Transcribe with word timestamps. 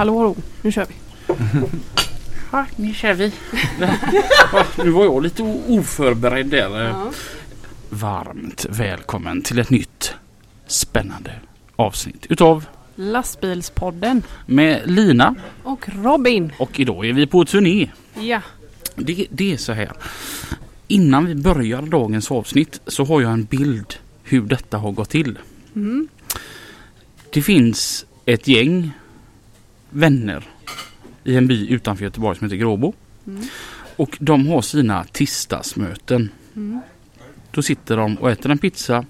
Hallå 0.00 0.18
hallå, 0.18 0.36
nu 0.62 0.72
kör 0.72 0.86
vi. 0.86 0.94
Ja, 2.52 2.66
nu 2.76 2.94
kör 2.94 3.14
vi. 3.14 3.32
Nu 4.84 4.90
var 4.90 5.04
jag 5.04 5.22
lite 5.22 5.42
oförberedd 5.68 6.46
där. 6.46 6.80
Ja. 6.84 7.12
Varmt 7.88 8.66
välkommen 8.70 9.42
till 9.42 9.58
ett 9.58 9.70
nytt 9.70 10.14
spännande 10.66 11.32
avsnitt 11.76 12.26
utav 12.28 12.64
Lastbilspodden 12.94 14.22
med 14.46 14.82
Lina 14.84 15.34
och 15.62 15.88
Robin. 15.88 16.52
och 16.58 16.80
idag 16.80 17.06
är 17.06 17.12
vi 17.12 17.26
på 17.26 17.44
turné. 17.44 17.90
Ja, 18.20 18.40
Det, 18.94 19.26
det 19.30 19.52
är 19.52 19.56
så 19.56 19.72
här. 19.72 19.92
Innan 20.88 21.26
vi 21.26 21.34
börjar 21.34 21.82
dagens 21.82 22.30
avsnitt 22.30 22.80
så 22.86 23.04
har 23.04 23.20
jag 23.20 23.32
en 23.32 23.44
bild 23.44 23.94
hur 24.22 24.42
detta 24.42 24.78
har 24.78 24.92
gått 24.92 25.10
till. 25.10 25.38
mm. 25.74 26.08
Det 27.32 27.42
finns 27.42 28.06
ett 28.26 28.48
gäng 28.48 28.92
vänner 29.90 30.44
i 31.24 31.36
en 31.36 31.46
by 31.46 31.68
utanför 31.68 32.04
Göteborg 32.04 32.38
som 32.38 32.44
heter 32.44 32.56
Gråbo. 32.56 32.92
Mm. 33.26 33.42
Och 33.96 34.16
de 34.20 34.46
har 34.48 34.62
sina 34.62 35.04
tisdagsmöten. 35.04 36.28
Mm. 36.56 36.80
Då 37.50 37.62
sitter 37.62 37.96
de 37.96 38.14
och 38.14 38.30
äter 38.30 38.50
en 38.50 38.58
pizza. 38.58 39.04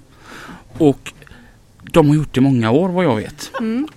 Och 0.79 1.13
de 1.83 2.09
har 2.09 2.15
gjort 2.15 2.35
det 2.35 2.41
många 2.41 2.71
år 2.71 2.89
vad 2.89 3.05
jag 3.05 3.17
vet. 3.17 3.53
Mm. 3.61 3.89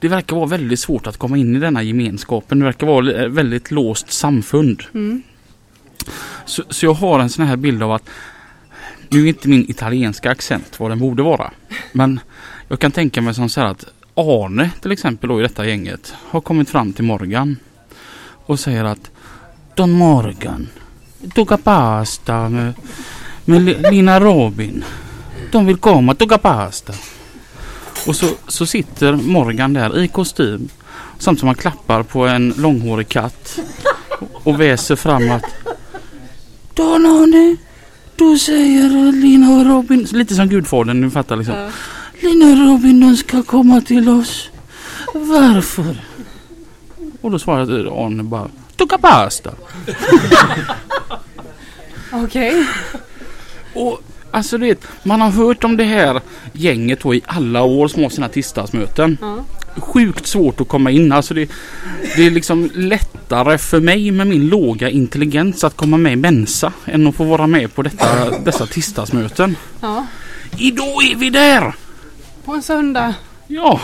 Det 0.00 0.08
verkar 0.08 0.36
vara 0.36 0.46
väldigt 0.46 0.80
svårt 0.80 1.06
att 1.06 1.16
komma 1.16 1.36
in 1.36 1.56
i 1.56 1.58
denna 1.58 1.82
gemenskapen. 1.82 2.58
Det 2.58 2.64
verkar 2.64 2.86
vara 2.86 3.24
ett 3.24 3.32
väldigt 3.32 3.70
låst 3.70 4.12
samfund. 4.12 4.82
Mm. 4.94 5.22
Så, 6.44 6.62
så 6.68 6.86
jag 6.86 6.94
har 6.94 7.20
en 7.20 7.30
sån 7.30 7.46
här 7.46 7.56
bild 7.56 7.82
av 7.82 7.92
att 7.92 8.08
nu 9.08 9.24
är 9.24 9.26
inte 9.26 9.48
min 9.48 9.70
italienska 9.70 10.30
accent 10.30 10.80
vad 10.80 10.90
den 10.90 10.98
borde 10.98 11.22
vara. 11.22 11.52
Men 11.92 12.20
jag 12.68 12.78
kan 12.78 12.90
tänka 12.92 13.20
mig 13.22 13.34
som 13.34 13.48
så 13.48 13.60
här 13.60 13.68
att 13.68 13.84
Arne 14.14 14.70
till 14.80 14.92
exempel 14.92 15.28
då 15.28 15.40
i 15.40 15.42
detta 15.42 15.66
gänget 15.66 16.14
har 16.28 16.40
kommit 16.40 16.70
fram 16.70 16.92
till 16.92 17.04
Morgan 17.04 17.56
och 18.46 18.60
säger 18.60 18.84
att 18.84 19.10
Don 19.74 19.90
Morgan, 19.90 20.68
tugga 21.34 21.56
pasta 21.56 22.48
med, 22.48 22.74
med 23.44 23.92
Lina 23.92 24.20
Robin. 24.20 24.84
De 25.52 25.66
vill 25.66 25.76
komma, 25.76 26.14
tugga 26.14 26.38
pasta. 26.38 26.92
Och 28.06 28.16
så, 28.16 28.26
så 28.48 28.66
sitter 28.66 29.12
Morgan 29.12 29.72
där 29.72 29.98
i 29.98 30.08
kostym 30.08 30.68
samtidigt 31.18 31.40
som 31.40 31.46
han 31.48 31.54
klappar 31.54 32.02
på 32.02 32.26
en 32.26 32.54
långhårig 32.56 33.08
katt 33.08 33.58
och 34.32 34.60
väser 34.60 34.96
fram 34.96 35.30
att 35.30 35.44
Don 36.74 37.06
Arne, 37.06 37.56
du 38.16 38.38
säger 38.38 39.12
Lina 39.12 39.50
och 39.50 39.66
Robin, 39.66 40.06
lite 40.12 40.34
som 40.34 40.48
Gudfadern, 40.48 41.00
du 41.00 41.10
fattar 41.10 41.36
liksom. 41.36 41.54
Ja. 41.54 41.68
Lina 42.22 42.46
och 42.46 42.58
Robin 42.58 43.00
de 43.00 43.16
ska 43.16 43.42
komma 43.42 43.80
till 43.80 44.08
oss. 44.08 44.50
Varför? 45.14 45.96
Och 47.20 47.30
då 47.30 47.38
svarade 47.38 47.90
Arne 47.90 48.22
bara 48.22 48.48
Tugga 48.76 48.98
pasta. 48.98 49.50
Okej. 52.12 52.66
Och 53.74 54.00
alltså 54.30 54.58
du 54.58 54.66
vet, 54.66 54.86
man 55.02 55.20
har 55.20 55.30
hört 55.30 55.64
om 55.64 55.76
det 55.76 55.84
här 55.84 56.20
gänget 56.52 57.00
då 57.00 57.14
i 57.14 57.22
alla 57.26 57.62
år 57.62 57.88
som 57.88 58.02
har 58.02 58.10
sina 58.10 58.28
tisdagsmöten. 58.28 59.18
Ja. 59.20 59.44
Sjukt 59.76 60.26
svårt 60.26 60.60
att 60.60 60.68
komma 60.68 60.90
in. 60.90 61.12
Alltså 61.12 61.34
det, 61.34 61.50
det 62.16 62.26
är 62.26 62.30
liksom 62.30 62.70
lättare 62.74 63.58
för 63.58 63.80
mig 63.80 64.10
med 64.10 64.26
min 64.26 64.48
låga 64.48 64.90
intelligens 64.90 65.64
att 65.64 65.76
komma 65.76 65.96
med 65.96 66.12
i 66.12 66.16
Mensa 66.16 66.72
än 66.84 67.06
att 67.06 67.14
få 67.14 67.24
vara 67.24 67.46
med 67.46 67.74
på 67.74 67.82
detta, 67.82 68.38
dessa 68.44 68.66
tisdagsmöten. 68.66 69.56
ja. 69.80 70.06
Idag 70.58 71.04
är 71.12 71.16
vi 71.16 71.30
där! 71.30 71.74
På 72.44 72.52
en 72.54 72.62
söndag. 72.62 73.14
Ja. 73.46 73.80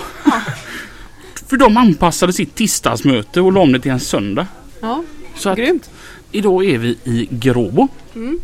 För 1.46 1.56
de 1.56 1.76
anpassade 1.76 2.32
sitt 2.32 2.54
tisdagsmöte 2.54 3.40
och 3.40 3.52
la 3.52 3.60
om 3.60 3.72
det 3.72 3.80
till 3.80 3.90
en 3.90 4.00
söndag. 4.00 4.46
Ja, 4.80 5.02
Så 5.36 5.48
att 5.50 5.56
grymt. 5.58 5.90
idag 6.32 6.64
är 6.64 6.78
vi 6.78 6.88
i 7.04 7.28
Gråbo. 7.30 7.88
Mm. 8.14 8.40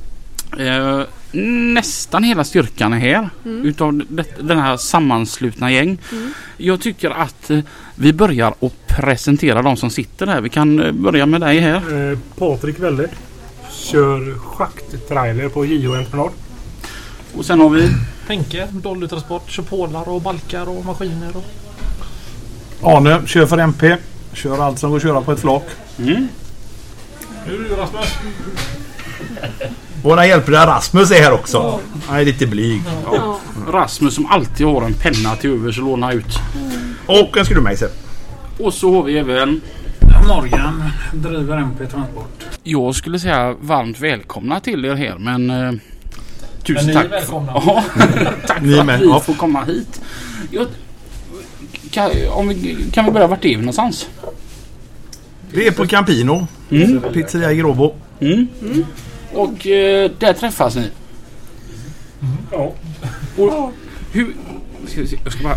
Eh, 0.59 1.01
nästan 1.75 2.25
hela 2.25 2.45
styrkan 2.45 2.93
är 2.93 2.99
här 2.99 3.29
Mm. 3.45 3.65
utav 3.67 4.03
det, 4.09 4.25
den 4.41 4.59
här 4.59 4.77
sammanslutna 4.77 5.73
gäng. 5.73 5.99
Mm. 6.13 6.33
Jag 6.57 6.81
tycker 6.81 7.11
att 7.11 7.51
eh, 7.51 7.59
vi 7.95 8.13
börjar 8.13 8.55
att 8.61 8.87
presentera 8.87 9.63
de 9.63 9.77
som 9.77 9.91
sitter 9.91 10.27
här. 10.27 10.41
Vi 10.41 10.49
kan 10.49 10.81
eh, 10.81 10.93
börja 10.93 11.27
med 11.27 11.41
dig 11.41 11.59
här. 11.59 12.11
Eh, 12.13 12.19
Patrik 12.39 12.79
Welle. 12.79 13.09
Kör 13.71 14.39
schakttrailer 14.39 15.49
på 15.49 15.65
JH 15.67 15.91
Entreprenad. 15.99 16.31
Och 17.37 17.45
sen 17.45 17.61
har 17.61 17.69
vi 17.71 17.89
Henke, 18.29 18.69
Dolly 18.73 19.09
Transport, 19.09 19.51
kör 19.51 19.63
pålar 19.63 20.09
och 20.09 20.23
balkar 20.23 20.69
och 20.69 20.85
maskiner. 20.85 21.33
Och... 21.37 21.45
Arne 22.97 23.21
kör 23.27 23.47
för 23.47 23.59
MP. 23.59 23.97
Kör 24.33 24.59
allt 24.63 24.79
som 24.79 24.91
går 24.91 24.97
att 24.97 25.03
köra 25.03 25.21
på 25.21 25.33
ett 25.33 25.41
flak. 25.41 25.65
mm, 25.99 26.29
Nu 27.47 27.55
är 27.55 27.59
du 27.59 27.75
Rasmus. 27.77 28.15
Våra 30.03 30.27
hjälpare 30.27 30.57
Rasmus 30.67 31.11
är 31.11 31.23
här 31.23 31.33
också. 31.33 31.81
Han 32.07 32.19
är 32.19 32.25
lite 32.25 32.47
blyg. 32.47 32.83
Ja. 33.13 33.39
Rasmus 33.69 34.15
som 34.15 34.27
alltid 34.27 34.67
har 34.67 34.83
en 34.83 34.95
penna 34.95 35.37
till 35.37 35.51
övers 35.51 35.79
att 35.79 35.85
låna 35.85 36.13
ut. 36.13 36.39
Och 37.07 37.37
en 37.37 37.45
skruvmejsel. 37.45 37.89
Och 38.61 38.75
så 38.75 38.95
har 38.95 39.03
vi 39.03 39.19
även 39.19 39.61
Morgan 40.29 40.83
driver 41.13 41.57
MP 41.57 41.87
Transport. 41.87 42.45
Jag 42.63 42.95
skulle 42.95 43.19
säga 43.19 43.55
varmt 43.61 44.01
välkomna 44.01 44.61
till 44.61 44.85
er 44.85 44.95
här 44.95 45.17
men 45.19 45.51
eh, 45.51 45.73
Tusen 46.67 46.87
Men 46.87 46.95
ni 46.95 47.01
är 47.01 47.03
tack. 47.03 47.13
välkomna. 47.13 47.53
Ja, 47.55 47.85
tack 48.47 48.63
Ni 48.63 48.73
för 48.73 48.81
att 48.81 48.87
med, 48.87 49.01
vi 49.01 49.07
ja. 49.07 49.21
får 49.21 49.35
komma 49.35 49.65
hit. 49.65 50.01
Jag, 50.51 50.67
kan, 51.91 52.11
om 52.31 52.49
vi, 52.49 52.87
kan 52.93 53.05
vi 53.05 53.11
börja 53.11 53.27
vart 53.27 53.45
är 53.45 53.49
vi 53.49 53.57
någonstans? 53.57 54.09
Vi 55.53 55.67
är 55.67 55.71
på 55.71 55.87
Campino. 55.87 56.47
Mm. 56.71 57.03
Pizzeria 57.13 57.53
i 57.53 57.57
Gråbo. 57.57 57.95
Mm. 58.21 58.47
Och 59.33 59.67
eh, 59.67 60.11
där 60.19 60.33
träffas 60.33 60.77
ni. 60.77 60.91
Ja. 62.53 62.73
Och 63.37 63.73
hur... 64.13 64.35
Ska 64.87 65.01
vi 65.01 65.07
se, 65.07 65.19
jag 65.25 65.33
ska 65.33 65.43
bara... 65.43 65.57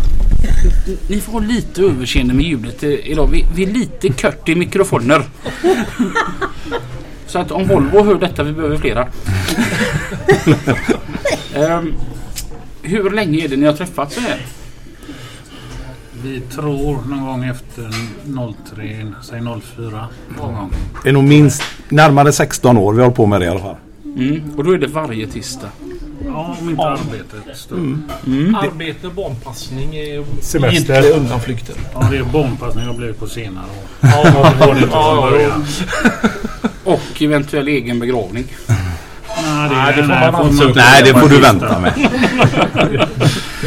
Ni 1.08 1.20
får 1.20 1.32
ha 1.32 1.40
lite 1.40 1.82
överseende 1.82 2.34
med 2.34 2.44
ljudet 2.44 2.82
eh, 2.82 2.90
idag. 2.90 3.26
Vi, 3.26 3.44
vi 3.54 3.62
är 3.62 3.66
lite 3.66 4.08
kört 4.08 4.48
i 4.48 4.54
mikrofoner. 4.54 5.22
Så 7.28 7.38
att 7.38 7.50
om 7.50 7.68
Volvo 7.68 8.04
hör 8.04 8.14
detta, 8.14 8.42
vi 8.42 8.52
behöver 8.52 8.76
flera. 8.76 9.08
Ehm, 11.54 11.94
hur 12.82 13.10
länge 13.10 13.44
är 13.44 13.48
det 13.48 13.56
ni 13.56 13.66
har 13.66 13.72
träffats 13.72 14.14
så 14.14 14.20
här? 14.20 14.46
Vi 16.22 16.40
tror 16.40 17.08
någon 17.08 17.26
gång 17.26 17.44
efter 17.44 17.90
03, 18.74 19.12
säg 19.22 19.40
04 19.40 20.08
någon 20.38 20.54
gång. 20.54 20.72
Det 21.02 21.08
är 21.08 21.12
nog 21.12 21.24
minst 21.24 21.62
närmare 21.88 22.32
16 22.32 22.78
år 22.78 22.92
vi 22.92 23.02
har 23.02 23.10
på 23.10 23.26
med 23.26 23.40
det 23.40 23.44
i 23.44 23.48
alla 23.48 23.60
fall. 23.60 23.76
Mm. 24.04 24.42
Och 24.56 24.64
då 24.64 24.72
är 24.72 24.78
det 24.78 24.86
varje 24.86 25.26
tisdag. 25.26 25.68
Ja, 26.26 26.56
om 26.60 26.70
inte 26.70 26.82
arbetet 26.82 27.56
står. 27.56 27.76
Mm. 27.76 28.54
Arbete, 28.54 29.08
barnpassning 29.08 29.96
är 29.96 30.24
Semester. 30.40 30.98
inte 30.98 31.10
undanflykter. 31.10 31.74
Ja, 31.94 32.08
det 32.10 32.16
är 32.16 32.22
barnpassning 32.22 32.86
har 32.86 32.94
blivit 32.94 33.18
på 33.18 33.26
senare 33.26 33.64
år. 33.64 34.08
Ja. 34.92 35.52
Och 36.84 37.22
eventuell 37.22 37.68
egen 37.68 37.98
begravning. 37.98 38.46
Nej, 38.66 39.70
Nej, 39.70 39.94
det 39.96 40.02
får 40.02 40.08
nej, 40.08 40.32
man 40.32 40.56
får. 40.56 40.74
Nej, 40.74 41.02
det 41.02 41.20
får 41.20 41.28
du 41.28 41.40
vänta 41.40 41.78
med. 41.78 42.10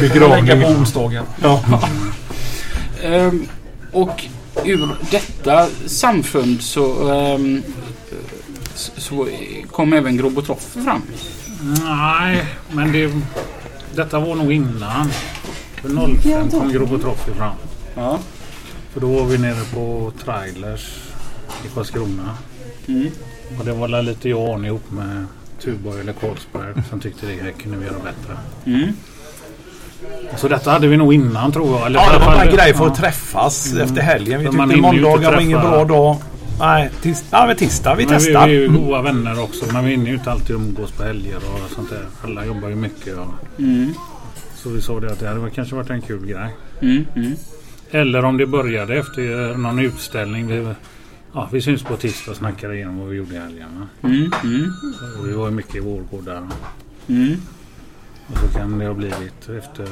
begravning. 0.00 0.64
onsdagen. 0.64 1.24
Ja. 1.42 1.60
Ehm, 3.04 3.48
och 3.92 4.24
ur 4.64 4.88
detta 5.10 5.66
samfund 5.86 6.62
så, 6.62 7.12
ehm, 7.12 7.62
så, 8.74 9.28
kom 9.70 9.92
även 9.92 10.16
Grobotroff 10.16 10.76
fram. 10.84 11.02
Nej, 11.84 12.46
men 12.70 12.92
det, 12.92 13.12
detta 13.94 14.20
var 14.20 14.34
nog 14.34 14.52
innan. 14.52 15.10
För 15.82 16.16
05 16.22 16.50
kom 16.50 16.72
Grobotroffi 16.72 17.30
fram. 17.32 17.54
Ja. 17.94 18.18
För 18.92 19.00
då 19.00 19.06
var 19.06 19.24
vi 19.24 19.38
nere 19.38 19.64
på 19.74 20.12
trailers 20.24 20.94
i 21.64 21.68
Karlskrona. 21.74 22.36
Mm. 22.86 23.10
Och 23.58 23.64
det 23.64 23.72
var 23.72 24.02
lite 24.02 24.28
jag 24.28 24.58
och 24.58 24.64
ihop 24.64 24.90
med 24.90 25.26
Tuborg 25.60 26.00
eller 26.00 26.12
Carlsberg 26.12 26.82
som 26.90 27.00
tyckte 27.00 27.26
det 27.26 27.42
här 27.42 27.50
kunde 27.50 27.78
vi 27.78 27.84
göra 27.84 27.98
bättre. 27.98 28.36
Mm. 28.64 28.92
Så 30.36 30.48
detta 30.48 30.70
hade 30.70 30.86
vi 30.86 30.96
nog 30.96 31.14
innan 31.14 31.52
tror 31.52 31.78
jag. 31.78 31.86
Eller 31.86 32.00
Ja, 32.00 32.12
det 32.12 32.24
var 32.24 32.44
en 32.44 32.56
grej 32.56 32.74
för 32.74 32.86
att 32.86 32.98
ja. 32.98 33.04
träffas 33.04 33.74
efter 33.74 34.02
helgen. 34.02 34.40
Vi 34.40 34.46
tyckte 34.46 34.76
måndagar 34.76 35.32
var 35.32 35.40
ingen 35.40 35.60
bra 35.60 35.84
dag. 35.84 36.16
Nej, 36.60 36.90
tis 37.02 37.24
ja, 37.30 37.46
men 37.46 37.56
tisdag. 37.56 37.94
Vi 37.94 38.06
Men 38.06 38.14
testar. 38.18 38.46
Vi 38.46 38.56
är 38.56 38.60
ju 38.60 38.68
goda 38.68 39.02
vänner 39.02 39.42
också. 39.42 39.64
Men 39.72 39.84
vi 39.84 39.90
hinner 39.90 40.06
ju 40.06 40.14
inte 40.14 40.30
alltid 40.30 40.56
umgås 40.56 40.90
på 40.90 41.02
helger 41.02 41.36
och 41.36 41.70
sånt 41.74 41.90
där. 41.90 42.06
Alla 42.24 42.46
jobbar 42.46 42.68
ju 42.68 42.74
mycket. 42.74 43.16
Och... 43.18 43.58
Mm. 43.58 43.94
Så 44.54 44.68
vi 44.68 44.82
sa 44.82 45.00
det 45.00 45.12
att 45.12 45.20
det 45.20 45.28
hade 45.28 45.50
kanske 45.50 45.74
varit 45.74 45.90
en 45.90 46.00
kul 46.00 46.26
grej. 46.26 46.56
Mm. 46.80 47.06
Mm. 47.16 47.32
Eller 47.90 48.24
om 48.24 48.36
det 48.36 48.46
började 48.46 48.94
efter 48.94 49.56
någon 49.56 49.78
utställning. 49.78 50.74
Ja, 51.34 51.48
vi 51.52 51.62
syns 51.62 51.82
på 51.82 51.96
tisdag 51.96 52.30
och 52.30 52.36
snackar 52.36 52.72
igenom 52.72 52.98
vad 52.98 53.08
vi 53.08 53.16
gjorde 53.16 53.34
i 53.34 53.38
helgen. 53.38 53.88
Mm. 54.02 54.32
Mm. 54.42 54.72
Vi 55.24 55.32
var 55.32 55.48
ju 55.48 55.54
mycket 55.54 55.74
i 55.74 55.80
Vårgård 55.80 56.24
där. 56.24 56.48
Mm. 57.08 57.40
Och 58.26 58.38
så 58.38 58.58
kan 58.58 58.78
det 58.78 58.86
ha 58.86 58.94
blivit 58.94 59.48
efter 59.58 59.88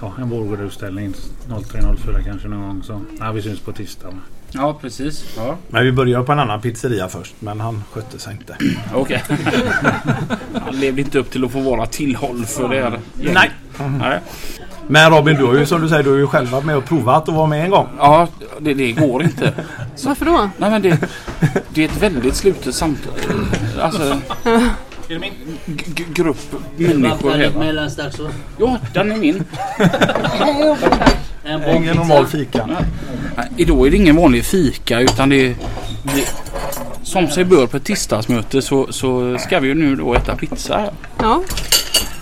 ja, 0.00 0.12
en 0.18 0.28
Vårgårdsutställning 0.28 1.14
03.04 1.48 2.24
kanske 2.24 2.48
någon 2.48 2.60
gång. 2.60 2.82
Så 2.82 3.00
ja, 3.20 3.32
vi 3.32 3.42
syns 3.42 3.60
på 3.60 3.72
tisdag. 3.72 4.14
Ja, 4.50 4.78
precis. 4.80 5.24
Ja. 5.36 5.56
Men 5.68 5.84
vi 5.84 5.92
började 5.92 6.24
på 6.24 6.32
en 6.32 6.38
annan 6.38 6.60
pizzeria 6.60 7.08
först. 7.08 7.34
Men 7.38 7.60
han 7.60 7.82
skötte 7.92 8.18
sig 8.18 8.32
inte. 8.32 8.56
Okej. 8.94 9.22
Han 10.54 10.80
levde 10.80 11.00
inte 11.00 11.18
upp 11.18 11.30
till 11.30 11.44
att 11.44 11.52
få 11.52 11.60
vara 11.60 11.86
tillhåll 11.86 12.44
för 12.44 12.68
det 12.68 12.82
här. 12.82 13.00
Nej. 13.14 13.50
Nej. 13.98 14.20
Men 14.88 15.10
Robin, 15.10 15.36
du 15.36 15.44
har 15.44 15.54
ju 15.54 15.66
som 15.66 15.82
du 15.82 15.88
säger, 15.88 16.02
du 16.02 16.10
har 16.10 16.16
ju 16.16 16.26
själv 16.26 16.48
varit 16.48 16.64
med 16.64 16.76
och 16.76 16.84
provat 16.84 17.28
att 17.28 17.34
vara 17.34 17.46
med 17.46 17.64
en 17.64 17.70
gång. 17.70 17.88
Ja, 17.98 18.28
det, 18.60 18.74
det 18.74 18.92
går 18.92 19.22
inte. 19.22 19.52
Varför 20.04 20.24
då? 20.26 20.50
Nej 20.58 20.70
men 20.70 20.82
det, 20.82 20.98
det 21.74 21.84
är 21.84 21.88
ett 21.88 21.96
väldigt 22.02 22.36
slutet 22.36 22.74
samtal. 22.74 23.12
Alltså... 23.80 24.20
g- 25.66 25.82
g- 25.94 26.04
grupp 26.14 26.52
människor 26.76 27.30
va? 27.30 27.36
Ja, 28.58 28.78
den 28.94 29.12
är 29.12 29.16
min. 29.16 29.44
En 31.44 31.76
Ingen 31.76 31.96
normal 31.96 32.26
fika. 32.26 32.66
Nej, 33.36 33.48
idag 33.56 33.86
är 33.86 33.90
det 33.90 33.96
ingen 33.96 34.16
vanlig 34.16 34.44
fika 34.44 35.00
utan 35.00 35.28
det 35.28 35.46
är... 35.46 35.56
Det, 36.02 36.28
som 37.02 37.28
sig 37.28 37.44
bör 37.44 37.66
på 37.66 37.76
ett 37.76 37.84
tisdagsmöte 37.84 38.62
så, 38.62 38.92
så 38.92 39.38
ska 39.38 39.60
vi 39.60 39.68
ju 39.68 39.74
nu 39.74 39.96
då 39.96 40.14
äta 40.14 40.36
pizza. 40.36 40.90
Ja, 41.18 41.42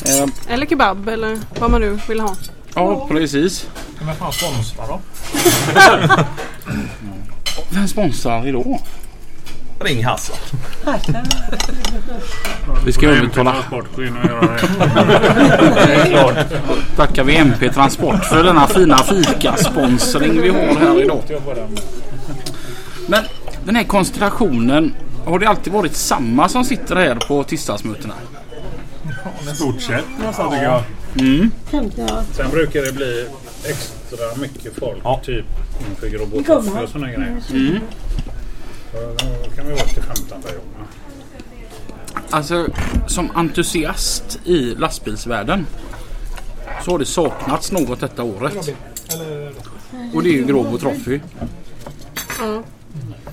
Eh, 0.06 0.52
eller 0.54 0.66
kebab 0.66 1.08
eller 1.08 1.38
vad 1.60 1.70
man 1.70 1.80
nu 1.80 1.98
vill 2.08 2.20
ha. 2.20 2.34
ja, 2.75 3.08
precis. 3.08 3.66
Vem 4.00 4.14
fan 4.16 4.32
sponsrar 4.32 4.86
då? 4.88 5.00
Vem 7.74 7.88
sponsrar 7.88 8.46
idag? 8.48 8.80
Ring 9.80 10.04
Hasse. 10.04 10.32
Vi 12.86 12.92
ska 12.92 13.08
det. 13.08 13.30
Tackar 16.96 17.24
vi 17.24 17.36
MP 17.36 17.72
Transport 17.72 18.24
för 18.24 18.44
denna 18.44 18.66
fina 18.66 18.98
fika-sponsring 18.98 20.40
vi 20.42 20.48
har 20.48 20.74
här 20.74 21.02
idag. 21.02 21.22
Men 23.06 23.24
den 23.64 23.76
här 23.76 23.84
konstellationen, 23.84 24.94
har 25.25 25.38
det 25.38 25.46
alltid 25.46 25.72
varit 25.72 25.96
samma 25.96 26.48
som 26.48 26.64
sitter 26.64 26.96
här 26.96 27.14
på 27.14 27.44
tisdagsmötena? 27.44 28.14
Stort 29.54 29.82
sett 29.82 30.04
nästan 30.25 30.50
tycker 30.50 30.64
jag. 30.64 30.82
Mm. 31.18 31.50
Sen 32.32 32.50
brukar 32.50 32.82
det 32.82 32.92
bli 32.92 33.28
extra 34.12 34.41
mycket 34.41 34.79
folk. 34.79 35.00
Ja. 35.05 35.20
Typ 35.25 35.44
inför 35.91 36.09
Grobo 36.09 36.37
och 36.38 36.88
sådana 36.88 37.06
grejer. 37.06 37.41
Mm. 37.50 37.81
Så 38.93 38.99
Då 39.44 39.50
kan 39.56 39.67
vi 39.67 39.73
vara 39.73 39.85
till 39.85 40.03
15 40.03 40.43
personer. 40.43 40.62
Alltså, 42.31 42.67
som 43.06 43.31
entusiast 43.35 44.41
i 44.44 44.75
lastbilsvärlden 44.75 45.67
så 46.85 46.91
har 46.91 46.99
det 46.99 47.05
saknats 47.05 47.73
något 47.73 48.00
detta 48.00 48.23
året. 48.23 48.75
Och 50.14 50.23
det 50.23 50.29
är 50.29 50.32
ju 50.32 50.44
Gråbo 50.44 50.79
Trophy. 50.79 51.20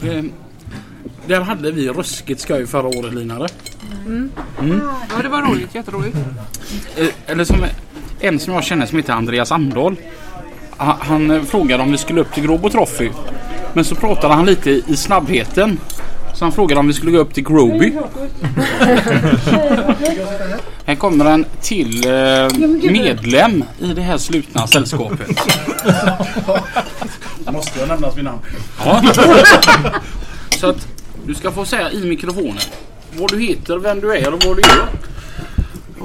Eh, 0.04 0.24
Där 1.28 1.42
hade 1.42 1.72
vi 1.72 1.90
ruskigt 1.90 2.42
skoj 2.42 2.68
förra 2.68 2.88
året 2.88 3.14
Linare. 3.14 3.48
Ja, 5.16 5.22
det 5.22 5.30
var 5.30 5.42
roligt. 5.42 5.76
Jätteroligt. 5.76 6.18
Eh, 6.98 7.08
Eller 7.26 7.44
som 7.44 7.66
en 8.20 8.40
som 8.40 8.54
jag 8.54 8.64
känner 8.64 8.86
som 8.86 8.98
heter 8.98 9.14
Andreas 9.14 9.52
Amdahl. 9.52 9.96
Han, 10.80 10.96
han 11.00 11.31
eh, 11.31 11.42
frågade 11.44 11.84
om 11.84 11.92
vi 11.92 11.98
skulle 11.98 12.22
upp 12.22 12.34
till 12.34 12.44
Gråbo 12.44 12.70
Trophy. 12.70 13.10
Men 13.74 13.86
så 13.86 13.96
pratade 13.96 14.34
han 14.34 14.46
lite 14.46 14.70
i 14.72 14.96
snabbheten. 14.98 15.80
Så 16.36 16.46
han 16.46 16.52
frågade 16.52 16.80
om 16.80 16.88
vi 16.88 16.94
skulle 16.94 17.12
gå 17.12 17.18
upp 17.18 17.34
till 17.34 17.44
Groby. 17.44 17.94
Här 20.86 20.96
kommer 20.96 21.26
en 21.26 21.46
till 21.62 22.08
eh, 22.08 22.48
medlem 22.92 23.64
i 23.80 23.94
det 23.94 24.02
här 24.02 24.18
slutna 24.18 24.68
sällskapet. 24.68 25.30
Måste 27.52 27.80
jag 27.80 27.88
nämnas 27.88 28.18
vid 28.18 28.24
namn? 28.24 28.40
Ja. 28.86 29.04
Så 30.50 30.70
att 30.70 30.88
du 31.26 31.36
ska 31.36 31.52
få 31.52 31.66
säga 31.66 31.92
i 31.92 32.06
mikrofonen 32.06 32.58
vad 33.18 33.31
du 33.31 33.40
heter, 33.40 33.78
vem 33.78 34.00
du 34.00 34.16
är 34.16 34.34
och 34.34 34.44
vad 34.46 34.58
du 34.58 34.62
gör. 34.62 34.88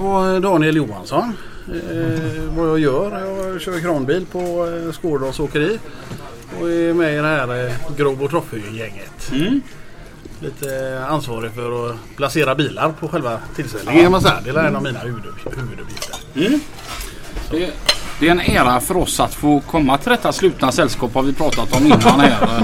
Och 0.04 0.42
Daniel 0.42 0.76
Johansson. 0.76 1.32
Eh, 1.68 2.42
vad 2.56 2.68
jag 2.68 2.78
gör? 2.78 3.20
Jag 3.50 3.60
kör 3.60 3.80
kranbil 3.80 4.26
på 4.32 4.38
eh, 4.86 4.92
Skårdals 4.92 5.40
åkeri. 5.40 5.78
Och 6.60 6.70
är 6.70 6.94
med 6.94 7.12
i 7.12 7.16
det 7.16 7.22
här 7.22 7.66
eh, 7.66 7.72
Grobo 7.96 8.28
Trophy-gänget. 8.28 9.30
Mm. 9.32 9.60
Lite 10.40 11.00
ansvarig 11.08 11.52
för 11.52 11.90
att 11.90 11.96
placera 12.16 12.54
bilar 12.54 12.92
på 13.00 13.08
själva 13.08 13.40
tillställningen 13.56 14.20
säga. 14.22 14.40
Det 14.44 14.50
är 14.50 14.64
en 14.64 14.76
av 14.76 14.82
mina 14.82 14.98
huvudupp- 14.98 15.56
huvuduppgifter. 15.60 16.16
Det, 17.50 17.72
det 18.24 18.28
är 18.28 18.32
en 18.32 18.40
ära 18.40 18.80
för 18.80 18.96
oss 18.96 19.20
att 19.20 19.34
få 19.34 19.60
komma 19.60 19.98
till 19.98 20.10
detta 20.10 20.32
slutna 20.32 20.72
sällskap 20.72 21.14
har 21.14 21.22
vi 21.22 21.32
pratat 21.32 21.76
om 21.76 21.86
innan 21.86 22.20
här. 22.20 22.62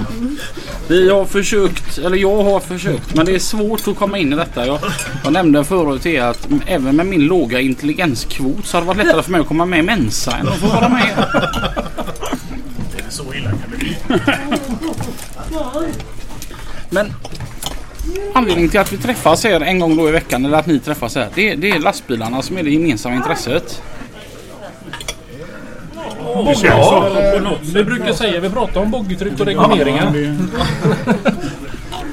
Vi 0.88 1.10
har 1.10 1.24
försökt, 1.24 1.98
eller 1.98 2.16
jag 2.16 2.42
har 2.42 2.60
försökt, 2.60 3.14
men 3.14 3.26
det 3.26 3.34
är 3.34 3.38
svårt 3.38 3.88
att 3.88 3.96
komma 3.96 4.18
in 4.18 4.32
i 4.32 4.36
detta. 4.36 4.66
Jag, 4.66 4.78
jag 5.24 5.32
nämnde 5.32 5.64
förut 5.64 6.02
till 6.02 6.12
er 6.12 6.22
att 6.22 6.48
även 6.66 6.96
med 6.96 7.06
min 7.06 7.20
låga 7.20 7.60
intelligenskvot 7.60 8.66
så 8.66 8.76
har 8.76 8.82
det 8.82 8.86
varit 8.86 9.06
lättare 9.06 9.22
för 9.22 9.30
mig 9.30 9.40
att 9.40 9.46
komma 9.46 9.64
med 9.64 9.78
i 9.78 9.82
Mensa 9.82 10.36
än 10.36 10.48
att 10.48 10.58
få 10.58 10.66
vara 10.66 10.88
med. 10.88 11.26
Det 12.96 13.02
är 13.06 13.10
Så 13.10 13.34
illa 13.34 13.50
kan 13.50 13.70
det 13.70 13.76
bli. 13.76 13.96
Men 16.90 17.12
anledningen 18.34 18.70
till 18.70 18.80
att 18.80 18.92
vi 18.92 18.96
träffas 18.96 19.44
här 19.44 19.60
en 19.60 19.78
gång 19.78 19.96
då 19.96 20.08
i 20.08 20.12
veckan 20.12 20.44
eller 20.44 20.58
att 20.58 20.66
ni 20.66 20.78
träffas 20.78 21.14
här. 21.14 21.28
Det, 21.34 21.54
det 21.54 21.70
är 21.70 21.78
lastbilarna 21.78 22.42
som 22.42 22.58
är 22.58 22.62
det 22.62 22.70
gemensamma 22.70 23.16
intresset. 23.16 23.82
På 26.34 27.40
något 27.42 27.60
Vi 27.62 27.84
brukar 27.84 28.12
säga, 28.12 28.40
vi 28.40 28.50
pratar 28.50 28.80
om 28.80 28.90
boggitryck 28.90 29.40
och 29.40 29.46
regleringar. 29.46 30.12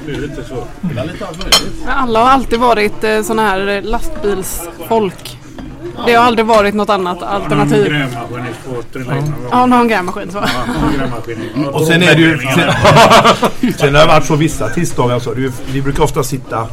Det 0.06 0.14
är 0.14 0.20
lite 0.20 0.44
så. 0.44 0.64
Alla 1.86 2.22
har 2.22 2.30
alltid 2.30 2.58
varit 2.58 3.04
eh, 3.04 3.22
såna 3.22 3.42
här 3.42 3.82
lastbilsfolk. 3.82 5.38
Det 6.06 6.14
har 6.14 6.24
aldrig 6.24 6.46
varit 6.46 6.74
något 6.74 6.88
annat 6.88 7.20
Någon 7.20 7.28
alternativ. 7.28 7.84
grävmaskinist 7.84 8.58
får 8.66 8.82
trilla 8.82 9.18
in 9.18 9.24
någon 9.24 9.32
gång. 9.32 9.48
Ja, 9.50 9.66
någon 9.66 9.88
grävmaskin 9.88 10.32
så. 10.32 10.38
Ja, 10.38 10.72
någon 10.82 10.98
grävmaskinist. 10.98 11.54
Och 11.72 11.86
sen 11.86 12.02
är 12.02 12.14
det 12.14 12.20
ju... 12.20 12.38
Sen, 12.38 12.72
sen 13.78 13.94
har 13.94 14.00
det 14.00 14.06
varit 14.06 14.26
så 14.26 14.36
vissa 14.36 14.68
tisdagar 14.68 15.18
så. 15.18 15.34
Det 15.34 15.52
vi 15.72 15.82
brukar 15.82 16.02
ofta 16.02 16.22
sitta... 16.22 16.66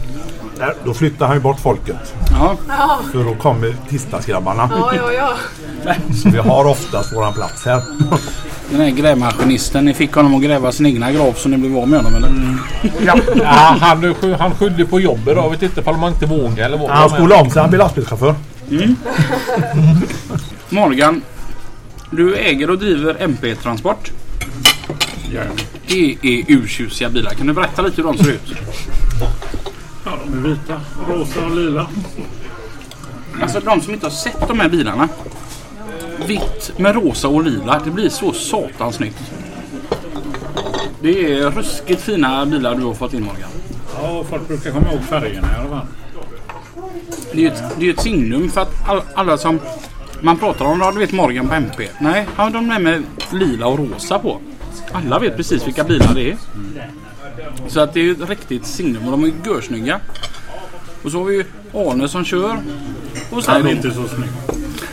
Där, 0.57 0.73
då 0.85 0.93
flyttar 0.93 1.27
han 1.27 1.35
ju 1.35 1.41
bort 1.41 1.59
folket. 1.59 2.13
Ja, 2.31 2.57
För 3.11 3.23
då 3.23 3.35
kommer 3.35 3.75
tisdagsgrabbarna. 3.89 4.69
Ja, 4.71 4.93
ja, 4.95 5.11
ja. 5.13 5.93
Så 6.23 6.29
vi 6.29 6.37
har 6.37 6.65
oftast 6.65 7.13
våran 7.13 7.33
plats 7.33 7.65
här. 7.65 7.81
den 8.69 8.81
här 8.81 8.89
grävmaskinisten, 8.89 9.85
ni 9.85 9.93
fick 9.93 10.13
honom 10.13 10.35
att 10.35 10.41
gräva 10.43 10.71
sin 10.71 10.85
egna 10.85 11.11
grav 11.11 11.33
så 11.33 11.49
ni 11.49 11.57
blev 11.57 11.77
av 11.77 11.87
med 11.87 11.99
honom 11.99 12.15
eller? 12.15 12.57
Ja, 13.05 13.15
han, 13.79 14.13
sky- 14.15 14.33
han 14.39 14.51
skyllde 14.55 14.85
på 14.85 14.99
jobbet 14.99 15.25
då. 15.35 15.41
Jag 15.41 15.49
vet 15.49 15.61
inte 15.63 15.81
om 15.81 15.99
man 15.99 16.13
inte 16.13 16.25
vågar 16.25 16.65
eller 16.65 16.77
vad. 16.77 16.89
Han 16.89 17.09
skolade 17.09 17.41
om 17.41 17.49
sig. 17.49 17.61
Han 17.61 17.69
blir 17.69 17.79
lastbilschaufför. 17.79 18.35
Morgan, 20.69 21.21
du 22.11 22.35
äger 22.35 22.69
och 22.69 22.77
driver 22.77 23.15
MP 23.19 23.55
Transport. 23.55 24.11
Ja, 25.33 25.41
Det 25.87 26.17
är 26.21 26.43
urtjusiga 26.51 27.09
bilar. 27.09 27.31
Kan 27.31 27.47
du 27.47 27.53
berätta 27.53 27.81
lite 27.81 27.95
hur 28.01 28.03
de 28.03 28.17
ser 28.17 28.31
ut? 28.31 28.41
Ja, 30.05 30.11
de 30.25 30.33
är 30.33 30.49
vita, 30.49 30.81
rosa 31.07 31.45
och 31.45 31.55
lila. 31.55 31.87
Alltså 33.41 33.59
de 33.59 33.81
som 33.81 33.93
inte 33.93 34.05
har 34.05 34.11
sett 34.11 34.47
de 34.47 34.59
här 34.59 34.69
bilarna. 34.69 35.09
Vitt 36.27 36.71
med 36.77 36.95
rosa 36.95 37.27
och 37.27 37.43
lila. 37.43 37.81
Det 37.85 37.91
blir 37.91 38.09
så 38.09 38.33
satans 38.33 38.95
snyggt. 38.95 39.31
Det 41.01 41.33
är 41.33 41.51
ruskigt 41.51 42.01
fina 42.01 42.45
bilar 42.45 42.75
du 42.75 42.83
har 42.83 42.93
fått 42.93 43.13
in 43.13 43.23
Morgan. 43.23 43.49
Ja, 44.01 44.23
folk 44.29 44.47
brukar 44.47 44.71
komma 44.71 44.91
ihåg 44.91 45.01
färgerna 45.03 45.47
i 45.47 45.59
alla 45.59 45.69
fall. 45.69 45.87
Det 47.31 47.37
är 47.37 47.41
ju 47.41 47.47
ett, 47.47 47.63
det 47.77 47.81
är 47.81 47.85
ju 47.85 47.93
ett 47.93 48.01
signum 48.01 48.49
för 48.49 48.61
att 48.61 48.89
all, 48.89 49.01
alla 49.15 49.37
som 49.37 49.59
man 50.21 50.37
pratar 50.37 50.65
om, 50.65 50.91
du 50.93 50.99
vet 50.99 51.11
Morgan 51.11 51.47
på 51.47 51.53
MP. 51.53 51.87
Nej, 51.99 52.27
har 52.35 52.49
de 52.49 52.71
är 52.71 52.79
med 52.79 53.03
lila 53.31 53.67
och 53.67 53.79
rosa 53.79 54.19
på. 54.19 54.39
Alla 54.91 55.19
vet 55.19 55.37
precis 55.37 55.67
vilka 55.67 55.83
bilar 55.83 56.13
det 56.15 56.31
är. 56.31 56.37
Så 57.67 57.79
att 57.79 57.93
det 57.93 57.99
är 57.99 58.03
ju 58.03 58.11
ett 58.11 58.29
riktigt 58.29 58.65
signum 58.65 59.05
och 59.05 59.11
de 59.11 59.23
är 59.23 59.31
görsnygga. 59.45 59.99
Och 61.03 61.11
så 61.11 61.17
har 61.17 61.25
vi 61.25 61.35
ju 61.35 61.43
Arne 61.73 62.07
som 62.09 62.25
kör. 62.25 62.49
Och 62.49 62.57
Nej, 63.31 63.43
sen 63.43 63.63
det 63.63 63.69
är 63.69 63.75
inte 63.75 63.91
så 63.91 64.07
snyggt. 64.07 64.33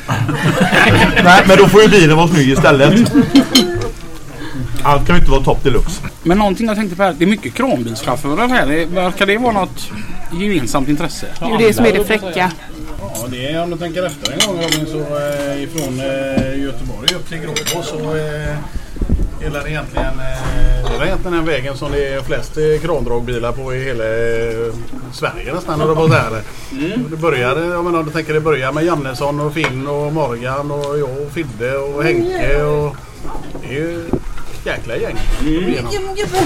Nej, 1.24 1.42
men 1.48 1.58
då 1.58 1.66
får 1.68 1.82
ju 1.82 1.88
bilen 1.88 2.16
vara 2.16 2.28
snygg 2.28 2.48
istället. 2.48 3.12
Allt 4.82 5.06
kan 5.06 5.16
ju 5.16 5.20
inte 5.20 5.30
vara 5.30 5.42
top 5.44 5.64
deluxe. 5.64 6.02
Men 6.22 6.38
någonting 6.38 6.66
jag 6.66 6.76
tänkte 6.76 6.96
på 6.96 7.02
här. 7.02 7.14
Det 7.18 7.24
är 7.24 7.28
mycket 7.28 7.54
kranbilschaufförer 7.54 8.48
här. 8.48 8.66
Det- 8.66 8.86
Verkar 8.86 9.26
det 9.26 9.38
vara 9.38 9.52
något 9.52 9.90
gemensamt 10.32 10.88
intresse? 10.88 11.26
Det 11.38 11.44
är 11.44 11.50
ju 11.60 11.66
det 11.66 11.72
som 11.74 11.84
är 11.84 11.92
det 11.92 12.04
fräcka. 12.04 12.52
Ja, 13.00 13.26
det 13.30 13.46
är 13.52 13.62
om 13.62 13.70
du 13.70 13.76
tänker 13.76 14.06
efter 14.06 14.32
en 14.32 14.38
gång 14.46 14.62
Robin 14.62 14.86
så 14.86 14.98
eh, 14.98 15.62
ifrån 15.62 16.00
eh, 16.00 16.60
Göteborg 16.62 17.14
upp 17.14 17.28
till 17.28 17.38
Gråbo 17.38 17.82
så 17.84 18.16
eh, 18.16 18.56
det 19.50 19.70
egentligen 19.70 20.06
eh, 20.06 20.90
det 20.90 20.96
är 20.96 21.06
egentligen 21.06 21.36
den 21.36 21.44
vägen 21.44 21.76
som 21.76 21.92
det 21.92 22.08
är 22.08 22.22
flest 22.22 22.56
eh, 22.56 22.80
krandragbilar 22.82 23.52
på 23.52 23.74
i 23.74 23.84
hela 23.84 24.04
eh, 24.04 24.74
Sverige 25.12 25.54
nästan. 25.54 25.80
Och 25.80 25.88
det, 25.88 25.94
var 25.94 26.08
där. 26.08 26.42
det 27.10 27.16
började, 27.16 27.66
jag 27.66 27.84
menar, 27.84 28.02
du 28.02 28.10
tänker 28.10 28.34
det 28.34 28.40
börjar 28.40 28.72
med 28.72 28.84
Jannesson 28.84 29.40
och 29.40 29.54
Finn 29.54 29.86
och 29.86 30.12
Morgan 30.12 30.70
och 30.70 30.98
jag 30.98 31.10
och 31.26 31.32
Fidde 31.32 31.76
och 31.76 32.04
Henke 32.04 32.62
och 32.62 32.96
det 33.62 33.68
är 33.68 33.72
ju 33.72 34.04
jäkla 34.64 34.96
gäng. 34.96 35.16
Mm. 35.40 35.86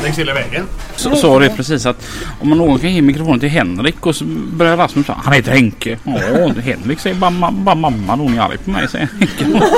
Längs 0.02 0.18
hela 0.18 0.34
vägen. 0.34 0.66
Så 0.96 1.16
sa 1.16 1.38
det 1.38 1.56
precis 1.56 1.86
att 1.86 2.06
om 2.40 2.48
man 2.48 2.58
någon 2.58 2.78
kan 2.78 2.94
ge 2.94 3.02
mikrofonen 3.02 3.40
till 3.40 3.48
Henrik 3.48 4.06
och 4.06 4.16
så 4.16 4.24
börjar 4.52 4.76
Rasmus 4.76 5.06
säga 5.06 5.18
han 5.24 5.32
heter 5.32 5.52
Henke. 5.52 5.98
Ja, 6.04 6.52
Henrik 6.62 7.00
säger 7.00 7.16
bara, 7.16 7.50
bara 7.52 7.74
mamma. 7.74 8.16
Hon 8.16 8.38
är 8.38 8.40
arg 8.40 8.58
på 8.58 8.70
mig 8.70 8.88
säger 8.88 9.08
Henke. 9.18 9.66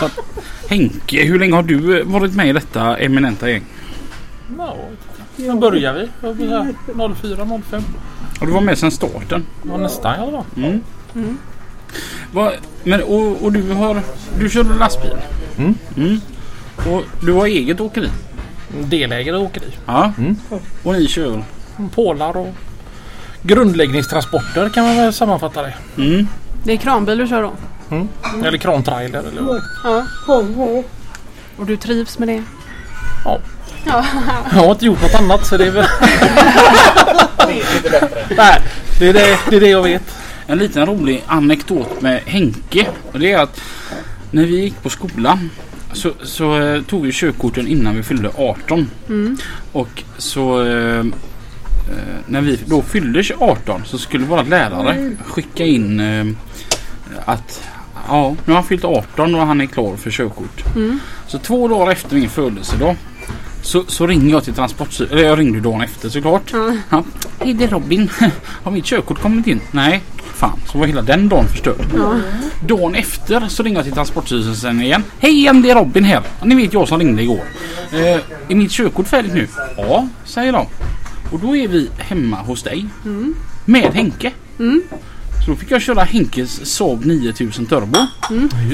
Så 0.00 0.04
att, 0.04 0.33
Henke, 0.68 1.24
hur 1.24 1.38
länge 1.38 1.54
har 1.54 1.62
du 1.62 2.00
eh, 2.00 2.06
varit 2.06 2.34
med 2.34 2.48
i 2.48 2.52
detta 2.52 2.96
eminenta 2.96 3.50
gäng? 3.50 3.64
Ja, 4.58 4.76
när 5.36 5.54
börjar 5.54 5.94
vi? 5.94 6.08
Här 6.22 7.14
04, 7.14 7.60
05. 7.70 7.82
Har 8.40 8.46
du 8.46 8.52
varit 8.52 8.64
med 8.64 8.78
sedan 8.78 8.90
starten? 8.90 9.46
Ja, 9.68 9.76
nästan 9.76 10.14
i 10.14 10.22
alla 10.22 10.32
fall. 10.32 10.44
Mm. 10.56 10.80
Vad, 12.32 12.52
men, 12.84 13.02
och, 13.02 13.42
och 13.42 13.52
du 13.52 13.72
har 13.72 14.02
du 14.38 14.50
kör 14.50 14.64
lastbil? 14.64 15.16
Mm. 15.58 15.74
Mm. 15.96 16.20
Och 16.76 17.02
du 17.22 17.32
har 17.32 17.46
eget 17.46 17.80
åkeri? 17.80 18.10
Delägare 18.84 19.36
åkeri. 19.36 19.72
Ja. 19.86 20.12
Och 20.82 20.92
ni 20.92 21.08
kör? 21.08 21.44
Pålar 21.94 22.36
och 22.36 22.54
grundläggningstransporter 23.42 24.68
kan 24.68 24.84
man 24.86 24.96
väl 24.96 25.12
sammanfatta 25.12 25.62
det. 25.62 25.74
Mm. 25.96 26.26
Det 26.64 26.72
är 26.72 26.76
kranbil 26.76 27.18
du 27.18 27.26
kör 27.26 27.42
då? 27.42 27.52
Eller 28.44 28.58
krantrailer. 28.58 29.18
Eller... 29.18 29.62
Ja. 29.84 30.06
Och 31.56 31.66
du 31.66 31.76
trivs 31.76 32.18
med 32.18 32.28
det? 32.28 32.42
Ja. 33.24 33.38
Ja. 33.86 34.04
Jag 34.52 34.58
har 34.62 34.70
inte 34.70 34.86
gjort 34.86 35.02
något 35.02 35.14
annat 35.14 35.46
så 35.46 35.56
det 35.56 35.66
är 35.66 35.70
väl... 35.70 35.86
Nej, 38.36 38.60
det 38.98 39.08
är 39.08 39.12
det, 39.12 39.38
det 39.50 39.56
är 39.56 39.60
det 39.60 39.68
jag 39.68 39.82
vet. 39.82 40.02
En 40.46 40.58
liten 40.58 40.86
rolig 40.86 41.22
anekdot 41.26 42.00
med 42.00 42.20
Henke. 42.26 42.86
Och 43.12 43.18
det 43.18 43.32
är 43.32 43.38
att 43.38 43.60
när 44.30 44.44
vi 44.44 44.60
gick 44.60 44.82
på 44.82 44.90
skolan 44.90 45.50
så, 45.92 46.12
så 46.22 46.60
eh, 46.60 46.82
tog 46.82 47.02
vi 47.02 47.12
körkorten 47.12 47.68
innan 47.68 47.96
vi 47.96 48.02
fyllde 48.02 48.30
18. 48.36 48.90
Och 49.72 50.02
så 50.18 50.62
eh, 50.62 50.98
eh, 50.98 51.04
när 52.26 52.40
vi 52.40 52.58
då 52.66 52.82
fyllde 52.82 53.22
18 53.38 53.82
så 53.84 53.98
skulle 53.98 54.26
våra 54.26 54.42
lärare 54.42 55.10
skicka 55.26 55.64
in 55.64 56.00
eh, 56.00 56.26
att 57.24 57.62
ja, 58.08 58.36
nu 58.44 58.52
har 58.52 58.54
han 58.54 58.64
fyllt 58.68 58.84
18 58.84 59.34
och 59.34 59.46
han 59.46 59.60
är 59.60 59.66
klar 59.66 59.96
för 59.96 60.10
körkort. 60.10 60.64
Så 61.26 61.38
två 61.38 61.68
dagar 61.68 61.92
efter 61.92 62.16
min 62.16 62.28
födelsedag 62.30 62.96
så, 63.62 63.84
så 63.88 64.06
ringer 64.06 64.30
jag 64.30 64.44
till 64.44 64.54
transportstyrelsen. 64.54 65.18
Eller 65.18 65.28
jag 65.28 65.38
ringde 65.38 65.60
dagen 65.60 65.80
efter 65.80 66.08
såklart. 66.08 66.52
Ja. 66.90 67.04
Hej 67.40 67.54
det 67.54 67.64
är 67.64 67.68
Robin. 67.68 68.10
Har 68.62 68.70
mitt 68.72 68.84
körkort 68.84 69.20
kommit 69.22 69.46
in? 69.46 69.60
Nej. 69.70 70.02
Fan, 70.34 70.60
så 70.72 70.78
var 70.78 70.86
hela 70.86 71.02
den 71.02 71.28
dagen 71.28 71.48
förstörd. 71.48 71.86
Dagen 72.66 72.94
efter 72.94 73.48
så 73.48 73.62
ringer 73.62 73.76
jag 73.78 73.84
till 73.84 73.94
Transportstyrelsen 73.94 74.80
igen. 74.82 75.02
Hej 75.18 75.32
igen, 75.32 75.62
det 75.62 75.70
är 75.70 75.74
Robin 75.74 76.04
här. 76.04 76.22
Ni 76.44 76.54
vet 76.54 76.72
jag 76.72 76.88
som 76.88 76.98
ringde 76.98 77.22
igår. 77.22 77.40
Eh, 77.92 78.20
är 78.48 78.54
mitt 78.54 78.70
körkort 78.70 79.08
färdigt 79.08 79.34
nu? 79.34 79.48
Ja, 79.76 80.08
säger 80.24 80.52
de. 80.52 80.66
Och 81.32 81.40
då 81.40 81.56
är 81.56 81.68
vi 81.68 81.90
hemma 81.98 82.36
hos 82.36 82.62
dig. 82.62 82.86
Med 83.64 83.94
Henke. 83.94 84.32
Så 85.44 85.50
då 85.50 85.56
fick 85.56 85.70
jag 85.70 85.82
köra 85.82 86.04
Henkes 86.04 86.66
Saab 86.74 87.04
9000 87.04 87.66
Turbo 87.66 87.98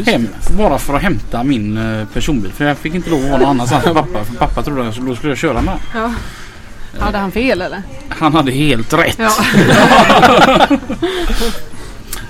hem 0.07 0.29
bara 0.59 0.79
för 0.79 0.95
att 0.95 1.03
hämta 1.03 1.45
min 1.45 1.77
eh, 2.01 2.07
personbil. 2.13 2.53
För 2.53 2.65
jag 2.65 2.79
fick 2.79 2.95
inte 2.95 3.11
lov 3.11 3.25
att 3.25 3.31
vara 3.31 3.39
någon 3.41 3.49
annanstans 3.51 3.85
med 3.85 3.95
pappa. 3.95 4.25
För 4.25 4.35
pappa 4.35 4.63
trodde 4.63 4.89
att 4.89 4.97
då 4.97 5.17
skulle 5.17 5.31
jag 5.31 5.39
köra 5.39 5.63
med. 5.63 5.79
ja. 5.95 6.13
Hade 6.99 7.19
han 7.19 7.31
fel 7.33 7.63
eller? 7.63 7.83
Han 8.09 8.35
hade 8.35 8.53
helt 8.53 8.93
rätt. 8.93 9.19
Ja. 9.19 9.31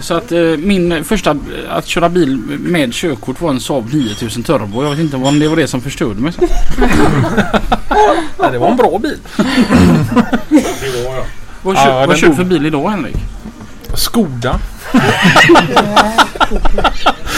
Så 0.00 0.14
att 0.14 0.32
eh, 0.32 0.40
min 0.42 1.04
första 1.04 1.37
att 1.70 1.87
köra 1.87 2.09
bil 2.09 2.37
med 2.59 2.92
körkort 2.94 3.40
var 3.40 3.50
en 3.50 3.61
Saab 3.61 3.92
9000 3.94 4.42
Turbo. 4.42 4.82
Jag 4.85 4.90
vet 4.90 4.99
inte 5.00 5.16
om 5.16 5.38
det 5.38 5.49
var 5.49 5.56
det 5.56 5.66
som 5.66 5.80
förstörde 5.80 6.20
mig. 6.20 6.32
Ja, 8.38 8.50
det 8.50 8.59
var 8.59 8.70
en 8.70 8.76
bra 8.76 8.99
bil. 8.99 9.18
Vad 11.62 11.76
Ja, 11.76 11.85
kör, 11.85 12.06
vad 12.06 12.16
kör 12.16 12.26
du 12.26 12.32
dog. 12.35 12.37
för 12.37 12.44
bil 12.44 12.66
idag 12.66 12.90
Henrik? 12.90 13.16
Skoda. 13.94 14.61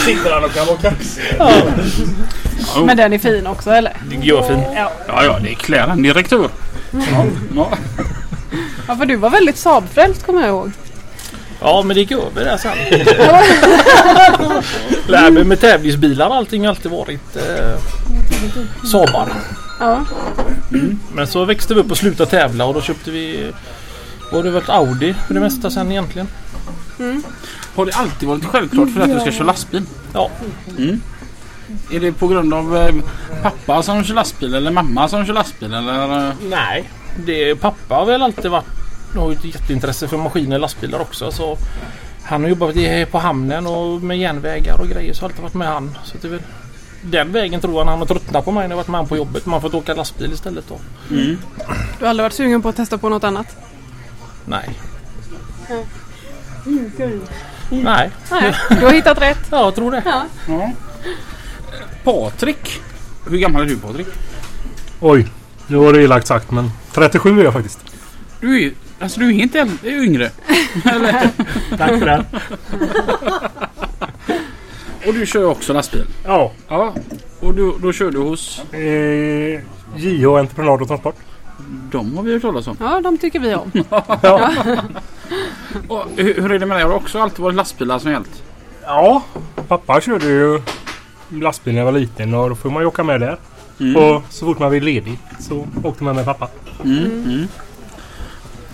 Sitter 0.05 0.33
han 0.33 0.43
och 0.43 0.53
kan 0.53 0.65
vara 0.67 0.77
kaxig? 0.77 1.23
Men 2.85 2.97
den 2.97 3.13
är 3.13 3.17
fin 3.17 3.47
också 3.47 3.71
eller? 3.71 3.97
Görfin. 4.21 4.59
Ja. 4.75 4.91
Ja, 5.07 5.23
ja, 5.23 5.39
det 5.43 5.49
är 5.49 5.55
klär 5.55 5.87
en 5.87 6.03
direktör. 6.03 6.49
Ja, 6.91 7.25
ja. 7.55 7.69
ja 8.87 8.95
för 8.95 9.05
du 9.05 9.15
var 9.15 9.29
väldigt 9.29 9.57
Saab-frälst 9.57 10.25
kommer 10.25 10.41
jag 10.41 10.49
ihåg. 10.49 10.71
Ja, 11.61 11.81
men 11.81 11.95
det 11.95 12.01
gick 12.01 12.11
över 12.11 12.45
där 12.45 12.57
sen. 12.57 12.77
Lär 15.07 15.31
mig 15.31 15.43
med 15.43 15.59
tävlingsbilar 15.59 16.27
och 16.27 16.35
allting 16.35 16.61
har 16.61 16.69
alltid 16.69 16.91
varit 16.91 17.35
eh, 17.35 17.79
Saabar. 18.91 19.27
Ja. 19.79 20.05
Men 21.13 21.27
så 21.27 21.45
växte 21.45 21.73
vi 21.73 21.79
upp 21.81 21.91
och 21.91 21.97
slutade 21.97 22.29
tävla 22.29 22.65
och 22.65 22.73
då 22.73 22.81
köpte 22.81 23.11
vi 23.11 23.51
var 24.31 24.43
det 24.43 24.51
varit 24.51 24.69
Audi 24.69 25.15
för 25.27 25.33
det 25.33 25.39
mesta 25.39 25.71
sen 25.71 25.91
egentligen. 25.91 26.27
Har 27.75 27.85
det 27.85 27.91
alltid 27.93 28.29
varit 28.29 28.45
självklart 28.45 28.89
för 28.89 29.01
att 29.01 29.09
du 29.13 29.19
ska 29.19 29.31
köra 29.31 29.43
lastbil? 29.47 29.83
Ja, 30.13 30.29
Är 31.91 31.99
det 31.99 32.11
på 32.11 32.27
grund 32.27 32.53
av 32.53 32.77
eh, 32.77 32.95
pappa 33.41 33.83
som 33.83 34.03
kör 34.03 34.13
lastbil 34.15 34.53
eller 34.55 34.71
mamma 34.71 35.07
som 35.07 35.25
kör 35.25 35.33
lastbil 35.33 35.73
eller? 35.73 36.27
eh? 36.29 36.33
nej. 36.49 36.89
Det, 37.25 37.55
pappa 37.55 37.95
har 37.95 38.05
väl 38.05 38.21
alltid 38.21 38.51
varit 38.51 38.65
har 39.15 39.31
ett 39.31 39.45
jätteintresse 39.45 40.07
för 40.07 40.17
maskiner 40.17 40.55
och 40.55 40.61
lastbilar 40.61 40.99
också. 40.99 41.31
Så 41.31 41.57
han 42.23 42.41
har 42.41 42.49
jobbat 42.49 42.75
i- 42.75 43.05
på 43.11 43.19
hamnen 43.19 43.67
och 43.67 44.01
med 44.01 44.17
järnvägar 44.17 44.81
och 44.81 44.87
grejer 44.87 45.13
så 45.13 45.21
har 45.21 45.29
alltid 45.29 45.41
varit 45.43 45.53
med 45.53 45.67
han. 45.67 45.97
Så 46.03 46.17
det 46.21 46.27
är 46.27 46.31
väl 46.31 46.41
den 47.01 47.31
vägen 47.31 47.61
tror 47.61 47.73
jag 47.73 47.85
han 47.85 47.99
har 47.99 48.05
tröttnat 48.05 48.45
på 48.45 48.51
mig 48.51 48.63
när 48.63 48.69
jag 48.69 48.77
varit 48.77 48.87
med 48.87 48.97
han 48.99 49.07
på 49.07 49.17
jobbet. 49.17 49.45
Man 49.45 49.53
har 49.53 49.61
fått 49.61 49.73
åka 49.73 49.93
lastbil 49.93 50.33
istället 50.33 50.65
då. 50.69 50.79
Mm. 51.15 51.37
Du 51.99 52.05
har 52.05 52.09
aldrig 52.09 52.23
varit 52.23 52.33
sugen 52.33 52.61
på 52.61 52.69
att 52.69 52.75
testa 52.75 52.97
på 52.97 53.09
något 53.09 53.23
annat? 53.23 53.47
Nej. 54.45 54.69
Nej, 57.69 58.11
Nej, 58.31 58.53
du 58.69 58.85
har 58.85 58.91
hittat 58.93 59.21
rätt. 59.21 59.39
ja, 59.51 59.59
jag 59.63 59.75
tror 59.75 59.91
det. 59.91 60.03
Ja. 60.05 60.23
Ja. 60.47 60.71
Patrik. 62.03 62.81
Hur 63.29 63.37
gammal 63.37 63.61
är 63.61 63.65
du 63.65 63.77
Patrik? 63.77 64.07
Oj, 64.99 65.27
nu 65.67 65.77
var 65.77 65.93
det 65.93 66.01
elakt 66.03 66.27
sagt 66.27 66.51
men 66.51 66.71
37 66.91 67.39
är 67.39 67.43
jag 67.43 67.53
faktiskt. 67.53 67.79
Du 68.41 68.55
är 68.55 68.59
ju 68.59 68.73
alltså 68.99 69.19
du 69.19 69.27
är 69.27 69.31
inte 69.31 69.59
äldre, 69.59 69.77
du 69.81 69.89
är 69.89 70.03
yngre. 70.03 70.29
Tack 71.77 71.99
för 71.99 72.05
det. 72.05 72.25
Och 75.07 75.13
du 75.13 75.25
kör 75.25 75.45
också 75.45 75.73
lastbil? 75.73 76.05
Ja, 76.25 76.51
Ja. 76.67 76.93
Och 77.39 77.53
du, 77.53 77.73
då 77.81 77.93
kör 77.93 78.11
du 78.11 78.19
hos? 78.19 78.61
eh, 78.73 79.61
JH 79.95 80.27
Entreprenad 80.39 80.81
och 80.81 80.87
Transport. 80.87 81.15
De 81.91 82.17
har 82.17 82.23
vi 82.23 82.33
hört 82.33 82.41
talas 82.41 82.67
om. 82.67 82.77
ja, 82.79 83.01
de 83.01 83.17
tycker 83.17 83.39
vi 83.39 83.55
om. 83.55 83.71
Ja. 84.21 84.51
Och 85.87 86.05
hur, 86.15 86.41
hur 86.41 86.51
är 86.51 86.59
det 86.59 86.65
med 86.65 86.77
dig? 86.77 86.83
Har 86.83 86.89
det 86.89 86.95
också 86.95 87.19
alltid 87.19 87.39
varit 87.39 87.55
lastbilar 87.55 87.99
som 87.99 88.11
gällt? 88.11 88.43
ja, 88.85 89.23
pappa 89.67 90.01
körde 90.01 90.25
ju 90.25 90.61
lastbil 91.29 91.73
när 91.73 91.81
jag 91.81 91.85
var 91.85 91.99
liten 91.99 92.33
och 92.33 92.49
då 92.49 92.55
får 92.55 92.69
man 92.69 92.81
ju 92.81 92.87
åka 92.87 93.03
med 93.03 93.21
där. 93.21 93.37
Mm. 93.79 93.95
Och 93.95 94.21
så 94.29 94.45
fort 94.45 94.59
man 94.59 94.69
blir 94.69 94.81
ledig 94.81 95.19
så 95.39 95.67
åkte 95.83 96.03
man 96.03 96.15
med 96.15 96.25
pappa. 96.25 96.47
Mm. 96.83 97.05
Mm. 97.05 97.47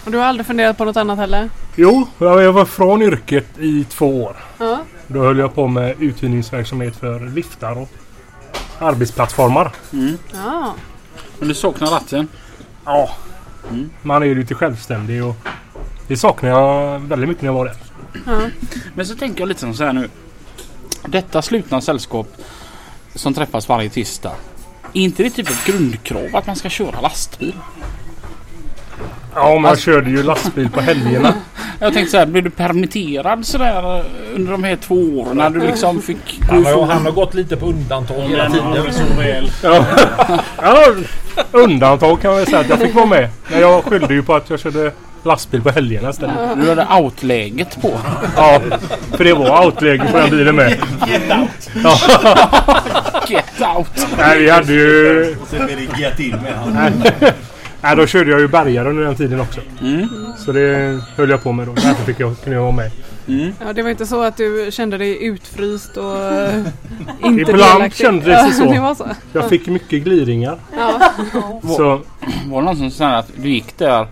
Och 0.05 0.11
du 0.11 0.17
har 0.17 0.25
aldrig 0.25 0.47
funderat 0.47 0.77
på 0.77 0.85
något 0.85 0.97
annat 0.97 1.17
heller? 1.17 1.49
Jo, 1.75 2.07
jag 2.17 2.43
jag 2.43 2.53
var 2.53 2.65
från 2.65 3.01
yrket 3.01 3.59
i 3.59 3.83
två 3.83 4.23
år. 4.23 4.35
Ja. 4.57 4.79
Då 5.07 5.19
höll 5.19 5.39
jag 5.39 5.55
på 5.55 5.67
med 5.67 5.95
uthyrningsverksamhet 5.99 6.95
för 6.95 7.19
liftar 7.19 7.77
och 7.77 7.89
arbetsplattformar. 8.79 9.71
Mm. 9.93 10.17
Ja. 10.33 10.73
Men 11.39 11.47
du 11.47 11.53
saknar 11.53 11.87
ratten? 11.87 12.27
Ja. 12.85 13.09
Mm. 13.69 13.89
Man 14.01 14.21
är 14.23 14.27
ju 14.27 14.35
lite 14.35 14.55
självständig 14.55 15.25
och 15.25 15.35
det 16.09 16.17
saknar 16.17 16.49
jag 16.49 16.99
väldigt 16.99 17.29
mycket 17.29 17.41
när 17.41 17.49
jag 17.49 17.53
var 17.53 17.65
där. 17.65 17.75
ja. 18.25 18.49
Men 18.95 19.05
så 19.05 19.15
tänker 19.15 19.41
jag 19.41 19.47
lite 19.47 19.59
som 19.59 19.73
så 19.73 19.83
här 19.83 19.93
nu. 19.93 20.09
Detta 21.05 21.41
slutna 21.41 21.81
sällskap 21.81 22.27
som 23.15 23.33
träffas 23.33 23.69
varje 23.69 23.89
tisdag. 23.89 24.31
Är 24.93 25.01
inte 25.01 25.23
det 25.23 25.29
typ 25.29 25.49
ett 25.49 25.65
grundkrav 25.65 26.35
att 26.35 26.47
man 26.47 26.55
ska 26.55 26.69
köra 26.69 27.01
lastbil? 27.01 27.53
Ja, 29.35 29.43
men 29.53 29.61
jag 29.61 29.65
Alltså- 29.65 29.85
körde 29.85 30.09
ju 30.09 30.23
lastbil 30.23 30.69
på 30.69 30.81
helgerna. 30.81 31.33
Jag 31.81 31.93
tänkte 31.93 32.11
så 32.11 32.17
här, 32.17 32.25
blev 32.25 32.43
du 32.43 32.49
permitterad 32.49 33.45
sådär 33.45 33.97
eh, 33.97 34.05
under 34.35 34.51
de 34.51 34.63
här 34.63 34.75
två 34.75 34.95
åren 34.95 35.37
när 35.37 35.49
du 35.49 35.59
liksom 35.59 36.01
fick... 36.01 36.39
Han 36.49 36.65
har, 36.65 36.85
han 36.85 37.05
har 37.05 37.11
gått 37.11 37.33
lite 37.33 37.57
på 37.57 37.65
undantag 37.65 38.21
hela 38.21 38.49
tiden. 38.49 38.93
Så 38.93 39.21
väl. 39.21 39.51
Ja. 39.63 39.85
ja, 40.61 40.85
undantag 41.51 42.21
kan 42.21 42.31
man 42.31 42.37
väl 42.39 42.47
säga 42.47 42.59
att 42.59 42.69
jag 42.69 42.79
fick 42.79 42.95
vara 42.95 43.05
med. 43.05 43.29
Men 43.51 43.59
jag 43.59 43.83
skyllde 43.83 44.13
ju 44.13 44.23
på 44.23 44.35
att 44.35 44.49
jag 44.49 44.59
körde 44.59 44.91
lastbil 45.23 45.61
på 45.61 45.69
helgerna 45.69 46.09
istället. 46.09 46.35
Du 46.61 46.69
hade 46.69 46.87
outläget 47.03 47.81
på. 47.81 47.91
Ja, 48.35 48.59
för 49.17 49.23
det 49.23 49.33
var 49.33 49.65
outläge 49.65 50.05
på 50.11 50.17
den 50.17 50.29
bilen 50.29 50.55
med. 50.55 50.77
Ja. 51.29 51.47
Get 53.27 53.61
out! 53.77 54.07
Nej, 54.17 54.39
vi 54.39 54.49
hade 54.49 54.73
ju... 54.73 55.35
Sen 55.49 55.65
blir 55.65 55.75
det 55.75 56.01
get 56.01 56.19
in 56.19 56.35
med 56.43 56.53
han. 56.53 57.03
Nej. 57.81 57.95
Då 57.95 58.07
körde 58.07 58.31
jag 58.31 58.39
ju 58.39 58.47
bärgare 58.47 58.89
under 58.89 59.03
den 59.03 59.15
tiden 59.15 59.39
också. 59.39 59.61
Så 60.37 60.51
det 60.51 60.99
höll 61.17 61.29
jag 61.29 61.43
på 61.43 61.51
med 61.51 61.67
då. 61.67 61.73
Därför 61.73 62.03
fick 62.05 62.19
jag, 62.19 62.41
kunde 62.41 62.55
jag 62.55 62.63
vara 62.63 62.71
med. 62.71 62.91
Ja, 63.59 63.73
det 63.73 63.81
var 63.83 63.89
inte 63.89 64.05
så 64.05 64.21
att 64.23 64.37
du 64.37 64.69
kände 64.71 64.97
dig 64.97 65.25
utfryst 65.25 65.97
och 65.97 66.17
eh, 66.17 66.65
inte 67.23 67.51
Ibland 67.51 67.93
kändes 67.93 68.25
det 68.25 68.53
så. 68.53 68.63
Ja, 68.63 68.71
det 68.71 68.79
var 68.79 68.95
så. 68.95 69.07
Jag 69.33 69.49
fick 69.49 69.67
mycket 69.67 70.03
gliringar. 70.03 70.57
Ja. 70.77 71.13
Så 71.77 72.01
Var 72.45 72.61
det 72.61 72.65
någon 72.65 72.77
som 72.77 72.91
sa 72.91 73.07
att 73.07 73.31
du 73.35 73.49
gick 73.49 73.77
där 73.77 74.07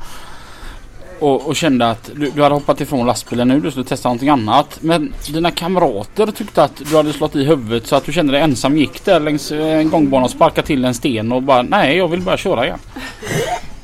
och, 1.19 1.47
och 1.47 1.55
kände 1.55 1.89
att 1.89 2.11
du, 2.15 2.31
du 2.35 2.43
hade 2.43 2.55
hoppat 2.55 2.81
ifrån 2.81 3.05
lastbilen 3.05 3.47
nu, 3.47 3.59
du 3.59 3.71
skulle 3.71 3.85
testa 3.85 4.09
någonting 4.09 4.29
annat. 4.29 4.77
Men 4.81 5.13
dina 5.27 5.51
kamrater 5.51 6.27
tyckte 6.27 6.63
att 6.63 6.81
du 6.89 6.95
hade 6.95 7.13
slått 7.13 7.35
i 7.35 7.43
huvudet 7.43 7.87
så 7.87 7.95
att 7.95 8.05
du 8.05 8.13
kände 8.13 8.33
dig 8.33 8.41
ensam. 8.41 8.77
Gick 8.77 9.05
där 9.05 9.19
längs 9.19 9.51
eh, 9.51 9.79
en 9.79 9.89
gångbana 9.89 10.25
och 10.25 10.31
sparkade 10.31 10.67
till 10.67 10.85
en 10.85 10.93
sten 10.93 11.31
och 11.31 11.43
bara 11.43 11.61
nej 11.61 11.97
jag 11.97 12.07
vill 12.07 12.21
bara 12.21 12.37
köra 12.37 12.65
igen. 12.65 12.79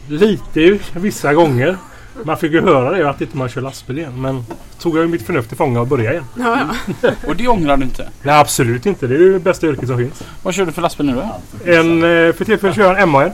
lite 0.07 0.79
vissa 0.93 1.33
gånger. 1.33 1.77
Man 2.23 2.37
fick 2.37 2.51
ju 2.51 2.61
höra 2.61 2.97
det 2.97 3.09
att 3.09 3.21
inte 3.21 3.37
man 3.37 3.49
kör 3.49 3.61
lastbil 3.61 3.97
igen. 3.97 4.21
Men 4.21 4.45
tog 4.79 4.97
jag 4.97 5.09
mitt 5.09 5.21
förnuft 5.21 5.47
till 5.47 5.57
fånga 5.57 5.81
och 5.81 5.87
började 5.87 6.11
igen. 6.11 6.25
Ja, 6.37 6.75
ja. 7.01 7.11
Och 7.27 7.35
det 7.35 7.47
ångrar 7.47 7.77
du 7.77 7.83
inte. 7.83 8.09
Nej 8.23 8.35
absolut 8.39 8.85
inte. 8.85 9.07
Det 9.07 9.15
är 9.15 9.19
det 9.19 9.39
bästa 9.39 9.67
yrket 9.67 9.87
som 9.87 9.97
finns. 9.97 10.23
Vad 10.43 10.53
kör 10.53 10.65
du 10.65 10.71
för 10.71 10.81
lastbil 10.81 11.05
nu 11.05 11.13
då? 11.13 11.21
En, 11.71 12.03
eh, 12.03 12.33
för 12.33 12.45
tillfället 12.45 12.75
kör 12.75 12.83
jag 12.83 13.01
en 13.01 13.09
MAN. 13.09 13.31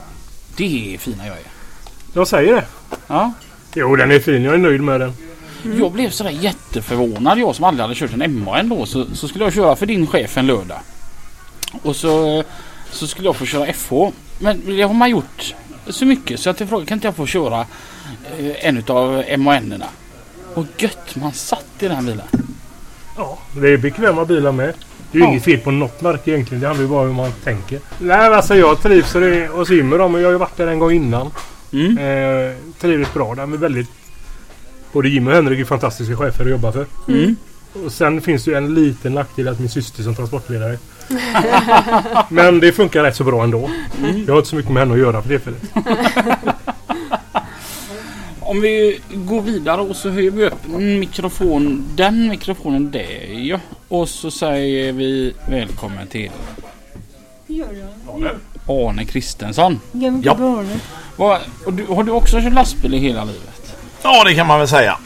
Det 0.57 0.93
är 0.93 0.97
fina 0.97 1.27
jag 1.27 1.35
är. 1.35 1.43
Jag 2.13 2.27
säger 2.27 2.53
det. 2.53 2.65
Ja. 3.07 3.33
Jo 3.73 3.95
den 3.95 4.11
är 4.11 4.19
fin. 4.19 4.43
Jag 4.43 4.53
är 4.53 4.57
nöjd 4.57 4.81
med 4.81 4.99
den. 5.01 5.13
Jag 5.79 5.91
blev 5.91 6.09
sådär 6.09 6.31
jätteförvånad. 6.31 7.39
Jag 7.39 7.55
som 7.55 7.65
aldrig 7.65 7.81
hade 7.81 7.95
kört 7.95 8.13
en 8.13 8.43
MA 8.43 8.59
ändå. 8.59 8.85
Så, 8.85 9.05
så 9.13 9.27
skulle 9.27 9.43
jag 9.43 9.53
köra 9.53 9.75
för 9.75 9.85
din 9.85 10.07
chef 10.07 10.37
en 10.37 10.47
lördag. 10.47 10.79
Och 11.81 11.95
så, 11.95 12.43
så 12.91 13.07
skulle 13.07 13.27
jag 13.27 13.35
få 13.35 13.45
köra 13.45 13.73
FH. 13.73 13.93
Men 14.39 14.61
det 14.65 14.81
har 14.81 14.93
man 14.93 15.09
gjort 15.09 15.53
så 15.87 16.05
mycket 16.05 16.39
så 16.39 16.49
att 16.49 16.59
jag 16.59 16.69
frågade 16.69 16.87
kan 16.87 16.95
inte 16.97 17.07
jag 17.07 17.15
få 17.15 17.25
köra 17.25 17.59
eh, 18.39 18.65
en 18.67 18.77
utav 18.77 19.23
MAN-erna. 19.37 19.85
Och 20.53 20.65
gött 20.77 21.15
man 21.15 21.33
satt 21.33 21.65
i 21.79 21.87
den 21.87 21.95
här 21.95 22.01
bilen. 22.03 22.27
Ja, 23.17 23.37
det 23.55 23.69
är 23.69 23.77
bekväma 23.77 24.25
bilar 24.25 24.51
med. 24.51 24.73
Det 25.11 25.17
är 25.17 25.19
ju 25.19 25.25
Ja. 25.25 25.31
inget 25.31 25.43
fel 25.43 25.59
på 25.59 25.71
något 25.71 26.01
märke 26.01 26.31
egentligen. 26.31 26.61
Det 26.61 26.67
handlar 26.67 26.83
ju 26.83 26.89
bara 26.89 27.01
om 27.01 27.07
hur 27.07 27.13
man 27.15 27.31
tänker. 27.43 27.79
Nej 27.99 28.17
alltså 28.33 28.55
jag 28.55 28.81
trivs 28.81 29.15
och 29.15 29.21
det- 29.21 29.49
men 29.83 29.99
jag 29.99 30.09
har 30.09 30.31
ju 30.31 30.37
varit 30.37 30.57
där 30.57 30.67
en 30.67 30.79
gång 30.79 30.91
innan. 30.91 31.31
Mm. 31.73 31.97
Eh, 31.97 32.55
trivdes 32.79 33.13
bra 33.13 33.35
där 33.35 33.45
med 33.45 33.59
väldigt... 33.59 33.89
Både 34.91 35.09
Jimmy 35.09 35.31
och 35.31 35.35
Henrik 35.35 35.59
är 35.59 35.65
fantastiska 35.65 36.15
chefer 36.15 36.43
att 36.43 36.49
jobba 36.49 36.71
för. 36.71 36.85
Mm. 37.07 37.35
Och 37.85 37.91
sen 37.91 38.21
finns 38.21 38.45
det 38.45 38.51
ju 38.51 38.57
en 38.57 38.73
liten 38.73 39.13
nackdel 39.13 39.47
att 39.47 39.59
min 39.59 39.69
syster 39.69 40.03
som 40.03 40.15
transportledare. 40.15 40.77
Men 42.29 42.59
det 42.59 42.71
funkar 42.71 43.03
rätt 43.03 43.15
så 43.15 43.23
bra 43.23 43.43
ändå. 43.43 43.69
Jag 44.27 44.33
har 44.33 44.37
inte 44.37 44.49
så 44.49 44.55
mycket 44.55 44.71
med 44.71 44.81
henne 44.81 44.93
att 44.93 44.99
göra 44.99 45.21
för 45.21 45.29
tillfället. 45.29 45.61
Om 48.39 48.61
vi 48.61 48.99
går 49.13 49.41
vidare 49.41 49.81
och 49.81 49.95
så 49.95 50.09
höjer 50.09 50.31
vi 50.31 50.45
upp 50.45 50.67
mikrofon, 50.99 51.85
den 51.95 52.27
mikrofonen 52.27 52.91
där 52.91 53.27
ja. 53.31 53.59
Och 53.87 54.09
så 54.09 54.31
säger 54.31 54.93
vi 54.93 55.33
välkommen 55.49 56.07
till 56.07 56.31
Arne 58.67 59.05
Kristensson. 59.05 59.79
Ja. 60.23 60.63
Vad, 61.19 61.39
och 61.65 61.73
du, 61.73 61.85
har 61.85 62.03
du 62.03 62.11
också 62.11 62.41
kört 62.41 62.53
lastbil 62.53 62.93
i 62.93 62.97
hela 62.97 63.23
livet? 63.23 63.75
ja, 64.03 64.23
det 64.23 64.35
kan 64.35 64.47
man 64.47 64.59
väl 64.59 64.67
säga. 64.67 64.97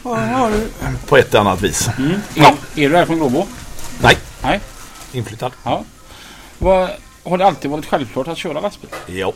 På 1.06 1.16
ett 1.16 1.28
eller 1.28 1.40
annat 1.40 1.62
vis. 1.62 1.88
Är, 2.36 2.44
är 2.84 2.88
du 2.90 2.96
här 2.96 3.06
från 3.06 3.18
Gråbo? 3.18 3.46
Nej. 4.02 4.16
Nej. 4.42 4.60
Inflyttad. 5.12 5.52
Vad, 6.58 6.90
har 7.24 7.38
det 7.38 7.46
alltid 7.46 7.70
varit 7.70 7.86
självklart 7.86 8.28
att 8.28 8.38
köra 8.38 8.60
lastbil? 8.60 8.90
Ja. 9.06 9.32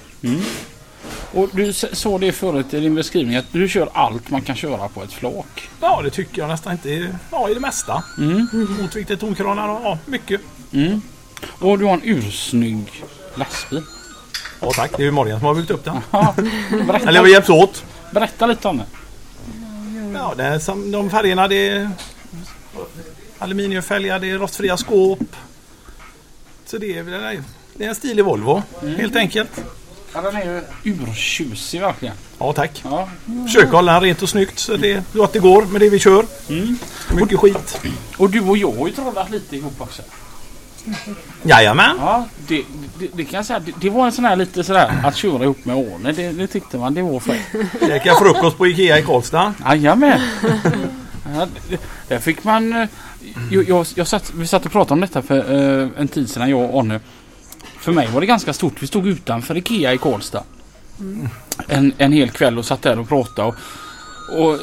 Och 1.33 1.49
du 1.53 1.69
s- 1.71 1.85
sa 2.01 2.19
det 2.19 2.33
förut 2.33 2.75
i 2.75 2.81
din 2.81 2.95
beskrivning 2.95 3.37
att 3.37 3.53
du 3.53 3.69
kör 3.69 3.89
allt 3.93 4.31
man 4.31 4.43
kan 4.43 4.57
köra 4.57 4.89
på 4.89 5.03
ett 5.03 5.13
flak. 5.13 5.69
Ja, 5.81 6.01
det 6.05 6.11
tycker 6.11 6.39
jag 6.43 6.49
nästan 6.49 6.73
inte. 6.73 7.15
Ja, 7.31 7.49
i 7.51 7.55
det 7.55 7.61
mesta. 7.61 8.03
Mm. 8.19 8.49
Motvikter, 8.81 9.17
tomkranar 9.17 9.69
och 9.69 9.81
ja, 9.85 9.99
mycket. 10.07 10.41
Mm. 10.73 11.03
Och 11.59 11.79
du 11.79 11.85
har 11.85 11.93
en 11.93 12.01
ursnygg 12.05 13.05
lastbil. 13.35 13.83
Ja, 14.61 14.71
tack. 14.75 14.91
Det 14.97 15.03
är 15.03 15.05
ju 15.05 15.11
Morgan 15.11 15.39
som 15.39 15.47
har 15.47 15.55
byggt 15.55 15.71
upp 15.71 15.85
den. 15.85 15.99
Ja, 16.11 16.35
berätta, 16.87 17.09
Eller 17.09 17.23
vi 17.23 17.33
hjälps 17.33 17.49
åt. 17.49 17.85
berätta 18.11 18.47
lite 18.47 18.69
om 18.69 18.77
det. 18.79 18.85
Ja, 20.15 20.35
det 20.37 20.45
är 20.45 20.59
som 20.59 20.91
de 20.93 21.11
färgerna. 21.11 21.49
Det 21.49 21.69
är 21.69 21.91
aluminiumfälgar, 23.39 24.19
det 24.19 24.31
är 24.31 24.39
rostfria 24.39 24.77
skåp. 24.77 25.37
Så 26.67 26.79
det 26.79 26.99
är 26.99 27.05
det 27.75 27.85
är 27.85 27.89
en 27.89 27.95
stilig 27.95 28.25
Volvo, 28.25 28.63
helt 28.97 29.17
enkelt. 29.17 29.51
Ja, 30.15 30.21
den 30.21 30.37
är 30.37 30.45
ju 30.45 30.63
urtjusig 30.93 31.81
verkligen. 31.81 32.15
Ja, 32.39 32.53
tack. 32.53 32.83
Ja. 32.85 33.09
Försöker 33.47 33.73
hålla 33.73 33.93
den 33.93 34.03
rent 34.03 34.23
och 34.23 34.29
snyggt 34.29 34.59
så 34.59 34.77
det, 34.77 35.05
så 35.13 35.25
att 35.25 35.33
det 35.33 35.39
går 35.39 35.63
med 35.65 35.81
det 35.81 35.89
vi 35.89 35.99
kör. 35.99 36.27
Mycket 37.15 37.39
skit. 37.39 37.81
Och 38.17 38.31
du 38.31 38.41
och 38.41 38.57
jag 38.59 38.73
har 38.73 38.87
ju 38.89 38.93
trollat 38.95 39.31
lite 39.31 39.57
ihop 39.57 39.81
också. 39.81 40.03
Jajamän. 41.43 41.97
Ja, 42.01 42.27
det, 42.49 42.63
det, 42.99 43.09
det 43.15 43.25
kan 43.25 43.37
jag 43.37 43.47
säga. 43.47 43.59
Det, 43.59 43.73
det 43.81 43.91
var 43.91 44.07
en 44.07 44.13
sån 44.13 44.25
här 44.25 44.37
lite 44.37 44.65
sådär 44.65 45.01
att 45.05 45.17
köra 45.17 45.45
ihop 45.45 45.65
med 45.65 45.77
Arne. 45.77 46.13
Det, 46.13 46.33
det 46.33 46.47
tyckte 46.47 46.79
man 46.79 46.95
det 46.95 47.03
var 47.03 47.21
fräckt. 47.21 47.47
Käka 47.81 48.15
frukost 48.15 48.59
på 48.59 48.67
Ikea 48.67 48.99
i 48.99 49.03
Karlstad. 49.03 49.55
Jajamän. 49.67 50.21
Ja, 51.35 51.47
det- 51.69 51.81
där 52.09 52.19
fick 52.19 52.45
man... 52.45 52.73
eh, 52.73 52.89
Jag, 53.51 53.69
jag, 53.69 53.87
jag 53.95 54.07
satt, 54.07 54.33
vi 54.35 54.47
satt 54.47 54.67
och 54.67 54.73
pratade 54.73 54.93
om 54.95 55.01
detta 55.01 55.23
för 55.23 55.39
eh, 55.83 55.89
en 55.97 56.09
tid 56.09 56.31
sedan 56.31 56.51
jag 56.51 56.61
och 56.75 56.81
Arne. 56.81 57.01
För 57.81 57.93
mig 57.93 58.09
var 58.13 58.21
det 58.21 58.27
ganska 58.27 58.53
stort. 58.53 58.83
Vi 58.83 58.87
stod 58.87 59.07
utanför 59.07 59.57
Ikea 59.57 59.93
i 59.95 59.99
Karlstad. 59.99 60.43
En, 61.69 61.93
en 61.99 62.13
hel 62.13 62.31
kväll 62.31 62.59
och 62.59 62.65
satt 62.65 62.83
där 62.83 62.99
och 62.99 63.09
pratade. 63.09 63.49
Och, 63.49 63.55
och 64.45 64.59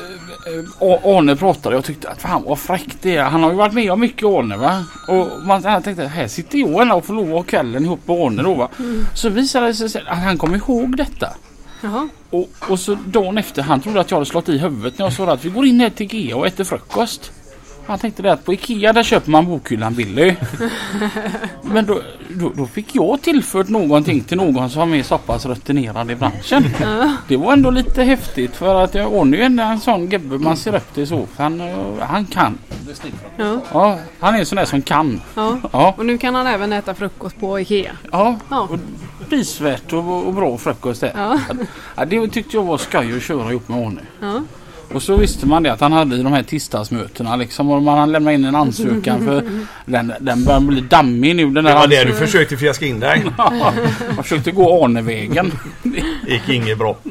Arne 1.03 1.35
pratade 1.35 1.75
och 1.75 1.79
jag 1.79 1.85
tyckte 1.85 2.09
att 2.09 2.21
fan 2.21 2.43
vad 2.43 2.59
fräckt 2.59 2.97
det 3.01 3.15
är. 3.15 3.23
Han 3.23 3.43
har 3.43 3.51
ju 3.51 3.57
varit 3.57 3.73
med 3.73 3.91
om 3.91 3.99
mycket 3.99 4.25
Arne 4.25 4.57
va. 4.57 4.83
Och 5.07 5.27
man 5.43 5.61
jag 5.63 5.83
tänkte 5.83 6.07
här 6.07 6.27
sitter 6.27 6.57
jag 6.57 6.81
ändå 6.81 6.95
och 6.95 7.27
ha 7.27 7.43
kvällen 7.43 7.85
ihop 7.85 8.07
med 8.07 8.17
Arne 8.17 8.43
då 8.43 8.53
va. 8.53 8.69
Så 9.13 9.29
visade 9.29 9.67
det 9.67 9.73
sig 9.73 10.01
att 10.07 10.17
han 10.17 10.37
kom 10.37 10.55
ihåg 10.55 10.97
detta. 10.97 11.29
Jaha. 11.81 12.09
Och, 12.29 12.49
och 12.69 12.79
så 12.79 12.97
dagen 13.05 13.37
efter, 13.37 13.61
han 13.61 13.81
trodde 13.81 13.99
att 13.99 14.11
jag 14.11 14.15
hade 14.15 14.25
slått 14.25 14.49
i 14.49 14.57
huvudet 14.57 14.97
när 14.97 15.05
jag 15.05 15.13
sa 15.13 15.33
att 15.33 15.45
vi 15.45 15.49
går 15.49 15.65
in 15.65 15.79
här 15.79 15.89
till 15.89 16.05
Ikea 16.05 16.35
och 16.35 16.47
äter 16.47 16.63
frukost. 16.63 17.31
Han 17.87 17.99
tänkte 17.99 18.21
det 18.21 18.33
att 18.33 18.45
på 18.45 18.53
Ikea 18.53 18.93
där 18.93 19.03
köper 19.03 19.31
man 19.31 19.45
bokhyllan 19.45 19.93
Billy. 19.95 20.35
Men 21.61 21.85
då, 21.85 22.01
då, 22.29 22.51
då 22.55 22.65
fick 22.65 22.95
jag 22.95 23.21
tillfört 23.21 23.67
någonting 23.69 24.21
till 24.21 24.37
någon 24.37 24.69
som 24.69 24.89
mer 24.91 25.03
så 25.03 25.17
pass 25.17 25.45
rutinerad 25.45 26.11
i 26.11 26.15
branschen. 26.15 26.65
Det 27.27 27.37
var 27.37 27.53
ändå 27.53 27.69
lite 27.69 28.03
häftigt 28.03 28.55
för 28.55 28.83
att 28.83 28.95
jag 28.95 29.13
är 29.13 29.25
ju 29.25 29.41
en 29.41 29.79
sån 29.79 30.09
gubbe 30.09 30.37
man 30.37 30.57
ser 30.57 30.75
upp 30.75 30.93
till 30.93 31.07
så. 31.07 31.27
Han, 31.37 31.61
eh, 31.61 31.75
han 31.99 32.25
kan. 32.25 32.57
Ja. 33.37 33.59
Ja, 33.73 33.99
han 34.19 34.35
är 34.35 34.39
en 34.39 34.45
sån 34.45 34.55
där 34.55 34.65
som 34.65 34.81
kan. 34.81 35.21
Ja. 35.35 35.57
Ja, 35.71 35.93
Och 35.97 36.05
nu 36.05 36.17
kan 36.17 36.35
han 36.35 36.47
även 36.47 36.73
äta 36.73 36.93
frukost 36.95 37.39
på 37.39 37.59
Ikea. 37.59 37.91
ja. 38.11 38.35
Ja. 38.49 38.67
Och 38.71 38.79
prisvärt 39.29 39.93
och, 39.93 40.27
och 40.27 40.33
bra 40.33 40.57
frukost. 40.57 41.03
Ja. 41.15 41.39
Ja, 41.95 42.05
det 42.05 42.27
tyckte 42.27 42.57
jag 42.57 42.63
var 42.63 42.77
skoj 42.77 43.17
att 43.17 43.23
köra 43.23 43.49
ihop 43.51 43.67
med 43.67 43.87
Arne. 43.87 44.01
Ja. 44.89 44.95
Och 44.95 45.01
så 45.03 45.15
visste 45.17 45.45
man 45.45 45.63
det 45.63 45.73
att 45.73 45.79
han 45.81 45.91
hade 45.91 46.15
i 46.15 46.23
de 46.23 46.33
här 46.33 46.43
tisdagsmötena 46.43 47.35
liksom. 47.35 47.69
Och 47.71 47.81
man 47.81 48.11
lämnade 48.11 48.35
in 48.35 48.45
en 48.45 48.55
ansökan 48.55 49.25
för 49.25 49.43
den, 49.85 50.13
den 50.19 50.43
börjar 50.43 50.59
bli 50.59 50.81
dammig 50.81 51.35
nu 51.35 51.43
den 51.45 51.53
Det 51.53 51.61
där 51.61 51.75
var 51.75 51.87
det 51.87 52.03
du 52.03 52.13
försökte 52.13 52.57
fjäska 52.57 52.85
in 52.85 52.99
dig. 52.99 53.23
Jag 54.15 54.23
försökte 54.25 54.51
gå 54.51 54.83
Arnevägen. 54.85 55.51
gick 56.27 56.49
inget 56.49 56.77
bra. 56.77 56.95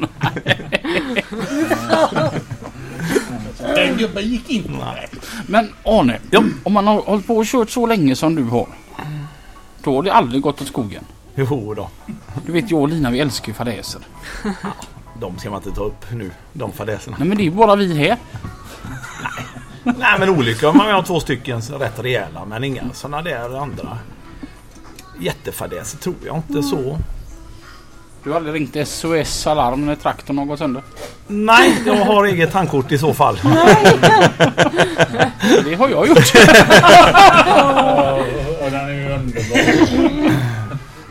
Den 3.75 3.97
gubben 3.97 4.23
gick 4.29 4.49
in. 4.49 4.77
Nej. 4.79 5.07
Men 5.47 5.69
Arne, 5.83 6.19
Ja. 6.31 6.43
om 6.63 6.73
man 6.73 6.87
har 6.87 7.01
hållit 7.01 7.27
på 7.27 7.37
och 7.37 7.45
kört 7.45 7.69
så 7.69 7.85
länge 7.85 8.15
som 8.15 8.35
du 8.35 8.43
har. 8.43 8.67
Då 9.83 9.95
har 9.95 10.03
det 10.03 10.13
aldrig 10.13 10.41
gått 10.41 10.61
åt 10.61 10.67
skogen. 10.67 11.03
Jo 11.35 11.73
då. 11.73 11.89
Du 12.45 12.51
vet 12.51 12.71
jag 12.71 12.81
och 12.81 12.89
Lina 12.89 13.11
vi 13.11 13.19
älskar 13.19 13.47
ju 13.47 13.53
fadäser. 13.53 14.01
De 15.19 15.39
ska 15.39 15.49
man 15.49 15.59
inte 15.63 15.71
ta 15.71 15.83
upp 15.83 16.05
nu. 16.11 16.31
De 16.53 16.71
fadäserna. 16.71 17.17
Nej 17.19 17.27
men 17.27 17.37
det 17.37 17.43
är 17.43 17.45
ju 17.45 17.51
bara 17.51 17.75
vi 17.75 17.97
här. 17.97 18.17
Nej 19.83 20.19
men 20.19 20.29
olyckor 20.29 20.73
man 20.73 20.91
har 20.91 21.03
två 21.03 21.19
stycken 21.19 21.61
så 21.61 21.77
rätt 21.77 21.99
rejäla. 21.99 22.45
Men 22.45 22.63
inga 22.63 22.83
sådana 22.93 23.21
där 23.21 23.61
andra 23.61 23.97
jättefadäser 25.19 25.97
tror 25.97 26.15
jag 26.25 26.37
inte 26.37 26.63
så. 26.63 26.99
Du 28.23 28.29
har 28.29 28.37
aldrig 28.37 28.55
ringt 28.55 28.87
SOS 28.87 29.47
Alarm 29.47 29.85
när 29.85 29.95
traktorn 29.95 30.37
har 30.37 30.45
gått 30.45 30.59
sönder? 30.59 30.83
Nej, 31.27 31.81
jag 31.85 31.95
har 32.05 32.25
eget 32.25 32.51
tankkort 32.51 32.91
i 32.91 32.97
så 32.97 33.13
fall. 33.13 33.39
Det 35.65 35.75
har 35.75 35.89
jag 35.89 36.07
gjort. 36.07 36.33
Den 38.71 38.73
är 38.73 39.15
underbar. 39.15 39.59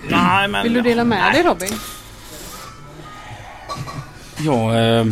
Nej, 0.08 0.48
men... 0.48 0.62
Vill 0.62 0.74
du 0.74 0.80
dela 0.80 1.04
med 1.04 1.32
dig 1.32 1.42
Robin? 1.42 1.72
Jag 4.38 4.98
eh, 4.98 5.04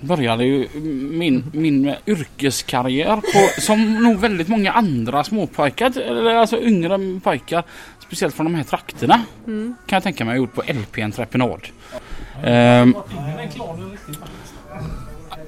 började 0.00 0.44
ju 0.44 0.68
min, 1.10 1.44
min 1.52 1.94
yrkeskarriär 2.06 3.16
på, 3.16 3.60
som 3.60 4.02
nog 4.02 4.20
väldigt 4.20 4.48
många 4.48 4.72
andra 4.72 5.24
småpojkar, 5.24 6.00
eller 6.00 6.34
alltså 6.34 6.60
yngre 6.62 7.20
pojkar, 7.24 7.62
speciellt 8.06 8.34
från 8.34 8.46
de 8.46 8.54
här 8.54 8.64
trakterna, 8.64 9.22
kan 9.46 9.74
jag 9.96 10.02
tänka 10.02 10.24
mig, 10.24 10.36
gjort 10.36 10.54
på 10.54 10.62
LP 10.62 10.98
Entreprenad. 10.98 11.60
Eh, 12.42 12.86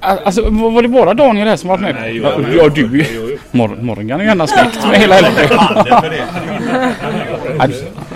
Alltså 0.01 0.51
var 0.51 0.83
det 0.83 0.89
bara 0.89 1.15
Daniel 1.15 1.49
här 1.49 1.57
som 1.57 1.69
varit 1.69 1.81
med? 1.81 1.95
Nej, 2.01 2.17
ja, 2.17 2.33
jag- 2.41 2.55
ja, 2.55 2.69
du. 2.69 3.07
Mor 3.51 3.69
Morgan 3.83 4.21
är 4.21 4.25
ju 4.25 4.29
gärna 4.29 4.47
släkt 4.47 4.87
med 4.87 4.99
hela 5.01 5.19
LP. 5.21 5.51
Ja, 7.59 7.69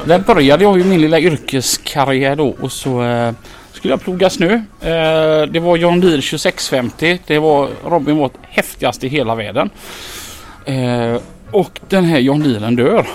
Där 0.05 0.18
började 0.18 0.64
jag 0.64 0.79
ju 0.79 0.85
min 0.85 1.00
lilla 1.00 1.20
yrkeskarriär 1.20 2.37
då 2.37 2.57
och 2.61 2.72
så 2.72 3.02
eh, 3.02 3.33
skulle 3.77 3.93
jag 3.93 4.01
ploga 4.01 4.31
snö. 4.31 4.55
Eh, 4.81 5.43
det 5.51 5.61
var 5.61 5.77
John 5.77 6.01
Deere 6.01 6.23
2650. 6.23 7.19
Det 7.27 7.39
var 7.39 7.69
Robin 7.85 8.17
var 8.17 8.31
häftigast 8.43 9.05
i 9.05 9.09
hela 9.09 9.35
världen. 9.35 9.71
Eh, 10.65 11.21
och 11.51 11.81
den 11.89 12.05
här 12.05 12.19
John 12.19 12.43
Deeren 12.43 12.77
dör. 12.77 13.07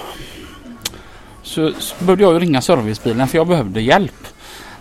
Så, 1.44 1.72
så 1.80 2.06
började 2.06 2.24
jag 2.24 2.42
ringa 2.42 2.62
servicebilen 2.62 3.28
för 3.28 3.38
jag 3.38 3.48
behövde 3.48 3.82
hjälp. 3.82 4.28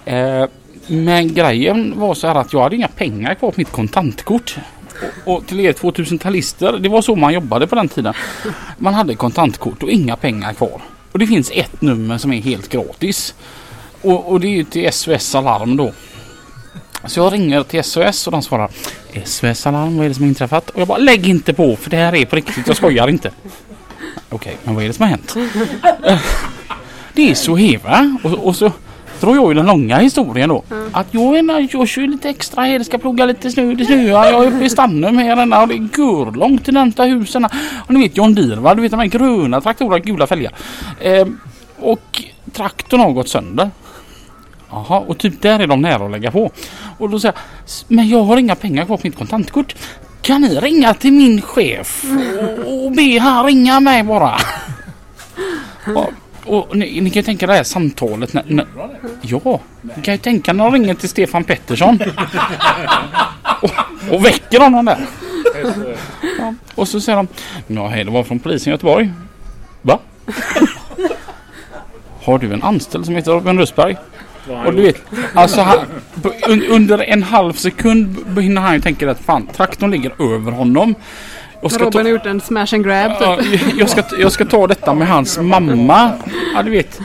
Eh, 0.05 0.45
men 0.87 1.35
grejen 1.35 2.01
var 2.01 2.14
så 2.14 2.27
här 2.27 2.35
att 2.35 2.53
jag 2.53 2.61
hade 2.61 2.77
inga 2.77 2.88
pengar 2.88 3.35
kvar 3.35 3.51
på 3.51 3.61
mitt 3.61 3.73
kontantkort. 3.73 4.57
Och, 5.25 5.35
och 5.35 5.47
till 5.47 5.61
er 5.61 5.73
2000-talister, 5.73 6.79
det 6.79 6.88
var 6.88 7.03
så 7.03 7.16
man 7.16 7.33
jobbade 7.35 7.66
på 7.66 7.75
den 7.75 7.88
tiden. 7.88 8.14
Man 8.79 8.95
hade 8.95 9.14
kontantkort 9.14 9.83
och 9.83 9.90
inga 9.90 10.16
pengar 10.16 10.53
kvar. 10.53 10.81
Och 11.12 11.19
det 11.19 11.27
finns 11.27 11.51
ett 11.55 11.83
nummer 11.83 12.19
som 12.19 12.33
är 12.33 12.40
helt 12.40 12.69
gratis. 12.69 13.35
Och, 14.03 14.33
och 14.33 14.41
det 14.41 14.47
är 14.47 14.57
ju 14.57 14.65
till 14.65 14.93
SOS 14.93 15.35
Alarm 15.35 15.77
då. 15.77 15.93
Så 17.07 17.21
jag 17.21 17.33
ringer 17.33 17.63
till 17.63 17.85
SOS 17.85 18.27
och 18.27 18.33
de 18.33 18.43
svarar 18.43 18.71
SOS 19.25 19.67
Alarm, 19.67 19.97
vad 19.97 20.05
är 20.05 20.09
det 20.09 20.15
som 20.15 20.25
har 20.25 20.29
inträffat? 20.29 20.71
Och 20.71 20.81
jag 20.81 20.89
bara 20.89 20.99
lägg 20.99 21.29
inte 21.29 21.53
på 21.53 21.77
för 21.77 21.91
det 21.91 21.97
här 21.97 22.15
är 22.15 22.25
på 22.25 22.37
riktigt, 22.37 22.67
jag 22.67 22.77
skojar 22.77 23.09
inte. 23.09 23.31
Okej, 24.29 24.57
men 24.65 24.75
vad 24.75 24.85
är 24.85 24.89
det 24.89 24.95
som 24.95 25.03
har 25.03 25.11
hänt? 25.11 25.35
Det 27.13 27.31
är 27.31 27.35
så 27.35 27.57
här 27.57 27.79
va? 27.79 28.19
Och, 28.25 28.47
och 28.47 28.57
så 28.57 28.73
drar 29.21 29.35
jag 29.35 29.49
ju 29.49 29.55
den 29.55 29.67
långa 29.67 29.99
historien 29.99 30.49
då. 30.49 30.63
Att 30.93 31.07
jag, 31.11 31.37
är, 31.37 31.69
jag 31.71 31.89
kör 31.89 32.07
lite 32.07 32.29
extra 32.29 32.63
här, 32.63 32.83
ska 32.83 32.99
plugga 32.99 33.27
lite 33.27 33.51
snö, 33.51 33.75
det 33.75 33.85
snöar. 33.85 34.31
Jag 34.31 34.45
är 34.45 34.49
uppe 34.49 34.65
i 34.65 34.71
Stannum 34.71 35.19
här 35.19 35.63
och 35.63 35.69
det 35.69 35.79
går 35.79 36.33
långt 36.33 36.65
till 36.65 36.75
närmsta 36.75 37.05
husen. 37.05 37.45
Och 37.87 37.95
ni 37.95 38.01
vet 38.01 38.17
John 38.17 38.35
Deere 38.35 38.61
va? 38.61 38.75
Du 38.75 38.83
vet 38.83 38.91
de 38.91 39.01
här 39.01 39.07
gröna 39.07 39.61
traktorerna, 39.61 39.99
gula 39.99 40.27
fälgar. 40.27 40.53
Eh, 41.01 41.27
och 41.79 42.23
traktorn 42.53 43.01
har 43.01 43.13
gått 43.13 43.29
sönder. 43.29 43.71
Jaha, 44.70 44.98
och 44.98 45.18
typ 45.18 45.42
där 45.42 45.59
är 45.61 45.66
de 45.66 45.83
nära 45.83 46.04
att 46.04 46.11
lägga 46.11 46.30
på. 46.30 46.50
Och 46.98 47.11
då 47.11 47.20
säger 47.20 47.35
jag, 47.35 47.42
"S- 47.66 47.85
men 47.88 48.09
jag 48.09 48.22
har 48.22 48.37
inga 48.37 48.54
pengar 48.54 48.85
kvar 48.85 48.96
på 48.96 49.00
mitt 49.04 49.16
kontantkort. 49.18 49.74
Kan 50.22 50.40
ni 50.40 50.54
ringa 50.61 50.94
till 50.94 51.12
min 51.12 51.42
chef 51.42 52.04
och, 52.66 52.85
och 52.85 52.92
be 52.92 53.18
han 53.20 53.46
ringa 53.46 53.80
mig 53.80 54.02
bara? 54.02 54.37
och, 55.94 56.12
och 56.68 56.76
ni, 56.76 57.00
ni 57.00 57.11
kan 57.11 57.20
ju 57.20 57.24
tänka 57.24 57.46
det 57.46 57.52
här 57.54 57.62
samtalet 57.64 58.33
när, 58.33 58.44
när, 58.46 58.66
Ja, 59.22 59.61
ni 59.96 60.02
kan 60.02 60.14
ju 60.14 60.18
tänka 60.18 60.52
när 60.52 60.64
de 60.64 60.72
ringer 60.72 60.94
till 60.94 61.09
Stefan 61.09 61.44
Pettersson. 61.44 61.98
och, 63.62 63.70
och 64.14 64.24
väcker 64.24 64.61
honom 64.61 64.85
där. 64.85 65.06
Ja, 66.38 66.54
och 66.74 66.88
så 66.88 67.00
säger 67.00 67.16
de, 67.16 67.28
ja 67.66 67.88
hej 67.88 68.04
det 68.04 68.11
var 68.11 68.22
från 68.24 68.38
polisen 68.38 68.70
i 68.70 68.74
Göteborg. 68.74 69.11
Va? 69.83 69.98
Har 72.22 72.38
du 72.38 72.52
en 72.52 72.62
anställd 72.62 73.04
som 73.04 73.14
heter 73.16 73.33
Robin 73.33 73.66
Rösberg? 74.51 74.69
Och 74.69 74.75
du 74.75 74.83
vet, 74.83 75.03
alltså 75.35 75.61
han, 75.61 75.79
un, 76.49 76.63
under 76.63 76.99
en 76.99 77.23
halv 77.23 77.53
sekund 77.53 78.39
hinner 78.39 78.61
han 78.61 78.75
ju 78.75 78.81
tänka 78.81 79.11
att 79.11 79.21
fan 79.21 79.47
traktorn 79.47 79.91
ligger 79.91 80.35
över 80.35 80.53
honom. 80.53 80.95
Och 81.61 81.73
ska 81.73 81.85
Robin 81.85 81.93
ta, 81.93 81.99
har 82.03 82.09
gjort 82.09 82.27
en 82.27 82.41
smash 82.41 82.75
and 82.75 82.85
grab 82.85 83.13
typ. 83.13 83.21
ja, 83.21 83.39
jag, 83.77 83.91
ska, 83.91 84.03
jag 84.19 84.33
ska 84.33 84.45
ta 84.45 84.67
detta 84.67 84.95
med 84.95 85.09
hans 85.09 85.39
mamma. 85.39 86.13
Ja 86.55 86.63
du 86.63 86.71
vet. 86.71 87.01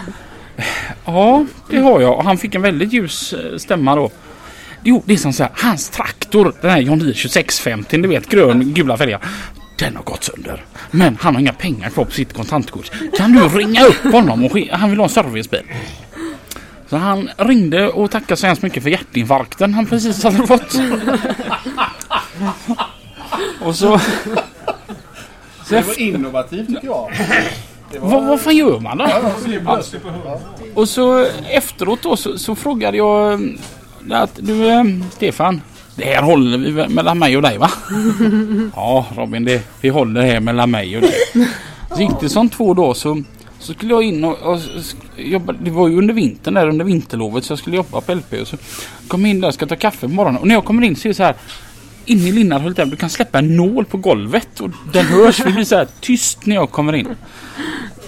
Ja 1.06 1.46
det 1.70 1.78
har 1.78 2.02
jag 2.02 2.18
och 2.18 2.24
han 2.24 2.38
fick 2.38 2.56
en 2.56 2.62
väldigt 2.62 2.94
ljus 2.94 3.34
eh, 3.34 3.58
stämma 3.58 3.96
då. 3.96 4.10
Jo 4.84 5.04
det 5.06 5.14
är 5.14 5.18
som 5.18 5.34
så 5.34 5.44
här, 5.44 5.52
hans 5.56 5.90
traktor, 5.90 6.54
den 6.62 6.72
här 6.72 6.80
John 6.80 7.00
Deere 7.00 7.14
2650, 7.14 7.98
du 7.98 8.08
vet 8.08 8.30
grön 8.30 8.74
gula 8.74 8.98
fälgar. 8.98 9.20
Den 9.80 9.96
har 9.96 10.04
gått 10.04 10.24
sönder. 10.24 10.64
Men 10.92 11.18
han 11.22 11.36
har 11.36 11.42
inga 11.42 11.54
pengar 11.54 11.90
kvar 11.90 12.06
på 12.06 12.12
sitt 12.12 12.34
kontantkort. 12.34 12.92
Kan 13.18 13.32
du 13.32 13.48
ringa 13.48 13.86
upp 13.86 14.14
honom 14.14 14.46
och 14.46 14.58
han 14.72 14.90
vill 14.90 15.00
ha 15.00 15.06
en 15.06 15.10
servicebil. 15.10 15.64
Så 16.89 16.98
han 16.98 17.30
ringde 17.38 17.89
och 17.89 18.12
tackade 18.12 18.38
så 18.38 18.48
hemskt 18.48 18.62
mycket 18.62 18.84
för 18.84 18.89
hjärtinfarkten 18.89 19.74
han 19.74 19.86
precis 19.86 20.24
hade 20.24 20.48
fått. 20.48 20.76
Och 23.62 23.76
så... 23.76 24.00
så 25.65 25.76
Det 25.76 25.82
var 25.82 26.00
innovativt 26.00 26.67
tycker 26.67 26.88
jag. 26.88 27.12
vad, 28.00 28.28
vad 28.28 28.41
fan 28.41 28.56
gör 28.56 28.80
man 28.80 28.98
då? 28.98 29.06
Ja. 29.65 29.82
Och 30.74 30.89
så 30.89 31.28
efteråt 31.50 32.02
då 32.02 32.17
så, 32.17 32.38
så 32.38 32.56
frågade 32.56 32.98
jag 32.98 33.34
eh, 33.34 34.21
att 34.21 34.39
du 34.41 34.67
eh, 34.67 34.84
Stefan. 35.12 35.62
Det 35.95 36.06
här 36.06 36.21
håller 36.21 36.58
vi 36.58 36.88
mellan 36.88 37.19
mig 37.19 37.36
och 37.36 37.41
dig 37.41 37.58
va? 37.58 37.71
ja 38.76 39.06
Robin 39.15 39.45
det, 39.45 39.62
vi 39.82 39.89
håller 39.89 40.21
det 40.21 40.28
här 40.28 40.39
mellan 40.39 40.71
mig 40.71 40.95
och 40.95 41.02
dig. 41.02 41.48
Så 41.95 42.02
gick 42.02 42.19
det 42.21 42.30
som 42.30 42.50
två 42.50 42.74
dagar 42.74 42.93
så, 42.93 43.24
så 43.65 43.73
skulle 43.73 43.93
jag 43.93 44.04
in 44.04 44.23
och, 44.23 44.38
och 44.38 44.60
jobba. 45.17 45.54
Det 45.54 45.71
var 45.71 45.88
ju 45.88 45.97
under 45.97 46.13
vintern 46.13 46.54
där 46.54 46.67
under 46.67 46.86
vinterlovet 46.86 47.43
så 47.43 47.51
jag 47.51 47.60
skulle 47.60 47.75
jobba 47.75 48.01
på 48.01 48.13
LP. 48.13 48.34
Och 48.41 48.47
så 48.47 48.58
kom 49.08 49.21
jag 49.21 49.30
in 49.30 49.41
där 49.41 49.47
och 49.47 49.54
ska 49.54 49.65
ta 49.65 49.75
kaffe 49.75 49.99
på 49.99 50.13
morgonen. 50.13 50.41
Och 50.41 50.47
när 50.47 50.56
jag 50.56 50.65
kommer 50.65 50.84
in 50.84 50.95
så 50.95 51.08
är 51.08 51.10
det 51.10 51.15
så 51.15 51.23
här. 51.23 51.36
Inne 52.08 52.30
i 52.30 52.32
Linnarhult 52.32 52.78
där, 52.78 52.86
du 52.86 52.95
kan 52.95 53.10
släppa 53.10 53.39
en 53.39 53.56
nål 53.56 53.86
på 53.86 53.97
golvet 53.97 54.60
och 54.60 54.69
den 54.93 55.06
hörs. 55.06 55.38
Det 55.38 55.51
blir 55.51 55.65
så 55.65 55.75
här 55.75 55.88
tyst 55.99 56.45
när 56.45 56.56
jag 56.56 56.71
kommer 56.71 56.95
in. 56.95 57.08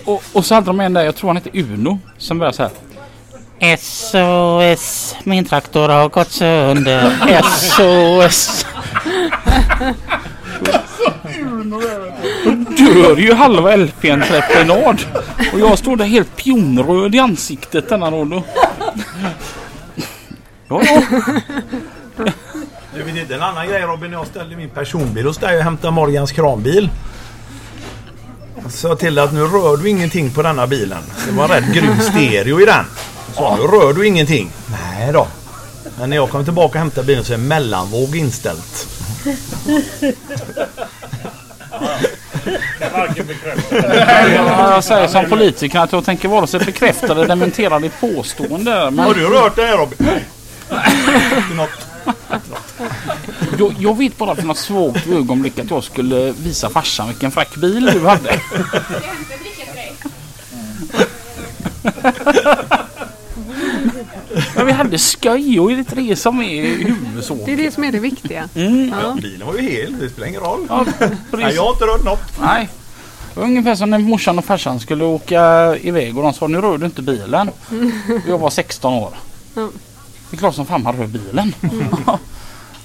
Och, 0.05 0.23
och 0.33 0.45
så 0.45 0.55
hade 0.55 0.67
de 0.67 0.79
en 0.79 0.93
där, 0.93 1.03
jag 1.03 1.15
tror 1.15 1.29
han 1.29 1.37
heter 1.37 1.59
Uno, 1.59 1.99
som 2.17 2.39
börjar 2.39 2.51
så 2.51 2.63
här. 2.63 3.77
SOS, 3.77 5.15
min 5.23 5.45
traktor 5.45 5.89
har 5.89 6.09
gått 6.09 6.31
sönder. 6.31 7.11
SOS. 7.43 8.65
Då 11.69 12.93
dör 12.93 13.17
ju 13.17 13.33
halva 13.33 13.75
LP-entreprenad. 13.75 15.01
Och 15.53 15.59
jag 15.59 15.77
står 15.77 15.95
där 15.95 16.05
helt 16.05 16.35
pionröd 16.35 17.15
i 17.15 17.19
ansiktet 17.19 17.89
denna 17.89 18.11
dag. 18.11 18.29
då. 18.29 18.43
Ja, 20.67 20.81
ja. 20.85 21.01
Du 22.95 23.03
vet 23.03 23.15
inte 23.15 23.35
en 23.35 23.41
annan 23.41 23.67
grej 23.67 23.81
Robin, 23.81 24.11
jag 24.11 24.27
ställde 24.27 24.55
min 24.55 24.69
personbil 24.69 25.25
hos 25.25 25.37
dig 25.37 25.57
och 25.57 25.63
hämtade 25.63 25.91
Morgans 25.91 26.31
kranbil. 26.31 26.89
Jag 28.63 28.71
sa 28.71 28.95
till 28.95 29.19
att 29.19 29.33
nu 29.33 29.39
rör 29.39 29.77
du 29.77 29.89
ingenting 29.89 30.31
på 30.31 30.41
denna 30.41 30.67
bilen. 30.67 31.01
Det 31.27 31.31
var 31.31 31.43
en 31.43 31.49
rätt 31.49 31.73
grym 31.73 31.99
stereo 32.01 32.61
i 32.61 32.65
den. 32.65 32.85
Så 33.33 33.55
nu 33.55 33.61
rör 33.61 33.93
du 33.93 34.07
ingenting. 34.07 34.51
Nej 34.71 35.13
då. 35.13 35.27
Men 35.99 36.09
när 36.09 36.17
jag 36.17 36.29
kom 36.29 36.43
tillbaka 36.43 36.77
och 36.77 36.79
hämtade 36.79 37.07
bilen 37.07 37.23
så 37.23 37.33
är 37.33 37.37
mellanvåg 37.37 38.15
inställt. 38.15 38.87
Ja, 42.79 43.07
Jag 44.73 44.83
säger 44.83 45.07
som 45.07 45.29
politiker 45.29 45.79
att 45.79 45.91
jag 45.91 46.05
tänker 46.05 46.27
vare 46.27 46.47
sig 46.47 46.59
bekräfta 46.59 47.11
eller 47.11 47.27
dementera 47.27 47.79
ditt 47.79 47.99
påstående. 47.99 48.91
Men 48.91 48.99
Har 48.99 49.13
du 49.13 49.27
rört 49.27 49.55
det 49.55 49.65
här 49.65 49.77
Robin? 49.77 49.97
Något. 51.55 51.69
jag, 53.59 53.75
jag 53.79 53.97
vet 53.97 54.17
bara 54.17 54.35
för 54.35 54.43
något 54.43 54.57
svagt 54.57 55.07
ögonblick 55.07 55.59
att 55.59 55.69
jag 55.69 55.83
skulle 55.83 56.31
visa 56.31 56.69
farsan 56.69 57.07
vilken 57.07 57.31
fräck 57.31 57.55
bil 57.55 57.85
du 57.93 58.07
hade. 58.07 58.31
Men 64.55 64.65
vi 64.65 64.71
hade 64.71 64.97
skoj 64.97 65.59
och 65.59 65.69
det 65.69 65.91
är 65.91 65.95
det 65.95 66.15
som 66.15 66.41
är 66.41 66.63
Det 66.63 66.69
är 66.73 66.77
huvudsaken. 66.85 67.57
det 67.57 67.71
som 67.73 67.83
är 67.83 67.91
det 67.91 67.99
viktiga. 67.99 68.49
Bilen 69.21 69.47
var 69.47 69.53
ju 69.55 69.61
hel, 69.61 69.99
det 69.99 70.09
spelar 70.09 70.27
ingen 70.27 70.41
roll. 70.41 70.65
Ja, 70.69 70.85
Nej, 71.31 71.55
jag 71.55 71.63
har 71.63 71.71
inte 71.71 71.85
rört 71.85 72.03
något. 72.03 72.39
Nej. 72.41 72.69
Det 73.33 73.39
var 73.39 73.47
ungefär 73.47 73.75
som 73.75 73.89
när 73.89 73.99
morsan 73.99 74.39
och 74.39 74.45
farsan 74.45 74.79
skulle 74.79 75.03
åka 75.05 75.75
iväg 75.81 76.17
och 76.17 76.23
de 76.23 76.33
sa 76.33 76.47
nu 76.47 76.61
rör 76.61 76.77
du 76.77 76.85
inte 76.85 77.01
bilen. 77.01 77.49
Och 77.49 78.29
jag 78.29 78.37
var 78.37 78.49
16 78.49 78.93
år. 78.93 79.13
Mm. 79.55 79.69
Det 80.29 80.35
är 80.35 80.39
klart 80.39 80.55
som 80.55 80.65
fan 80.65 80.83
man 80.83 80.95
rör 80.97 81.07
bilen. 81.07 81.53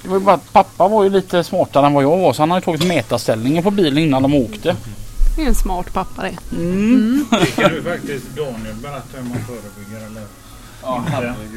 Det 0.02 0.08
var 0.08 0.16
ju 0.18 0.24
bara 0.24 0.34
att 0.34 0.52
pappa 0.52 0.88
var 0.88 1.04
ju 1.04 1.10
lite 1.10 1.44
smartare 1.44 1.86
än 1.86 1.92
vad 1.94 2.04
jag 2.04 2.16
var 2.18 2.32
så 2.32 2.42
han 2.42 2.50
hade 2.50 2.64
tagit 2.64 2.86
mätarställningen 2.86 3.62
på 3.62 3.70
bilen 3.70 3.98
innan 3.98 4.22
de 4.22 4.34
åkte. 4.34 4.76
Det 5.36 5.42
är 5.42 5.46
en 5.46 5.54
smart 5.54 5.92
pappa 5.92 6.22
det. 6.22 6.56
Mm. 6.56 7.26
Det 7.30 7.46
kan 7.62 7.70
du 7.70 7.82
faktiskt 7.82 8.24
Daniel 8.36 8.74
berätta 8.82 9.16
hur 9.16 9.22
man 9.22 9.38
förebygger 9.46 10.06
eller 10.06 10.22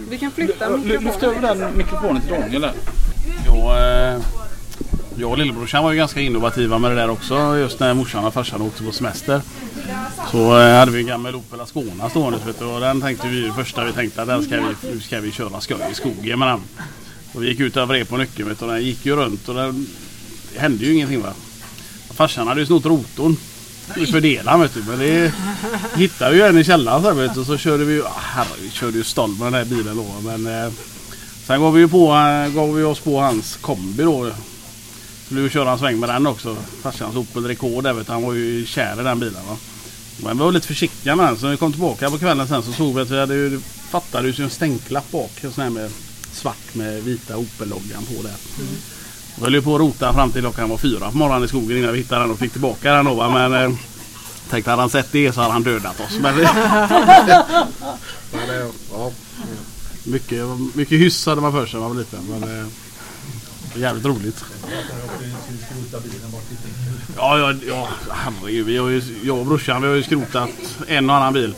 Vi 0.10 0.18
kan 0.18 0.32
flytta 0.32 0.70
Lyft 0.70 1.04
mikrofonen. 1.04 1.46
över 1.46 1.56
den 1.66 1.78
mikrofonen 1.78 2.22
till 2.22 2.32
Daniel 2.32 2.62
där. 2.62 2.74
Ja, 3.46 3.78
eh, 3.80 4.22
jag 5.18 5.32
och 5.32 5.38
lillebrorsan 5.38 5.84
var 5.84 5.92
ju 5.92 5.98
ganska 5.98 6.22
innovativa 6.22 6.80
med 6.80 6.92
det 6.92 6.96
där 6.96 7.10
också. 7.10 7.58
Just 7.58 7.80
när 7.80 7.94
morsan 7.94 8.26
och 8.26 8.34
farsan 8.34 8.62
åkte 8.62 8.84
på 8.84 8.92
semester. 8.92 9.42
Så 10.32 10.60
eh, 10.60 10.80
hade 10.80 10.92
vi 10.92 11.00
en 11.00 11.08
gammal 11.08 11.36
Opel 11.36 11.62
Ascona 11.62 12.10
stående 12.10 12.40
vet 12.46 12.60
du, 12.60 12.66
och 12.66 12.82
den 12.82 13.02
tänkte 13.02 13.28
vi 13.28 13.52
första 13.52 13.86
vi 13.86 13.92
tänkte 13.92 14.22
att 14.22 14.28
den 14.28 14.44
ska 14.44 14.56
vi, 14.56 14.90
nu 14.94 15.00
ska 15.00 15.20
vi 15.20 15.32
köra 15.32 15.62
skoj 15.62 15.78
i 15.92 15.96
skogen 15.96 16.40
med 16.40 16.48
den. 16.48 16.62
Och 17.34 17.44
vi 17.44 17.48
gick 17.48 17.60
ut 17.60 17.78
över 17.78 18.04
på 18.04 18.18
nyckeln 18.18 18.50
vet 18.50 18.60
du, 18.60 18.66
och 18.66 18.72
den 18.72 18.84
gick 18.84 19.06
ju 19.06 19.16
runt 19.16 19.50
och 19.50 19.56
den, 19.56 19.88
det 20.54 20.60
hände 20.60 20.86
ju 20.86 20.94
ingenting 20.94 21.22
va. 21.22 21.34
Farsan 22.14 22.48
hade 22.48 22.60
ju 22.60 22.66
snott 22.66 22.86
rotorn. 22.86 23.38
Vi 23.96 24.08
fördelade 24.08 24.64
vet 24.64 24.74
du. 24.74 24.84
Men 24.84 25.00
det 25.00 25.34
hittade 25.96 26.32
vi 26.32 26.38
ju 26.38 26.44
en 26.44 26.58
i 26.58 26.64
källaren 26.64 27.04
sen 27.04 27.18
vet 27.18 27.36
du. 27.36 27.46
Så 27.46 27.58
körde 27.58 27.86
vi 27.86 27.94
ju, 27.94 28.04
ah, 28.04 28.12
herregud, 28.16 28.64
vi 28.64 28.70
körde 28.70 28.98
ju 28.98 29.04
stoll 29.04 29.30
med 29.30 29.48
den 29.48 29.54
här 29.54 29.66
bilen 29.66 29.98
då. 29.98 30.30
Men 30.30 30.64
eh, 30.66 30.72
sen 31.46 31.62
gav 31.62 31.74
vi 31.74 31.80
ju 31.80 31.88
på, 31.88 32.16
eh, 32.16 32.54
gav 32.54 32.76
vi 32.76 32.84
oss 32.84 33.00
på 33.00 33.20
hans 33.20 33.56
kombi 33.56 34.04
då. 34.04 34.32
Skulle 35.26 35.42
ju 35.42 35.50
köra 35.50 35.72
en 35.72 35.80
sväng 35.80 36.00
med 36.00 36.10
den 36.10 36.28
också. 36.28 36.58
Farsans 36.82 37.16
Opel 37.16 37.48
Rekord 37.48 37.84
där 37.84 37.94
vet 37.94 38.08
du. 38.08 38.14
Han 38.14 38.24
var 38.24 38.34
ju 38.34 38.66
kär 38.66 39.02
i 39.02 39.04
den 39.04 39.20
bilen 39.20 39.48
va. 39.48 39.58
Men 40.24 40.38
vi 40.38 40.44
var 40.44 40.52
lite 40.52 40.68
försiktiga 40.68 41.16
med 41.16 41.26
den. 41.26 41.38
Så 41.38 41.46
när 41.46 41.52
vi 41.52 41.58
kom 41.58 41.72
tillbaka 41.72 42.10
på 42.10 42.18
kvällen 42.18 42.48
sen 42.48 42.64
så 42.64 42.72
såg 42.72 42.96
vi 42.96 43.02
att 43.02 43.10
vi 43.10 43.20
hade 43.20 43.36
ju, 43.36 43.60
fattades 43.90 44.40
ju 44.40 44.44
en 44.44 44.50
stänklapp 44.50 45.12
bak. 45.12 45.32
En 45.42 45.52
sån 45.52 45.64
här 45.64 45.72
med 45.72 45.92
svart 46.32 46.74
med 46.76 47.04
vita 47.04 47.38
Opel-loggan 47.38 48.06
på 48.06 48.24
där. 48.24 48.36
Mm. 48.60 48.76
Vi 49.36 49.42
höll 49.44 49.54
ju 49.54 49.62
på 49.62 49.76
att 49.76 49.82
rota 49.82 50.14
fram 50.14 50.32
till 50.32 50.42
klockan 50.42 50.70
var 50.70 50.78
fyra 50.78 51.12
på 51.12 51.18
morgonen 51.18 51.44
i 51.44 51.48
skogen 51.48 51.78
innan 51.78 51.92
vi 51.92 51.98
hittade 51.98 52.22
den 52.22 52.32
och 52.32 52.40
fick 52.40 52.52
tillbaka 52.52 52.94
den 52.94 53.06
då. 53.06 53.30
Men 53.30 53.54
eh, 53.54 53.72
tänkte 54.50 54.70
hade 54.72 54.82
han 54.82 54.90
sett 54.90 55.12
det 55.12 55.32
så 55.34 55.42
hade 55.42 55.54
han 55.54 55.64
dödat 55.64 56.00
oss. 56.00 56.18
Men, 56.22 56.36
men, 56.36 56.46
ja. 58.94 59.12
mycket, 60.04 60.40
mycket 60.74 61.00
hyss 61.00 61.26
hade 61.26 61.42
man 61.42 61.52
för 61.52 61.66
sig 61.66 61.80
när 61.80 61.88
man 61.88 61.96
var 61.98 62.04
liten. 62.04 62.20
Men, 62.30 62.60
eh, 62.60 62.66
jävligt 63.76 64.06
roligt. 64.06 64.44
Ja, 67.18 67.38
ja, 67.40 67.54
ja 67.68 67.88
herregud. 68.12 68.66
Vi 68.66 68.78
har 68.78 68.90
ju, 68.90 69.02
jag 69.24 69.38
och 69.38 69.46
brorsan 69.46 69.82
vi 69.82 69.88
har 69.88 69.96
ju 69.96 70.04
skrotat 70.04 70.50
en 70.88 71.10
och 71.10 71.16
annan 71.16 71.34
bil. 71.34 71.56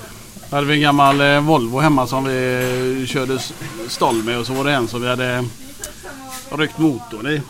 Då 0.50 0.56
hade 0.56 0.68
vi 0.68 0.74
en 0.74 0.82
gammal 0.82 1.22
eh, 1.22 1.42
Volvo 1.42 1.80
hemma 1.80 2.08
som 2.08 2.24
vi 2.24 3.06
körde 3.08 3.36
s- 3.36 3.54
ståll 3.88 4.24
med 4.24 4.40
och 4.40 4.46
så 4.48 4.54
var 4.54 4.64
det 4.64 4.72
en 4.72 4.88
som 4.88 5.02
vi 5.02 5.08
hade 5.08 5.46
ryckt 6.52 6.78
motorn 6.78 7.28
i. 7.28 7.42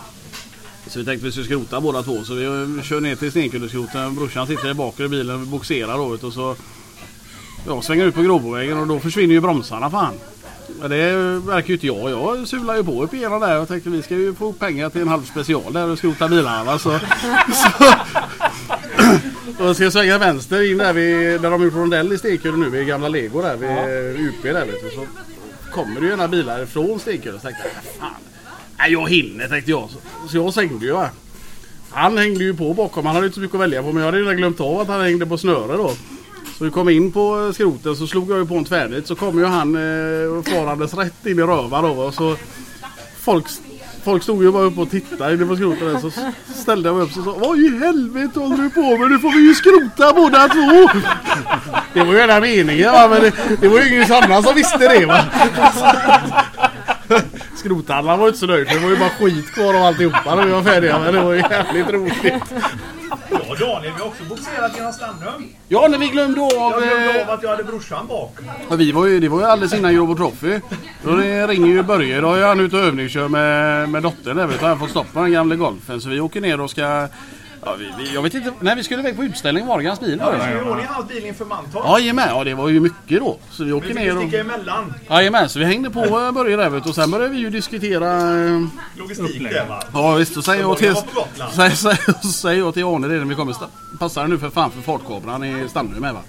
Så 0.90 1.00
vi 1.00 1.06
tänkte 1.06 1.26
vi 1.26 1.32
skulle 1.32 1.46
skrota 1.46 1.82
båda 1.82 2.04
två. 2.04 2.24
Så 2.24 2.34
vi 2.34 2.46
eh, 2.46 2.84
kör 2.84 3.02
ner 3.02 3.16
till 3.16 3.32
Stenkulleskroten. 3.32 4.16
Brorsan 4.16 4.48
sitter 4.48 4.68
där 4.68 4.74
bak 4.74 5.00
i 5.00 5.08
bilen 5.08 5.42
och 5.42 5.48
boxerar 5.48 5.98
då. 5.98 6.28
Och 6.28 6.34
så 6.34 6.56
jag 7.68 7.84
svänger 7.84 8.06
ut 8.06 8.16
på 8.16 8.22
Gråbovägen 8.22 8.78
och 8.78 8.88
då 8.88 9.00
försvinner 9.00 9.34
ju 9.34 9.42
bromsarna 9.42 9.90
fan. 9.90 10.14
Men 10.80 10.90
det 10.90 11.14
verkar 11.40 11.68
ju 11.68 11.74
inte 11.74 11.88
jag. 11.88 12.10
Jag 12.10 12.48
sular 12.48 12.76
ju 12.76 12.84
på 12.84 13.04
upp 13.04 13.14
igenom 13.14 13.42
där 13.42 13.62
och 13.62 13.68
tänkte 13.68 13.90
vi 13.90 14.02
ska 14.02 14.16
ju 14.16 14.34
få 14.34 14.54
pengar 14.54 14.90
till 14.90 15.02
en 15.02 15.08
halv 15.08 15.26
special 15.26 15.74
där 15.74 15.90
och 15.90 15.98
skrota 15.98 16.28
bilarna. 16.28 16.80
Så, 16.80 17.00
så, 17.54 17.70
och 19.64 19.76
ska 19.76 19.84
jag 19.84 19.94
svänga 19.94 20.18
vänster 20.18 20.72
in 20.72 20.78
där, 20.78 20.94
vid, 20.94 21.42
där 21.42 21.52
de 21.52 21.64
gjort 21.64 21.74
rondell 21.74 22.14
i 22.14 22.18
Stenkulle 22.18 22.58
nu 22.58 22.70
vid 22.70 22.88
gamla 22.88 23.08
Lego 23.08 23.42
där 23.42 23.58
vid 23.58 24.26
UP 24.28 24.44
där 24.44 24.66
vet 24.66 24.84
du. 24.84 24.90
Så 24.96 25.06
kommer 25.72 26.02
det 26.02 26.08
ju 26.08 26.14
ena 26.14 26.28
bilar 26.28 26.66
från 26.66 27.00
Stenkulle. 27.00 27.40
Så 27.40 27.48
tänkte 27.48 27.64
jag, 27.64 27.84
fan. 28.00 28.27
Nej 28.78 28.92
jag 28.92 29.10
hinner 29.10 29.48
tänkte 29.48 29.72
jag. 29.72 29.90
Så, 29.90 29.98
så 30.30 30.38
jag 30.38 30.54
svängde 30.54 30.86
ju 30.86 30.92
va. 30.92 31.10
Han 31.92 32.18
hängde 32.18 32.44
ju 32.44 32.54
på 32.54 32.74
bakom. 32.74 33.06
Han 33.06 33.16
hade 33.16 33.28
inte 33.28 33.36
så 33.36 33.42
mycket 33.42 33.56
att 33.56 33.62
välja 33.62 33.84
på. 33.84 33.88
Men 33.88 33.98
jag 33.98 34.06
hade 34.06 34.18
redan 34.18 34.38
glömt 34.38 34.60
av 34.60 34.80
att 34.80 34.88
han 34.88 35.02
hängde 35.02 35.26
på 35.26 35.38
snöre 35.38 35.78
då. 35.78 35.92
Så 36.58 36.64
vi 36.66 36.72
kom 36.72 36.90
in 36.90 37.12
på 37.12 37.46
eh, 37.48 37.54
skroten 37.54 37.96
så 37.96 38.08
slog 38.08 38.32
jag 38.32 38.38
ju 38.38 38.46
på 38.46 38.56
en 38.56 38.66
tvärnit. 38.66 39.08
Så 39.08 39.16
kom 39.16 39.40
ju 39.40 39.46
han 39.46 39.76
eh, 39.76 40.44
farandes 40.54 40.94
rätt 40.94 41.26
in 41.26 41.40
i 41.40 41.42
röva 41.42 41.82
då. 41.82 41.88
Och 41.88 42.14
så 42.14 42.36
folk, 43.22 43.46
folk 44.04 44.24
stod 44.24 44.44
ju 44.44 44.52
bara 44.52 44.64
uppe 44.64 44.82
och 44.82 44.92
tittade 44.92 45.34
inne 45.34 45.46
på 45.46 45.56
skroten. 45.56 45.88
där. 45.88 46.00
Så 46.00 46.12
ställde 46.62 46.90
jag 46.90 46.96
mig 46.96 47.06
upp 47.06 47.18
och 47.18 47.24
sa 47.24 47.36
Vad 47.40 47.60
i 47.60 47.80
helvete 47.80 48.40
håller 48.40 48.58
du 48.58 48.70
på 48.70 48.98
med? 48.98 49.12
Nu 49.12 49.20
får 49.20 49.32
vi 49.32 49.48
ju 49.48 49.56
skrota 49.56 50.14
båda 50.14 50.48
två. 50.48 51.00
Det 51.94 52.04
var 52.04 52.14
ju 52.14 52.20
hela 52.20 52.40
meningen 52.40 52.92
va. 52.92 53.08
Men 53.08 53.22
det, 53.22 53.34
det 53.62 53.68
var 53.68 53.80
ju 53.80 53.96
ingen 53.96 54.12
annan 54.14 54.44
som 54.44 54.56
visste 54.56 54.78
det 54.78 55.06
va. 55.06 55.26
Skrothandlaren 57.58 58.20
var 58.20 58.28
inte 58.28 58.40
så 58.40 58.46
nöjd 58.46 58.68
det 58.68 58.80
var 58.80 58.90
ju 58.90 58.98
bara 58.98 59.10
skit 59.10 59.52
kvar 59.54 59.74
av 59.74 59.84
alltihopa 59.84 60.36
när 60.36 60.46
vi 60.46 60.52
var 60.52 60.64
färdiga. 60.64 61.00
Men 61.00 61.14
det 61.14 61.22
var 61.22 61.34
ju 61.34 61.40
jävligt 61.40 61.90
roligt. 61.90 62.44
Ja 63.32 63.56
Daniel, 63.60 63.94
vi 63.96 64.02
har 64.02 64.08
också 64.08 64.24
bogserat 64.24 64.76
genom 64.78 64.94
Stannum. 64.94 65.50
Ja, 65.68 65.88
när 65.88 65.98
vi 65.98 66.08
glömde 66.08 66.42
av... 66.42 66.52
Jag 66.52 66.82
glömde 66.82 67.20
eh, 67.20 67.28
av 67.28 67.34
att 67.34 67.44
jag 67.44 67.50
hade 67.50 67.64
brorsan 67.64 68.08
bak. 68.08 68.38
Ja, 68.70 68.76
vi 68.76 68.92
var 68.92 69.06
ju, 69.06 69.20
det 69.20 69.30
var 69.30 69.40
ju 69.40 69.46
alldeles 69.46 69.74
innan 69.74 69.94
Jobo 69.94 70.16
Trophy. 70.16 70.60
Då 71.04 71.16
ringer 71.16 71.68
ju 71.68 71.84
Börje. 71.84 72.22
Då 72.22 72.34
är 72.34 72.48
han 72.48 72.60
ute 72.60 72.76
och 72.76 72.82
övningskör 72.82 73.28
med, 73.28 73.90
med 73.90 74.04
dottern. 74.04 74.38
Där, 74.38 74.48
vet 74.48 74.60
du. 74.60 74.66
Han 74.66 74.80
fått 74.80 74.90
stopp 74.90 75.14
på 75.14 75.20
den 75.20 75.32
gamla 75.32 75.56
golfen. 75.56 76.02
Så 76.02 76.10
vi 76.10 76.20
åker 76.20 76.42
ner 76.42 76.62
och 76.62 76.70
ska... 76.70 77.08
Ja, 77.66 77.76
vi, 77.80 77.92
vi, 77.98 78.14
jag 78.14 78.22
vet 78.22 78.34
inte. 78.34 78.54
Nej, 78.60 78.76
vi 78.76 78.84
skulle 78.84 79.00
iväg 79.00 79.16
på 79.16 79.24
utställning 79.24 79.66
Morgans 79.66 80.00
bil. 80.00 80.20
var 80.20 80.32
det. 80.34 80.40
Ska 80.40 80.52
vi 80.64 80.70
ordna 80.70 80.84
hans 80.88 81.08
bil 81.08 81.26
inför 81.26 81.46
Mantorp? 81.46 81.86
Jajamän, 81.86 82.28
ja 82.30 82.44
det 82.44 82.54
var 82.54 82.70
ju 82.70 82.80
mycket 82.80 83.20
då. 83.20 83.38
Så 83.52 83.64
vi 83.64 83.70
Vi 83.70 83.74
åker 83.74 83.88
fick 83.88 83.96
ner 83.98 84.16
och... 84.18 84.22
sticka 84.22 84.42
emellan. 84.42 84.94
Jajamän, 85.10 85.50
så 85.50 85.60
vi 85.60 85.66
hängde 85.66 85.90
på 85.90 86.00
eh, 86.06 86.32
Börje 86.32 86.56
där 86.58 86.70
vet. 86.70 86.86
Och 86.86 86.96
sen 86.96 87.12
började 87.12 87.32
vi 87.34 87.38
ju 87.40 87.50
diskutera... 87.50 88.06
eh, 88.46 88.62
Logistik 88.98 89.50
där 89.52 89.66
va? 89.70 89.82
Ja 89.94 90.16
visst, 90.16 90.34
så 90.34 90.42
säger 90.48 90.62
jag 90.62 90.78
till... 90.78 90.96
Säger, 92.34 92.60
jag 92.60 92.78
Arne 92.96 93.08
det 93.08 93.14
när 93.14 93.26
vi 93.26 93.36
kommer. 93.36 93.56
Passar 94.00 94.22
det 94.22 94.28
nu 94.28 94.38
för 94.38 94.50
fan 94.50 94.72
för 94.72 94.82
fartkameran 94.82 95.44
i 95.44 95.70
Stannum 95.70 96.02
med 96.02 96.14
va? 96.14 96.20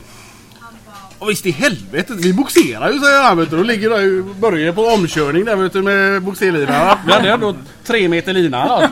Och 1.19 1.31
visst 1.31 1.47
i 1.47 1.51
helvete, 1.51 2.13
vi 2.17 2.33
boxerar 2.33 2.93
ju 2.93 2.99
säger 2.99 3.23
han 3.23 3.39
vet 3.39 3.51
du. 3.51 3.57
Då 3.57 3.63
ligger 3.63 3.91
där 3.91 4.35
Börje 4.41 4.73
på 4.73 4.87
omkörning 4.87 5.45
där 5.45 5.57
vet 5.57 5.73
du 5.73 5.83
med 5.83 6.23
boxerlina. 6.23 6.99
Vi 7.07 7.13
hade 7.13 7.31
ändå 7.31 7.55
tre 7.85 8.09
meter 8.09 8.33
lina. 8.33 8.67
Ja, 8.67 8.89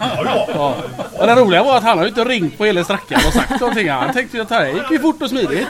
ja. 0.55 0.77
Och 1.13 1.27
det 1.27 1.35
roliga 1.35 1.63
var 1.63 1.77
att 1.77 1.83
han 1.83 1.99
har 1.99 2.05
ju 2.05 2.09
inte 2.09 2.25
ringt 2.25 2.59
på 2.59 2.65
hela 2.65 2.85
sträckan 2.85 3.21
och 3.27 3.33
sagt 3.33 3.61
någonting. 3.61 3.91
Han 3.91 4.13
tänkte 4.13 4.37
ju 4.37 4.43
att 4.43 4.49
det 4.49 4.55
här 4.55 4.67
gick 4.69 4.91
ju 4.91 4.99
fort 4.99 5.23
och 5.23 5.31
smidigt. 5.31 5.67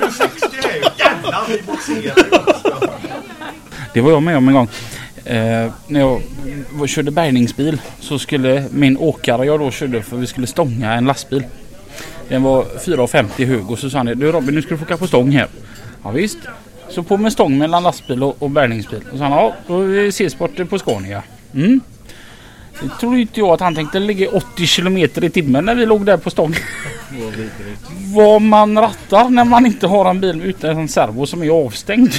Du 0.00 0.12
60 0.12 0.46
är 0.68 0.76
ju 0.76 0.82
jävlar 0.98 1.44
vi 1.48 1.62
bogserar. 1.62 2.26
Det 3.94 4.00
var 4.00 4.10
jag 4.10 4.22
med 4.22 4.36
om 4.36 4.48
en 4.48 4.54
gång. 4.54 4.68
Eh, 5.24 5.70
när 5.86 6.00
jag 6.00 6.22
körde 6.88 7.10
bärgningsbil 7.10 7.80
så 8.00 8.18
skulle 8.18 8.64
min 8.70 8.96
åkare 8.96 9.46
jag 9.46 9.60
då 9.60 9.70
körde 9.70 10.02
för 10.02 10.16
vi 10.16 10.26
skulle 10.26 10.46
stånga 10.46 10.94
en 10.94 11.04
lastbil. 11.04 11.44
Den 12.28 12.42
var 12.42 12.62
4,50 12.64 13.46
hög 13.46 13.70
och 13.70 13.78
så 13.78 13.90
sa 13.90 13.98
han 13.98 14.06
du 14.06 14.32
Robin 14.32 14.54
nu 14.54 14.62
ska 14.62 14.70
du 14.70 14.78
få 14.78 14.84
åka 14.84 14.96
på 14.96 15.06
stång 15.06 15.30
här. 15.30 15.48
Ja 16.04 16.10
visst. 16.10 16.38
Så 16.88 17.02
på 17.02 17.16
med 17.16 17.32
stång 17.32 17.58
mellan 17.58 17.82
lastbil 17.82 18.22
och, 18.22 18.42
och 18.42 18.50
bärgningsbil. 18.50 19.02
Och 19.04 19.10
så 19.10 19.18
sa 19.18 19.24
han 19.24 19.32
ja 19.32 19.54
då 19.66 19.94
ses 20.08 20.38
borta 20.38 20.64
på 20.64 20.78
Scania. 20.78 21.22
Mm. 21.54 21.80
Det 22.82 22.88
trodde 23.00 23.20
inte 23.20 23.40
jag 23.40 23.48
att 23.48 23.60
han 23.60 23.74
tänkte 23.74 23.98
ligga 23.98 24.30
80 24.30 24.66
kilometer 24.66 25.24
i 25.24 25.30
timmen 25.30 25.64
när 25.64 25.74
vi 25.74 25.86
låg 25.86 26.06
där 26.06 26.16
på 26.16 26.30
stång. 26.30 26.54
Vad 28.14 28.42
man 28.42 28.78
rattar 28.78 29.30
när 29.30 29.44
man 29.44 29.66
inte 29.66 29.86
har 29.86 30.10
en 30.10 30.20
bil 30.20 30.42
utan 30.42 30.78
en 30.78 30.88
servo 30.88 31.26
som 31.26 31.42
är 31.42 31.50
avstängd. 31.50 32.12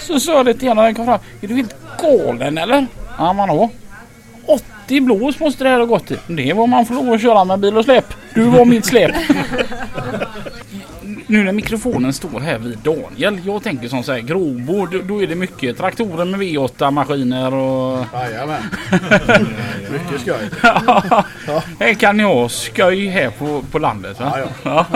Så 0.00 0.20
sa 0.20 0.32
jag 0.32 0.46
det 0.46 0.54
till 0.54 0.68
honom 0.68 0.82
när 0.82 0.84
han 0.84 0.94
kom 0.94 1.06
fram. 1.06 1.20
Är 1.40 1.48
du 1.48 1.54
helt 1.54 1.76
galen 2.02 2.58
eller? 2.58 2.86
Ja 3.18 3.32
man 3.32 3.48
har. 3.48 3.68
80 4.46 4.64
blås 5.00 5.40
måste 5.40 5.64
det 5.64 5.70
här 5.70 5.78
ha 5.78 5.86
gått 5.86 6.10
i. 6.10 6.16
Det 6.26 6.50
är 6.50 6.54
vad 6.54 6.68
man 6.68 6.86
får 6.86 6.94
lov 6.94 7.12
att 7.12 7.22
köra 7.22 7.44
med 7.44 7.58
bil 7.58 7.76
och 7.76 7.84
släp. 7.84 8.14
Du 8.34 8.42
var 8.42 8.64
mitt 8.64 8.84
släp. 8.86 9.14
Nu 11.32 11.44
när 11.44 11.52
mikrofonen 11.52 12.12
står 12.12 12.40
här 12.40 12.58
vid 12.58 12.78
Daniel. 12.78 13.40
Jag 13.44 13.62
tänker 13.62 13.88
som 13.88 14.02
så 14.02 14.12
här 14.12 14.20
Gråbo. 14.20 14.86
Då, 14.86 14.98
då 14.98 15.22
är 15.22 15.26
det 15.26 15.34
mycket 15.34 15.78
traktorer 15.78 16.24
med 16.24 16.40
V8 16.40 16.90
maskiner 16.90 17.54
och... 17.54 18.04
Jajamän. 18.14 18.62
Mycket 19.92 20.20
skoj. 20.20 20.50
Här 21.80 21.94
kan 21.94 22.16
ni 22.16 22.22
ha 22.22 22.48
skoj 22.48 23.06
här 23.06 23.30
på, 23.30 23.62
på 23.70 23.78
landet 23.78 24.20
va? 24.20 24.38
Ja, 24.62 24.86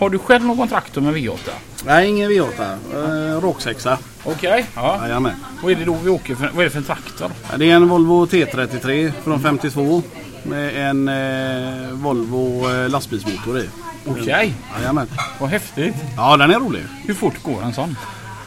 Har 0.00 0.10
du 0.10 0.18
själv 0.18 0.44
någon 0.44 0.68
traktor 0.68 1.00
med 1.00 1.14
V8? 1.14 1.50
Nej, 1.86 2.08
ingen 2.08 2.30
V8. 2.30 2.76
Uh, 2.94 3.40
Råksexa. 3.40 3.98
Okej. 4.24 4.66
Ja. 4.74 4.98
Jajamän. 5.02 5.34
Vad 5.62 5.72
är 5.72 5.76
det 5.76 5.84
då 5.84 5.96
vi 6.04 6.10
åker 6.10 6.34
för? 6.34 6.50
Vad 6.54 6.60
är 6.60 6.64
det 6.64 6.70
för 6.70 6.78
en 6.78 6.84
traktor? 6.84 7.30
Ja, 7.50 7.56
Det 7.56 7.70
är 7.70 7.74
en 7.74 7.88
Volvo 7.88 8.26
T33 8.26 9.12
från 9.24 9.40
52 9.40 10.02
med 10.48 10.90
en 10.90 11.08
eh, 11.08 11.92
Volvo 11.92 12.70
eh, 12.70 12.88
lastbilsmotor 12.90 13.58
i. 13.58 13.68
Okej. 14.06 14.54
Jajamän. 14.78 15.06
Vad 15.40 15.50
häftigt. 15.50 15.94
Ja, 16.16 16.36
den 16.36 16.50
är 16.50 16.58
rolig. 16.58 16.82
Hur 17.06 17.14
fort 17.14 17.42
går 17.42 17.62
en 17.62 17.74
sån? 17.74 17.96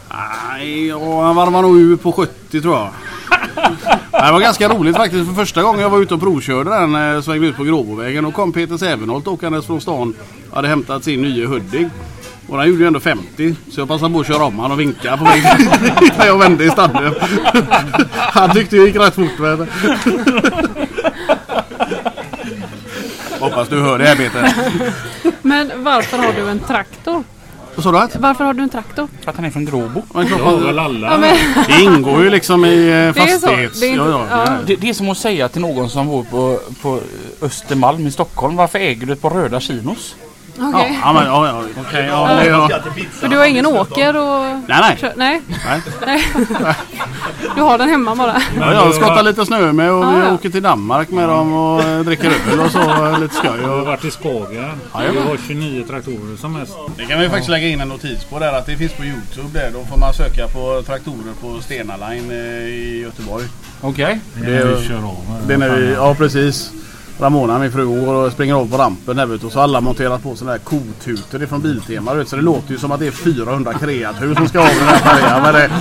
Nej, 0.10 0.90
han 0.90 1.36
varvar 1.36 1.62
nog 1.62 1.78
ur 1.78 1.96
på 1.96 2.12
70 2.12 2.62
tror 2.62 2.76
jag. 2.76 2.90
Det 4.12 4.32
var 4.32 4.40
ganska 4.40 4.70
roligt 4.70 4.96
faktiskt. 4.96 5.28
För 5.28 5.36
första 5.36 5.64
gången 5.64 5.82
jag 5.82 5.90
var 5.90 6.00
ute 6.00 6.14
och 6.14 6.20
provkörde 6.20 6.70
den 6.70 7.16
eh, 7.16 7.22
svängde 7.22 7.48
ut 7.48 7.58
på 7.58 7.64
Gråbovägen. 7.64 8.24
Då 8.24 8.32
kom 8.32 8.54
Peter 8.54 8.78
Sävenholt 8.78 9.28
åkandes 9.28 9.66
från 9.66 9.82
stan. 9.82 10.14
Hade 10.54 10.68
hämtat 10.68 11.04
sin 11.04 11.22
nya 11.22 11.48
Hudding. 11.48 11.90
Och 12.48 12.58
den 12.58 12.68
gjorde 12.68 12.82
ju 12.82 12.88
ändå 12.88 13.00
50. 13.00 13.56
Så 13.72 13.82
jag 13.82 13.88
passade 13.88 14.14
på 14.14 14.20
att 14.20 14.28
köra 14.28 14.44
om 14.44 14.60
han 14.60 14.72
och 14.72 14.80
vinka 14.80 15.18
på 15.18 15.24
mig. 15.24 15.42
När 16.18 16.26
jag 16.26 16.38
vände 16.38 16.64
i 16.66 16.70
standen. 16.70 17.14
Han 18.18 18.52
tyckte 18.52 18.76
det 18.76 18.86
gick 18.86 18.96
rätt 18.96 19.16
fort. 19.16 19.40
Men... 19.40 19.68
Hoppas 23.42 23.68
du 23.70 23.82
hör 23.82 24.00
det 24.00 24.06
här 24.06 24.16
Peter. 24.16 24.54
Men 25.42 25.84
varför 25.84 26.18
har 26.18 26.34
du 26.34 26.50
en 26.50 26.60
traktor? 26.60 27.24
Vad 27.76 27.84
sa 27.84 27.92
du? 27.92 27.98
att? 27.98 28.16
Varför 28.16 28.44
har 28.44 28.54
du 28.54 28.64
en 28.64 28.70
traktor? 28.70 29.08
För 29.24 29.30
att 29.30 29.36
han 29.36 29.46
är 29.46 29.50
från 29.50 29.66
Gråbo. 29.66 30.02
Men 30.14 30.24
Det 30.26 30.32
klart, 30.32 30.78
alla? 30.78 31.08
Ja, 31.12 31.18
men, 31.18 31.38
Det 31.68 31.82
ingår 31.84 32.24
ju 32.24 32.30
liksom 32.30 32.66
i 32.66 32.88
eh, 32.90 32.94
är 32.96 33.14
så. 33.14 33.20
fastighets... 33.20 33.80
Det 33.80 33.86
är 33.86 33.90
inte- 33.90 34.04
ja, 34.04 34.28
ja, 34.30 34.44
ja. 34.46 34.52
det 34.52 34.60
Det, 34.66 34.76
det 34.82 34.90
är 34.90 34.94
som 34.94 35.10
att 35.10 35.18
säga 35.18 35.50
till 35.50 35.62
någon 35.62 35.90
som 35.90 36.08
bor 36.08 36.24
på, 36.24 36.60
på 36.82 37.00
Östermalm 37.42 38.08
i 38.08 38.12
Stockholm. 38.12 38.56
Varför 38.56 38.80
äger 38.80 39.08
du 39.08 39.14
ett 39.14 39.22
par 39.22 39.30
röda 39.30 39.60
chinos? 39.60 40.16
Okej. 40.60 41.00
ja, 41.04 41.14
men, 41.14 41.26
ja, 41.26 41.48
ja, 41.48 41.64
ja. 42.46 42.80
För 43.12 43.28
du 43.28 43.38
har 43.38 43.46
ingen 43.46 43.66
åker 43.66 44.18
och... 44.18 44.42
Nej, 44.68 44.82
nej. 44.82 44.98
Kör, 45.00 45.14
nej. 45.16 45.42
Nej. 46.06 46.28
Du 47.56 47.62
har 47.62 47.78
den 47.78 47.90
hemma 47.90 48.16
bara. 48.16 48.42
Ja, 48.60 48.74
jag 48.74 48.96
skottar 48.96 49.24
lite 49.24 49.46
snö 49.46 49.74
med 49.74 49.92
och 49.92 50.04
vi 50.04 50.20
ja. 50.20 50.34
åker 50.34 50.50
till 50.50 50.64
Danmark 50.64 51.10
med 51.10 51.30
dem 51.30 51.54
och 51.54 52.06
dricker 52.06 52.32
öl 52.52 52.60
och 52.60 52.72
så. 52.72 53.18
Lite 53.22 53.36
skoj. 53.36 53.52
Jag 53.62 53.68
har 53.68 53.80
Och... 53.80 53.86
varit 53.86 54.06
i 54.06 54.12
Skagen. 54.12 54.72
Vi 55.12 55.20
har 55.20 55.38
29 55.48 55.84
traktorer 55.88 56.38
som 56.38 56.54
mest. 56.54 56.74
Det 56.98 57.06
kan 57.06 57.20
vi 57.20 57.30
faktiskt 57.30 57.50
lägga 57.50 57.68
in 57.68 57.82
en 57.82 57.90
notis 57.90 58.24
på 58.24 58.40
där 58.40 58.54
att 58.54 58.66
det 58.66 58.78
finns 58.78 58.94
på 58.94 59.04
Youtube 59.04 59.60
där. 59.60 59.72
Då 59.74 59.86
får 59.86 59.98
man 59.98 60.14
söka 60.14 60.48
på 60.48 60.84
traktorer 60.86 61.34
på 61.42 61.62
Stena 61.62 61.98
Line 61.98 62.32
eh, 62.32 62.38
i 62.68 63.02
Göteborg. 63.02 63.46
Okej. 63.82 64.20
Det 64.34 64.56
är 64.56 64.66
när 64.66 64.76
vi 64.76 64.88
kör 64.88 64.98
av. 64.98 65.42
Det 65.48 65.54
är 65.54 65.58
när 65.58 65.76
vi, 65.76 65.94
ja 65.94 66.16
precis. 66.16 66.72
Ramona, 67.22 67.60
min 67.60 67.72
fru, 67.72 67.86
hon 67.86 68.06
går 68.06 68.14
och 68.14 68.32
springer 68.32 68.54
av 68.54 68.70
på 68.72 68.78
rampen 68.78 69.18
där 69.18 69.26
vet 69.26 69.42
du. 69.42 69.48
Och 69.48 69.54
så 69.54 69.60
har 69.60 69.64
alla 69.64 69.82
monterat 69.82 70.24
på 70.24 70.36
sådana 70.36 70.52
här 70.52 70.60
kotutor 70.60 71.44
ifrån 71.44 71.62
Biltema. 71.62 72.14
Vet, 72.14 72.28
så 72.28 72.36
det 72.36 72.42
låter 72.42 72.72
ju 72.72 72.78
som 72.78 72.92
att 72.92 73.00
det 73.00 73.08
är 73.08 73.12
400 73.12 73.74
kreatur 73.74 74.36
som 74.36 74.48
ska 74.48 74.60
av 74.60 74.66
den 74.66 74.88
här 74.88 74.98
färjan. 74.98 75.42
Men 75.42 75.54
det, 75.54 75.72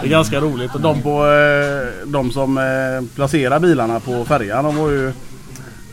det 0.00 0.06
är 0.06 0.10
ganska 0.10 0.40
roligt. 0.40 0.74
Och 0.74 0.80
de, 0.80 1.02
på, 1.02 1.26
eh, 1.26 2.06
de 2.06 2.30
som 2.30 2.58
eh, 2.58 3.14
placerar 3.14 3.60
bilarna 3.60 4.00
på 4.00 4.24
färjan, 4.24 4.64
de 4.64 4.76
var 4.76 4.90
ju 4.90 5.12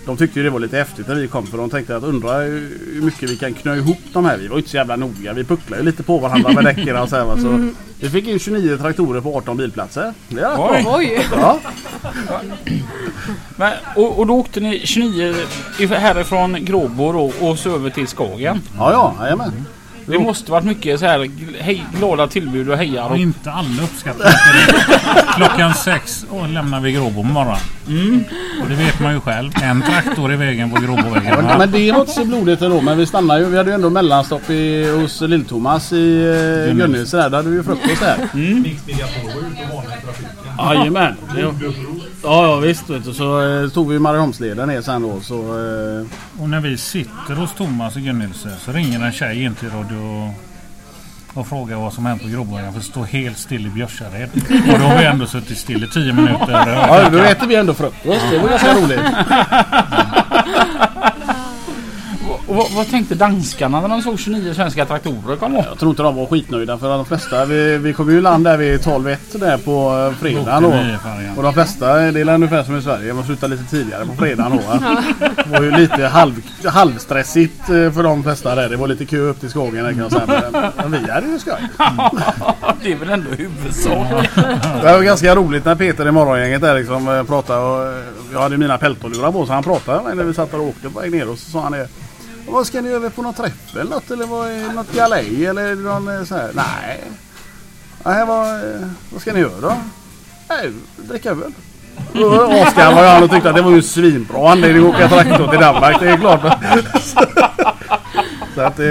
de 0.06 0.18
tyckte 0.18 0.40
ju 0.40 0.44
det 0.44 0.50
var 0.50 0.60
lite 0.60 0.78
häftigt 0.78 1.08
när 1.08 1.16
vi 1.16 1.28
kom 1.28 1.48
för 1.48 1.58
de 1.58 1.70
tänkte 1.70 1.96
att 1.98 2.04
undra 2.04 2.38
hur 2.38 3.02
mycket 3.02 3.30
vi 3.30 3.38
kan 3.38 3.54
knö 3.54 3.76
ihop 3.76 3.98
de 4.14 4.26
här. 4.26 4.38
Vi 4.38 4.48
var 4.48 4.56
ju 4.56 4.60
inte 4.60 4.70
så 4.70 4.78
jävla 4.78 4.96
noga. 4.96 5.34
Vi 5.34 5.44
pucklade 5.44 5.82
ju 5.82 5.86
lite 5.86 6.04
på 6.04 6.18
varandra 6.18 6.52
med 6.52 6.64
däcken 6.64 6.98
och 6.98 7.10
så, 7.10 7.16
här, 7.16 7.26
va. 7.26 7.38
så 7.38 7.70
Vi 8.00 8.10
fick 8.10 8.28
in 8.28 8.40
29 8.40 8.78
traktorer 8.78 9.22
på 9.22 9.38
18 9.38 9.58
bilplatser. 9.58 10.14
Det 10.30 10.42
är. 10.42 10.56
Oj. 10.72 10.86
Oj! 10.88 11.26
Ja. 11.36 11.60
Men, 13.56 13.74
och, 13.96 14.20
och 14.20 14.28
då 14.28 14.34
åkte 14.36 14.60
ni 14.60 14.80
29 14.84 15.36
if- 15.80 15.96
härifrån 15.96 16.58
Gråbo 16.66 17.12
då, 17.12 17.32
och 17.48 17.60
så 17.60 17.76
över 17.76 17.90
till 17.90 18.08
Skagen. 18.08 18.62
Ja, 18.78 18.92
ja, 18.92 19.16
jajamän. 19.24 19.66
Det 20.08 20.20
måste 20.20 20.52
varit 20.52 20.66
mycket 20.66 21.00
så 21.00 21.06
här 21.06 21.30
hej, 21.60 21.86
glada 21.98 22.28
tillbud 22.28 22.70
och 22.70 22.78
hejar. 22.78 23.10
Och 23.10 23.18
inte 23.18 23.52
alla 23.52 23.84
uppskattar 23.84 24.24
det. 24.24 25.34
Klockan 25.36 25.74
sex 25.74 26.26
och 26.30 26.50
lämnar 26.50 26.80
vi 26.82 26.92
Gråbo 26.92 27.16
på 27.16 27.24
morgonen. 27.24 27.60
Och 28.64 28.70
det 28.70 28.76
vet 28.76 29.00
man 29.00 29.14
ju 29.14 29.20
själv. 29.20 29.52
En 29.64 29.82
traktor 29.82 30.34
i 30.34 30.36
vägen 30.36 30.70
på 30.72 30.82
Gråbovägen. 30.82 31.46
Men, 31.46 31.58
men 31.58 31.72
det 31.72 31.92
var 31.92 32.00
inte 32.00 32.12
så 32.12 32.26
blodigt 32.26 32.62
ändå. 32.62 32.82
Men 32.82 32.98
vi 32.98 33.06
stannade 33.06 33.40
ju. 33.40 33.46
Vi 33.50 33.58
hade 33.58 33.70
ju 33.70 33.76
ändå 33.76 33.90
mellanstopp 33.90 34.50
i, 34.50 34.92
hos 35.02 35.22
Lill-Thomas 35.22 35.94
i 35.96 36.24
uh, 36.70 36.76
Gunnelse 36.78 37.18
där. 37.18 37.30
Där 37.30 37.38
hade 37.38 37.50
vi 37.50 37.56
ju 37.56 37.64
frukost 37.64 38.00
där. 38.02 38.18
Jajamän. 40.58 41.16
Det- 41.36 41.95
Ja, 42.26 42.44
ja 42.46 42.56
visst. 42.56 42.90
Vet 42.90 43.06
du. 43.06 43.14
Så 43.14 43.42
eh, 43.64 43.70
tog 43.70 43.90
vi 43.92 44.00
Marieholmsleden 44.00 44.68
ner 44.68 44.82
sen 44.82 45.02
då. 45.02 45.20
Så, 45.22 45.36
eh, 45.36 46.06
Och 46.42 46.50
när 46.50 46.60
vi 46.60 46.78
sitter 46.78 47.36
hos 47.36 47.54
Thomas 47.54 47.98
i 47.98 48.02
Gunnelse 48.02 48.50
så 48.66 48.72
ringer 48.72 49.06
en 49.06 49.12
tjej 49.12 49.44
in 49.44 49.56
till 49.56 49.70
radio 49.70 50.34
och 51.34 51.48
frågar 51.48 51.78
vad 51.78 51.94
som 51.94 52.06
hänt 52.06 52.22
på 52.22 52.28
Gråbovägen. 52.28 52.72
För 52.74 52.80
det 52.80 52.86
står 52.86 53.04
helt 53.04 53.38
still 53.38 53.66
i 53.66 53.70
Björsared. 53.70 54.30
Och 54.74 54.80
då 54.80 54.86
har 54.86 54.98
vi 54.98 55.06
ändå 55.06 55.26
suttit 55.26 55.58
still 55.58 55.84
i 55.84 55.88
10 55.88 56.14
minuter. 56.14 56.64
ja, 56.68 57.10
då 57.10 57.18
äter 57.18 57.48
vi 57.48 57.56
ändå 57.56 57.74
frukost. 57.74 58.22
Det 58.32 58.38
var 58.40 58.50
ganska 58.50 58.74
roligt. 58.74 59.00
och, 62.48 62.56
vad, 62.56 62.72
vad 62.72 62.90
tänkte 62.90 63.16
danskarna 63.16 63.82
när 63.82 63.88
de 63.90 64.02
såg 64.02 64.20
29 64.20 64.54
svenska 64.54 64.86
traktorer 64.86 65.36
komma? 65.36 65.66
Jag 65.70 65.80
tror 65.80 65.90
inte 65.90 66.04
de 66.04 66.16
var 66.16 66.26
skitnöjda 66.26 66.78
för 66.78 66.90
de 66.90 67.06
flesta. 67.06 67.46
Vi, 67.46 67.78
vi 67.78 67.94
kom 67.94 68.12
ju 68.12 68.18
i 68.18 68.22
land 68.22 68.44
där 68.44 68.58
vid 68.58 68.80
12-1 68.80 69.18
där 69.34 69.58
på 69.58 70.08
eh, 70.12 70.20
fredagen 70.20 70.64
då. 70.64 70.74
Och 71.38 71.44
de 71.44 71.54
flesta, 71.54 71.96
det 71.96 72.22
är 72.22 72.30
ungefär 72.30 72.64
som 72.64 72.78
i 72.78 72.82
Sverige, 72.82 73.14
man 73.14 73.24
slutar 73.24 73.48
lite 73.48 73.64
tidigare 73.64 74.06
på 74.06 74.14
fredagen 74.14 74.52
då. 74.52 74.80
Det 75.44 75.50
var 75.50 75.62
ju 75.62 75.72
lite 75.72 76.08
halv, 76.08 76.42
halvstressigt 76.66 77.70
eh, 77.70 77.92
för 77.92 78.04
de 78.04 78.24
flesta 78.24 78.56
där. 78.56 78.70
Det 78.70 78.78
var 78.78 78.88
lite 78.88 79.06
kö 79.06 79.18
upp 79.18 79.40
till 79.40 79.50
Skågen 79.50 79.84
där 79.84 79.92
kan 79.92 80.00
jag 80.00 80.12
säga. 80.12 80.26
Men, 80.52 80.92
men 80.92 81.04
vi 81.06 81.12
hade 81.12 81.28
ju 81.28 81.40
skoj. 81.40 81.70
Det 82.84 82.92
är 82.92 82.96
väl 82.96 83.10
ändå 83.10 83.30
huvudsak. 83.30 84.08
Det 84.82 84.92
var 84.92 85.04
ganska 85.04 85.36
roligt 85.36 85.66
när 85.66 85.76
Peter 85.76 86.08
i 86.08 86.12
morgongänget 86.12 86.62
där 86.62 86.76
liksom 86.76 87.08
eh, 87.08 87.24
pratade. 87.24 87.60
Och, 87.60 88.04
jag 88.34 88.42
hade 88.42 88.58
mina 88.58 88.78
peltolurar 88.78 89.32
på 89.32 89.46
så 89.46 89.54
han 89.54 89.64
pratade 89.64 90.16
när 90.16 90.24
vi 90.24 90.34
satt 90.34 90.54
och 90.54 90.60
åkte 90.60 90.90
på 90.90 91.00
väg 91.00 91.12
ner 91.12 91.30
och 91.30 91.38
så 91.38 91.52
sa 91.52 91.62
han 91.62 91.72
det. 91.72 91.88
Vad 92.48 92.68
ska 92.68 92.82
ni 92.82 92.90
över 92.90 93.10
på 93.10 93.22
någon 93.22 93.34
träff 93.34 93.76
eller 93.76 93.92
något? 93.92 94.12
Eller 94.12 94.26
vad 94.26 94.52
är 94.52 94.74
något 94.74 94.94
galej 94.94 95.46
eller 95.46 95.76
någon 95.76 96.08
eh, 96.20 96.24
så 96.24 96.36
här? 96.36 96.52
Nej. 96.54 97.02
Nej, 98.06 98.26
vad, 98.26 98.48
eh, 98.48 98.88
vad 99.14 99.22
ska 99.22 99.34
ni 99.34 99.40
göra 99.40 99.62
då? 99.62 99.74
Nej, 100.50 100.72
dricka 100.98 101.30
öl. 101.30 101.54
Oskar 102.68 102.96
var 102.96 103.08
han 103.08 103.24
och 103.24 103.32
tyckte 103.32 103.50
att 103.50 103.56
det 103.56 103.62
var 103.62 103.72
ju 103.72 103.82
svinbra 103.82 104.52
anledning 104.52 104.84
att 104.84 104.96
åka 104.96 105.10
traktor 105.10 105.48
till 105.48 105.60
Danmark. 105.60 106.00
Det 106.00 106.10
är 106.10 106.18
klart. 106.18 106.42
Så 108.56 108.62
att, 108.62 108.80
eh, 108.80 108.86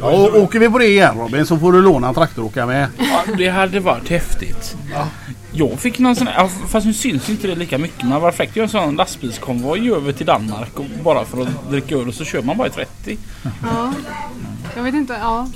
ja, 0.00 0.30
åker 0.34 0.58
vi 0.58 0.68
på 0.68 0.78
det 0.78 0.86
igen 0.86 1.18
Robin 1.18 1.46
så 1.46 1.58
får 1.58 1.72
du 1.72 1.82
låna 1.82 2.08
en 2.08 2.14
traktor 2.14 2.42
och 2.42 2.48
åka 2.48 2.66
med. 2.66 2.88
Ja, 2.98 3.34
det 3.38 3.48
hade 3.48 3.80
varit 3.80 4.08
häftigt. 4.08 4.76
Jag 5.58 5.78
fick 5.78 5.98
någon 5.98 6.16
sån 6.16 6.26
här, 6.26 6.34
ja, 6.42 6.48
fast 6.68 6.86
nu 6.86 6.92
syns 6.94 7.30
inte 7.30 7.46
det 7.46 7.54
lika 7.54 7.78
mycket. 7.78 8.02
Men 8.08 8.20
var 8.20 8.32
fräckt 8.32 8.50
att 8.50 8.56
göra 8.56 8.64
en 8.64 8.70
sån 8.70 8.96
lastbilskonvoj 8.96 9.92
över 9.92 10.12
till 10.12 10.26
Danmark 10.26 10.78
och 10.78 10.84
bara 11.04 11.24
för 11.24 11.42
att 11.42 11.70
dricka 11.70 11.94
öl 11.94 12.08
och 12.08 12.14
så 12.14 12.24
kör 12.24 12.42
man 12.42 12.56
bara 12.56 12.68
i 12.68 12.70
30. 12.70 13.18
Ja. 13.62 13.92
Jag 14.76 14.82
vet 14.82 14.94
inte, 14.94 15.12
ja. 15.22 15.48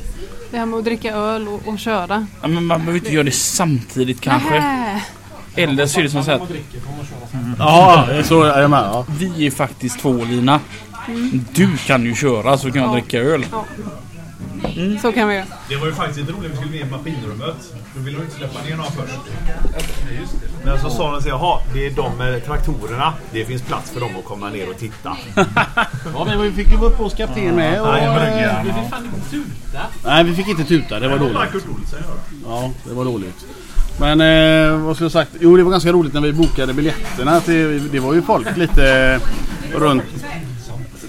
Det 0.50 0.58
här 0.58 0.66
med 0.66 0.78
att 0.78 0.84
dricka 0.84 1.14
öl 1.14 1.48
och, 1.48 1.68
och 1.68 1.78
köra. 1.78 2.26
Ja, 2.42 2.48
men 2.48 2.64
man 2.64 2.78
behöver 2.80 2.98
inte 2.98 3.12
göra 3.14 3.24
det 3.24 3.30
samtidigt 3.30 4.20
kanske. 4.20 4.50
Nähä. 4.50 5.00
Eller 5.56 5.86
så 5.86 5.98
är 6.00 6.04
det 6.04 6.10
som 6.10 6.24
så 6.24 6.30
här 6.30 6.38
att 6.38 6.48
Ja, 7.58 8.06
så 8.24 8.42
är 8.42 8.60
jag 8.60 8.70
med. 8.70 8.80
Ja. 8.84 9.06
vi 9.18 9.46
är 9.46 9.50
faktiskt 9.50 10.00
två 10.00 10.24
Lina. 10.24 10.60
Du 11.52 11.76
kan 11.76 12.04
ju 12.04 12.14
köra 12.14 12.58
så 12.58 12.72
kan 12.72 12.82
jag 12.82 12.90
Ja. 12.90 12.92
dricka 12.92 13.18
öl. 13.18 13.46
Så 15.02 15.12
kan 15.12 15.28
vi 15.28 15.34
göra. 15.34 15.46
Det 15.68 15.76
var 15.76 15.86
ju 15.86 15.92
faktiskt 15.94 16.18
lite 16.20 16.32
roligt. 16.32 16.50
Vi 16.52 16.56
skulle 16.56 16.70
ner 16.72 16.80
i 16.86 16.90
maskinrummet. 16.90 17.56
Då 17.94 18.00
ville 18.00 18.18
de 18.18 18.24
inte 18.24 18.36
släppa 18.36 18.62
ner 18.62 18.76
några 18.76 18.90
först. 18.90 19.18
Men 20.64 20.80
så 20.80 20.90
sa 20.90 21.12
de 21.12 21.22
så 21.22 21.28
jaha, 21.28 21.60
det 21.74 21.86
är 21.86 21.90
de 21.90 22.16
med 22.18 22.44
traktorerna. 22.46 23.12
Det 23.32 23.44
finns 23.44 23.62
plats 23.62 23.90
för 23.90 24.00
dem 24.00 24.10
att 24.18 24.24
komma 24.24 24.50
ner 24.50 24.70
och 24.70 24.78
titta. 24.78 25.16
Ja, 26.14 26.24
men 26.24 26.42
vi 26.42 26.52
fick 26.52 26.70
ju 26.70 26.76
vara 26.76 26.90
uppe 26.90 27.02
hos 27.02 27.14
kapten 27.14 27.54
med. 27.56 27.80
Och, 27.82 27.88
Nej, 27.88 28.06
men 28.06 28.44
eh, 28.44 28.74
nej, 30.04 30.24
vi 30.24 30.34
fick 30.34 30.48
inte 30.48 30.64
tuta. 30.64 31.00
Det 31.00 31.08
var 31.08 31.18
dåligt. 31.18 31.64
Ja, 32.46 32.70
det 32.84 32.94
var 32.94 33.04
dåligt. 33.04 33.46
Men 34.00 34.20
eh, 34.20 34.78
vad 34.78 34.96
skulle 34.96 35.04
jag 35.04 35.12
sagt? 35.12 35.30
Jo, 35.40 35.56
det 35.56 35.62
var 35.62 35.70
ganska 35.70 35.92
roligt 35.92 36.12
när 36.14 36.20
vi 36.20 36.32
bokade 36.32 36.72
biljetterna. 36.74 37.40
Till, 37.40 37.88
det 37.92 38.00
var 38.00 38.14
ju 38.14 38.22
folk 38.22 38.56
lite 38.56 39.20
runt. 39.74 40.04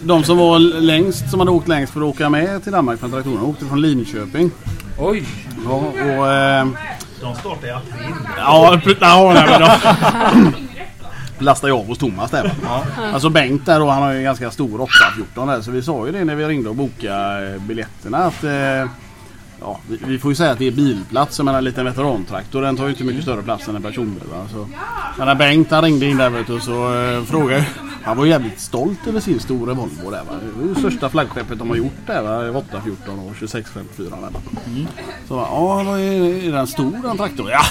De 0.03 0.23
som 0.23 0.37
var 0.37 0.59
längst, 0.59 1.29
som 1.29 1.39
hade 1.39 1.51
åkt 1.51 1.67
längst 1.67 1.93
för 1.93 2.01
att 2.01 2.05
åka 2.07 2.29
med 2.29 2.63
till 2.63 2.71
Danmark 2.71 2.99
från 2.99 3.11
traktorerna 3.11 3.43
åkte 3.43 3.65
från 3.65 3.81
Linköping. 3.81 4.51
Oj! 4.99 5.23
Ja, 5.65 5.71
och... 5.73 6.31
Eh, 6.31 6.67
De 7.21 7.35
startar 7.35 7.67
i 7.67 7.71
april. 7.71 8.15
Ja, 8.37 8.79
ja 9.01 9.31
nej, 9.33 9.45
men 9.49 9.61
då. 9.61 10.51
Lastade 11.45 11.71
jag 11.73 11.79
av 11.79 11.87
hos 11.87 11.97
Thomas 11.97 12.31
där. 12.31 12.43
va? 12.63 12.83
Alltså 13.13 13.29
Bengt 13.29 13.65
där 13.65 13.79
då, 13.79 13.89
han 13.89 14.03
har 14.03 14.11
ju 14.11 14.17
en 14.17 14.23
ganska 14.23 14.51
stor 14.51 14.81
814 14.81 15.47
där. 15.47 15.61
Så 15.61 15.71
vi 15.71 15.81
sa 15.81 16.05
ju 16.05 16.11
det 16.11 16.23
när 16.25 16.35
vi 16.35 16.45
ringde 16.45 16.69
och 16.69 16.75
bokade 16.75 17.59
biljetterna 17.59 18.17
att 18.17 18.43
eh, 18.43 18.89
Ja, 19.63 19.79
vi, 19.89 19.99
vi 20.05 20.19
får 20.19 20.31
ju 20.31 20.35
säga 20.35 20.51
att 20.51 20.59
det 20.59 20.67
är 20.67 20.71
bilplats. 20.71 21.39
Jag 21.39 21.45
menar 21.45 21.57
en 21.57 21.63
liten 21.63 21.85
veterantraktor 21.85 22.61
den 22.61 22.77
tar 22.77 22.83
ju 22.83 22.89
inte 22.89 23.03
mycket 23.03 23.23
större 23.23 23.41
plats 23.41 23.67
än 23.67 23.75
en 23.75 23.81
personbil. 23.81 24.23
Va? 24.31 24.45
Så, 24.51 24.67
men 25.17 25.27
när 25.27 25.35
Bengt 25.35 25.71
han 25.71 25.83
ringde 25.83 26.05
in 26.05 26.17
där 26.17 26.29
vet 26.29 26.47
du, 26.47 26.59
så 26.59 27.03
eh, 27.03 27.23
frågade 27.23 27.65
Han 28.03 28.17
var 28.17 28.25
jävligt 28.25 28.59
stolt 28.59 29.07
över 29.07 29.19
sin 29.19 29.39
stora 29.39 29.73
Volvo 29.73 30.11
där. 30.11 30.23
Va? 30.23 30.33
Det 30.45 30.61
var 30.61 30.69
ju 30.69 30.75
största 30.75 31.09
flaggskeppet 31.09 31.59
de 31.59 31.69
har 31.69 31.75
gjort 31.75 32.07
där. 32.07 32.21
Va? 32.21 32.57
814 32.59 33.19
och 33.19 33.35
2654 33.39 34.17
där. 34.21 34.29
Va? 34.29 34.39
Så 35.27 35.35
va, 35.35 35.47
ja, 35.51 35.83
vad 35.83 35.99
är, 35.99 36.47
är 36.47 36.51
den 36.51 36.67
stor 36.67 36.99
den 37.03 37.17
traktorn? 37.17 37.47
Ja, 37.47 37.61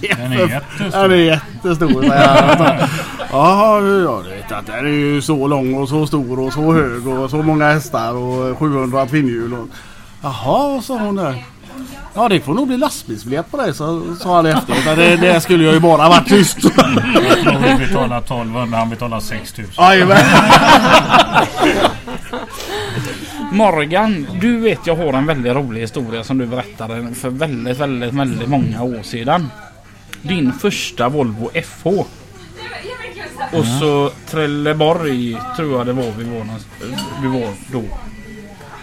Den 0.16 0.32
är 0.32 0.48
jättestor. 0.48 1.02
Ja, 1.02 1.08
det 1.08 1.16
är 1.16 1.18
jättestor. 1.18 2.04
Ja, 3.32 3.80
ja, 3.80 4.22
du 4.24 4.30
vet 4.30 4.52
att 4.52 4.66
den 4.66 4.86
är 4.86 4.90
ju 4.90 5.22
så 5.22 5.46
lång 5.46 5.74
och 5.74 5.88
så 5.88 6.06
stor 6.06 6.40
och 6.40 6.52
så 6.52 6.72
hög 6.72 7.08
och 7.08 7.30
så 7.30 7.36
många 7.36 7.72
hästar 7.72 8.14
och 8.14 8.58
700 8.58 9.06
tvinnhjul. 9.06 9.54
Och... 9.54 9.68
Jaha, 10.22 10.82
sa 10.82 10.98
hon 10.98 11.16
där. 11.16 11.44
Ja, 12.14 12.28
det 12.28 12.40
får 12.40 12.54
nog 12.54 12.66
bli 12.66 12.76
lastbilsbiljett 12.76 13.50
på 13.50 13.56
dig, 13.56 13.74
så 13.74 14.16
sa 14.20 14.36
han 14.36 14.46
efteråt. 14.46 14.96
Det, 14.96 15.16
det 15.16 15.40
skulle 15.40 15.64
jag 15.64 15.74
ju 15.74 15.80
bara 15.80 16.08
varit 16.08 16.28
tyst. 16.28 16.58
Jag 16.62 17.40
tror 17.42 17.78
vi 17.78 17.86
betalar 17.86 18.18
1200, 18.18 18.78
han 18.78 18.90
betalar 18.90 19.20
6000. 19.20 19.72
Jajamän. 19.78 20.24
Morgan, 23.52 24.26
du 24.40 24.60
vet 24.60 24.86
jag 24.86 24.96
har 24.96 25.12
en 25.12 25.26
väldigt 25.26 25.54
rolig 25.54 25.80
historia 25.80 26.24
som 26.24 26.38
du 26.38 26.46
berättade 26.46 27.14
för 27.14 27.30
väldigt, 27.30 27.78
väldigt, 27.78 28.14
väldigt 28.14 28.48
många 28.48 28.82
år 28.82 29.02
sedan. 29.02 29.50
Din 30.22 30.52
första 30.52 31.08
Volvo 31.08 31.50
FH. 31.54 31.86
Och 33.52 33.66
så 33.80 34.10
Trelleborg 34.30 35.36
tror 35.56 35.72
jag 35.78 35.86
det 35.86 35.92
var 35.92 36.12
vi 36.18 36.24
var, 36.24 36.46
vi 37.22 37.28
var 37.28 37.48
då. 37.72 37.82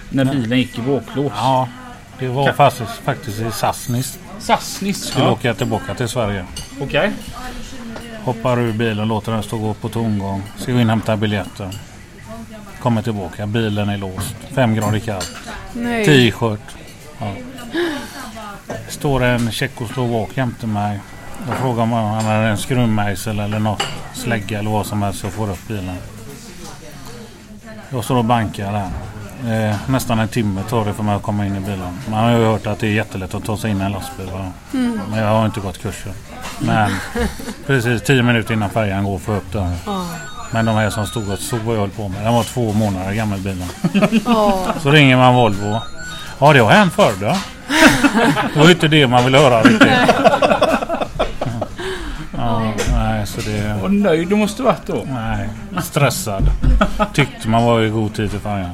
När 0.09 0.25
bilen 0.25 0.57
gick 0.57 0.77
i 0.77 0.81
baklås. 0.81 1.31
Ja, 1.35 1.67
Det 2.19 2.27
var 2.27 2.53
faktiskt, 2.53 2.91
faktiskt 2.91 3.39
i 3.39 3.51
Sassnitz. 3.51 4.19
Sassnitz. 4.39 5.03
Skulle 5.07 5.25
Ja. 5.25 5.31
åka 5.31 5.53
tillbaka 5.53 5.95
till 5.95 6.07
Sverige. 6.07 6.45
Okej. 6.81 7.11
Hoppar 8.23 8.59
ur 8.59 8.73
bilen, 8.73 9.07
låter 9.07 9.31
den 9.31 9.43
stå 9.43 9.55
och 9.55 9.61
gå 9.61 9.73
på 9.73 9.89
tomgång. 9.89 10.43
Ska 10.57 10.71
gå 10.71 10.79
in 10.79 10.89
hämta 10.89 11.17
biljetten. 11.17 11.71
Kommer 12.81 13.01
tillbaka, 13.01 13.47
bilen 13.47 13.89
är 13.89 13.97
låst. 13.97 14.35
Fem 14.55 14.75
grader 14.75 14.99
kallt. 14.99 15.35
T-shirt. 16.05 16.59
Ja. 17.19 17.33
Står 18.89 19.23
en 19.23 19.51
tjeckoslovak 19.51 20.29
jämte 20.37 20.67
mig. 20.67 20.99
Jag 21.47 21.57
frågar 21.57 21.83
om 21.83 21.91
han 21.91 22.25
hade 22.25 22.47
en 22.47 22.57
skruvmejsel 22.57 23.39
eller 23.39 23.59
något 23.59 23.83
slägga 24.13 24.59
eller 24.59 24.71
vad 24.71 24.85
som 24.85 25.01
helst 25.01 25.19
så 25.19 25.25
jag 25.25 25.33
får 25.33 25.51
upp 25.51 25.67
bilen. 25.67 25.95
Jag 27.89 28.03
står 28.03 28.15
och 28.17 28.25
bankar 28.25 28.71
där. 28.73 28.89
Eh, 29.47 29.75
nästan 29.87 30.19
en 30.19 30.27
timme 30.27 30.61
tar 30.69 30.85
det 30.85 30.93
för 30.93 31.03
mig 31.03 31.15
att 31.15 31.21
komma 31.23 31.45
in 31.45 31.55
i 31.55 31.59
bilen. 31.59 31.99
Man 32.09 32.23
har 32.23 32.31
ju 32.31 32.45
hört 32.45 32.67
att 32.67 32.79
det 32.79 32.87
är 32.87 32.91
jättelätt 32.91 33.33
att 33.35 33.45
ta 33.45 33.57
sig 33.57 33.71
in 33.71 33.81
i 33.81 33.83
en 33.83 33.91
lastbil. 33.91 34.29
Va? 34.33 34.51
Men 35.09 35.19
jag 35.19 35.27
har 35.27 35.45
inte 35.45 35.59
gått 35.59 35.81
kursen. 35.81 36.13
Men 36.59 36.91
precis 37.67 38.03
tio 38.03 38.23
minuter 38.23 38.53
innan 38.53 38.69
färjan 38.69 39.03
går 39.03 39.19
får 39.19 39.33
jag 39.33 39.41
upp 39.41 39.53
den. 39.53 39.75
Men 40.51 40.65
de 40.65 40.75
här 40.75 40.89
som 40.89 41.05
stod 41.05 41.31
och 41.31 41.39
såg 41.39 41.59
vad 41.59 41.75
jag 41.75 41.81
höll 41.81 41.89
på 41.89 42.07
med. 42.07 42.23
Den 42.25 42.33
var 42.33 42.43
två 42.43 42.73
månader 42.73 43.13
gammal 43.13 43.39
bilen. 43.39 43.67
Så 44.81 44.91
ringer 44.91 45.17
man 45.17 45.35
Volvo. 45.35 45.79
Ja 46.39 46.53
det 46.53 46.59
har 46.59 46.71
hänt 46.71 46.93
förr 46.93 47.13
då. 47.21 47.35
Det 48.53 48.59
var 48.59 48.65
ju 48.65 48.71
inte 48.71 48.87
det 48.87 49.07
man 49.07 49.25
vill 49.25 49.35
höra 49.35 49.61
riktigt. 49.61 49.89
Ja, 52.39 52.73
nej, 52.91 53.27
så 53.27 53.41
det... 53.41 53.75
Vad 53.81 53.91
nöjd 53.93 54.27
du 54.27 54.35
måste 54.35 54.63
varit 54.63 54.85
då. 54.85 55.03
Nej, 55.07 55.49
stressad. 55.83 56.43
Tyckte 57.13 57.47
man 57.47 57.63
var 57.65 57.81
i 57.81 57.89
god 57.89 58.13
tid 58.15 58.29
till 58.31 58.39
färjan. 58.39 58.69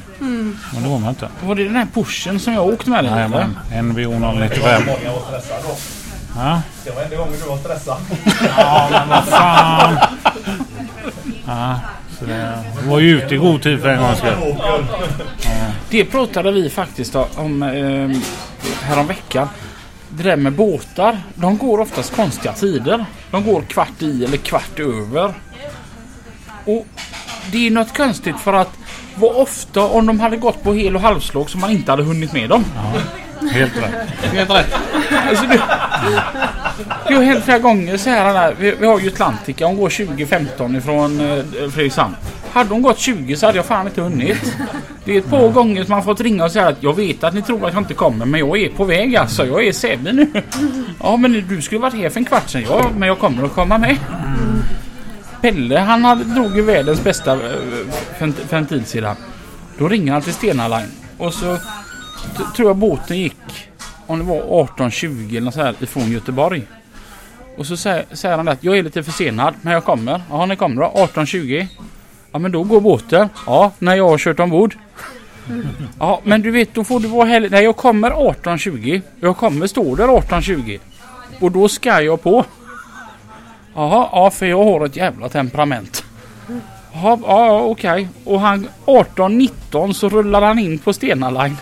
Men 0.73 0.83
det 0.83 0.89
var 0.89 0.99
man 0.99 1.09
inte. 1.09 1.27
Var 1.43 1.55
det 1.55 1.63
den 1.63 1.75
här 1.75 1.87
pushen 1.93 2.39
som 2.39 2.53
jag 2.53 2.65
åkte 2.67 2.89
med 2.89 3.03
dig? 3.03 3.27
Men 3.29 3.85
NVO 3.85 4.19
095. 4.19 4.81
Ja, 6.37 6.61
Det 6.83 6.91
var 6.91 7.01
enda 7.01 7.15
gången 7.15 7.33
du 7.43 7.49
var 7.49 7.57
stressad. 7.57 7.97
ja 8.57 8.87
men 8.91 9.09
vad 9.09 9.23
fan. 9.23 9.97
Ja, 11.47 11.79
så 12.19 12.25
det 12.25 12.53
var 12.87 12.99
ju 12.99 13.17
ute 13.17 13.35
i 13.35 13.37
god 13.37 13.61
tid 13.63 13.81
för 13.81 13.87
en 13.89 14.01
gångs 14.01 14.17
skull. 14.17 14.55
Det 15.89 16.05
pratade 16.05 16.51
vi 16.51 16.69
faktiskt 16.69 17.15
om 17.15 17.63
eh, 17.63 18.17
häromveckan. 18.81 19.47
Det 20.09 20.23
där 20.23 20.35
med 20.35 20.53
båtar. 20.53 21.19
De 21.35 21.57
går 21.57 21.79
oftast 21.79 22.15
konstiga 22.15 22.53
tider. 22.53 23.05
De 23.31 23.43
går 23.43 23.61
kvart 23.61 24.01
i 24.01 24.25
eller 24.25 24.37
kvart 24.37 24.79
över. 24.79 25.33
Och 26.65 26.87
det 27.51 27.67
är 27.67 27.71
något 27.71 27.97
konstigt 27.97 28.39
för 28.39 28.53
att 28.53 28.71
vad 29.15 29.35
ofta 29.35 29.83
om 29.83 30.05
de 30.05 30.19
hade 30.19 30.37
gått 30.37 30.63
på 30.63 30.73
hel 30.73 30.95
och 30.95 31.01
halvslag 31.01 31.49
som 31.49 31.61
man 31.61 31.71
inte 31.71 31.91
hade 31.91 32.03
hunnit 32.03 32.33
med 32.33 32.49
dem. 32.49 32.65
Helt 33.51 33.77
rätt. 33.77 34.09
Helt 34.33 34.49
rätt. 34.49 34.73
Alltså 35.29 35.45
det, 35.45 35.61
det 37.07 37.13
har 37.13 37.23
hänt 37.23 37.43
flera 37.45 37.59
gånger 37.59 37.97
så 37.97 38.09
här. 38.09 38.55
Vi, 38.59 38.75
vi 38.79 38.85
har 38.85 38.99
ju 38.99 39.07
Atlantica. 39.07 39.65
Hon 39.65 39.77
går 39.77 39.89
2015 39.89 40.75
ifrån 40.75 41.19
eh, 41.19 41.69
Fredrikshamn. 41.69 42.15
Hade 42.55 42.69
hon 42.69 42.81
gått 42.81 42.99
20 42.99 43.35
så 43.35 43.45
hade 43.45 43.57
jag 43.57 43.65
fan 43.65 43.87
inte 43.87 44.01
hunnit. 44.01 44.57
Det 45.05 45.13
är 45.13 45.19
ett 45.19 45.29
par 45.29 45.49
gånger 45.49 45.83
som 45.83 45.91
man 45.91 46.03
fått 46.03 46.21
ringa 46.21 46.43
och 46.43 46.51
säga 46.51 46.67
att 46.67 46.83
jag 46.83 46.95
vet 46.95 47.23
att 47.23 47.33
ni 47.33 47.41
tror 47.41 47.67
att 47.67 47.73
jag 47.73 47.81
inte 47.81 47.93
kommer 47.93 48.25
men 48.25 48.39
jag 48.39 48.57
är 48.57 48.69
på 48.69 48.83
väg 48.83 49.15
alltså. 49.15 49.45
Jag 49.45 49.65
är 49.65 49.85
i 49.85 49.97
nu. 49.97 50.43
Ja 51.03 51.17
men 51.17 51.47
du 51.47 51.61
skulle 51.61 51.81
varit 51.81 51.93
här 51.93 52.09
för 52.09 52.19
en 52.19 52.25
kvart 52.25 52.49
sedan. 52.49 52.63
Ja 52.69 52.89
men 52.97 53.07
jag 53.07 53.19
kommer 53.19 53.43
att 53.43 53.53
komma 53.53 53.77
med. 53.77 53.97
Pelle 55.41 55.79
han 55.79 56.05
hade, 56.05 56.23
drog 56.23 56.55
ju 56.55 56.61
världens 56.61 57.03
bästa 57.03 57.33
eh, 57.33 57.39
för 58.17 58.25
en, 58.25 58.33
för 58.33 58.57
en 58.57 58.65
tid 58.65 58.87
sedan. 58.87 59.15
Då 59.77 59.87
ringer 59.87 60.13
han 60.13 60.21
till 60.21 60.33
Stena 60.33 60.67
Line. 60.67 60.91
Och 61.17 61.33
så 61.33 61.57
tror 62.55 62.69
jag 62.69 62.77
båten 62.77 63.17
gick 63.17 63.69
om 64.07 64.19
det 64.19 64.25
var 64.25 64.41
18.20 64.41 65.29
eller 65.29 65.41
något 65.41 65.53
så 65.53 65.61
här 65.61 65.75
ifrån 65.79 66.11
Göteborg. 66.11 66.63
Och 67.57 67.65
så 67.65 67.77
säger, 67.77 68.05
säger 68.11 68.37
han 68.37 68.47
att 68.47 68.63
jag 68.63 68.77
är 68.77 68.83
lite 68.83 69.03
försenad 69.03 69.53
men 69.61 69.73
jag 69.73 69.83
kommer. 69.83 70.21
Ja 70.29 70.45
ni 70.45 70.55
kommer 70.55 70.81
då? 70.81 70.87
18.20. 70.87 71.67
Ja 72.35 72.39
men 72.39 72.51
då 72.51 72.63
går 72.63 72.81
båten. 72.81 73.29
Ja 73.45 73.71
när 73.79 73.95
jag 73.95 74.09
har 74.09 74.17
kört 74.17 74.39
ombord. 74.39 74.75
Ja 75.99 76.21
men 76.23 76.41
du 76.41 76.51
vet 76.51 76.73
då 76.73 76.83
får 76.83 76.99
du 76.99 77.07
vara 77.07 77.25
här. 77.25 77.47
Nej 77.51 77.63
jag 77.63 77.77
kommer 77.77 78.11
18.20. 78.11 79.01
Jag 79.19 79.37
kommer 79.37 79.67
stå 79.67 79.95
där 79.95 80.07
18.20. 80.07 80.79
Och 81.39 81.51
då 81.51 81.67
ska 81.67 82.01
jag 82.01 82.21
på. 82.21 82.45
Jaha, 83.75 84.09
ja 84.11 84.31
för 84.31 84.45
jag 84.45 84.63
har 84.63 84.85
ett 84.85 84.95
jävla 84.95 85.29
temperament. 85.29 86.03
Jaha, 86.93 87.19
ja 87.23 87.45
ja, 87.45 87.61
okej. 87.61 88.07
Och 88.23 88.39
han 88.39 88.67
18.19 88.85 89.93
så 89.93 90.09
rullar 90.09 90.41
han 90.41 90.59
in 90.59 90.79
på 90.79 90.93
Stena 90.93 91.29
Line. 91.29 91.57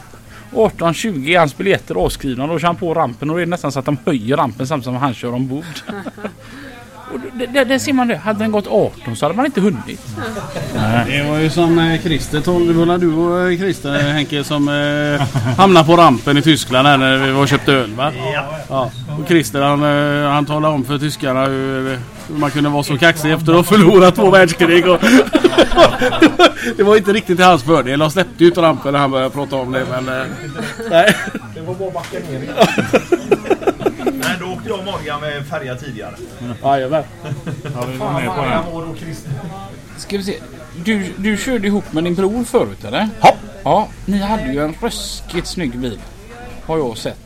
18.20 0.52 1.30
är 1.30 1.40
hans 1.40 1.58
biljetter 1.58 1.96
avskrivna. 1.96 2.48
Då 2.48 2.60
kör 2.60 2.68
han 2.68 2.76
på 2.76 2.94
rampen 2.94 3.30
och 3.30 3.36
det 3.36 3.42
är 3.42 3.46
nästan 3.46 3.72
så 3.72 3.80
att 3.80 3.86
de 3.86 3.98
höjer 4.06 4.38
rampen 4.38 4.68
samtidigt 4.68 4.86
som 4.86 4.96
han 4.96 5.14
kör 5.14 5.34
ombord. 5.34 5.66
och 7.14 7.20
det, 7.68 7.80
ser 7.80 7.94
man 7.94 8.08
det. 8.08 8.16
Hade 8.18 8.40
den 8.40 8.52
gått 8.52 8.68
18 8.68 9.16
så 9.16 9.26
hade 9.26 9.36
man 9.36 9.46
inte 9.46 9.62
hunnit. 9.62 10.02
Det 11.08 11.24
var 11.30 11.38
ju 11.38 11.50
som 11.50 11.80
eh, 11.80 12.02
Christer, 12.02 12.40
tol- 12.40 12.68
det 12.68 12.74
var 12.74 12.86
när 12.86 12.98
du 12.98 13.14
och 13.14 13.52
eh, 13.52 13.58
Christer 13.58 13.92
Henke 14.00 14.44
som 14.44 14.68
eh, 14.70 15.28
hamnade 15.58 15.86
på 15.86 15.96
rampen 15.98 16.38
i 16.38 16.42
Tyskland 16.42 16.88
här 16.88 16.98
när 16.98 17.18
vi 17.18 17.32
var 17.32 17.42
och 17.42 17.48
köpte 17.48 17.74
öl 17.74 17.94
va? 17.94 18.12
Ja. 18.70 18.92
Och 19.22 19.28
Christer 19.28 19.62
han, 19.62 19.84
eh, 20.24 20.30
han 20.32 20.46
talade 20.46 20.74
om 20.74 20.84
för 20.86 20.98
tyskarna 20.98 21.46
hur, 21.46 21.90
hur 22.28 22.36
man 22.40 22.52
kunde 22.52 22.70
vara 22.70 22.84
så 22.84 22.98
kaxig 22.98 23.32
efter 23.32 23.52
att 23.52 23.58
ha 23.58 23.64
förlorat 23.64 24.16
två 24.16 24.30
världskrig. 24.30 24.88
Och 24.90 25.00
det 26.78 26.84
var 26.84 26.96
inte 26.98 27.14
riktigt 27.14 27.38
till 27.38 27.46
hans 27.46 27.64
fördel. 27.64 28.00
De 28.00 28.12
släppte 28.12 28.46
ut 28.46 28.58
rampen 28.58 28.94
när 28.94 29.00
han 29.00 29.12
började 29.12 29.30
prata 29.30 29.56
om 29.56 29.72
det 29.72 29.86
men... 29.92 30.22
eh, 30.22 30.26
Nej. 30.90 31.16
Det 31.56 31.62
var 31.62 31.74
bara 31.74 31.92
backa 31.92 32.18
ner 32.32 32.54
Nej, 34.24 34.36
då 34.40 34.46
åkte 34.46 34.70
jag 34.70 34.80
och 34.80 34.86
Morgan 34.86 35.22
med 35.22 35.48
färja 35.48 35.76
tidigare. 35.76 36.14
Jajamän. 36.64 37.04
Ja, 37.76 37.86
vi 37.92 37.98
var 37.98 38.12
med 38.12 38.26
på 38.72 38.82
den. 38.82 38.96
Ska 39.98 40.18
vi 40.18 40.24
se. 40.24 40.36
Du, 40.86 41.14
du 41.18 41.38
körde 41.38 41.68
ihop 41.68 41.94
med 41.94 42.04
din 42.04 42.16
bror 42.16 42.44
förut 42.44 42.84
eller? 42.86 43.10
Ja. 43.22 43.34
Ja, 43.64 43.88
ni 44.06 44.18
hade 44.22 44.44
ju 44.54 44.64
en 44.64 44.76
ruskigt 44.82 45.48
snygg 45.48 45.78
bil. 45.80 46.00
Har 46.66 46.78
jag 46.78 46.98
sett. 46.98 47.18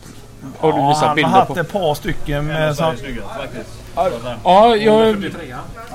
Har 0.59 0.71
du 0.73 0.77
Ja, 0.79 0.87
visat 0.87 0.99
han 1.01 1.09
har 1.09 1.15
bilder 1.15 1.29
haft 1.31 1.47
på? 1.53 1.59
ett 1.59 1.71
par 1.71 1.95
stycken 1.95 2.45
med... 2.45 2.75
Som, 2.75 2.95
Ja, 4.43 4.75
jag, 4.75 5.23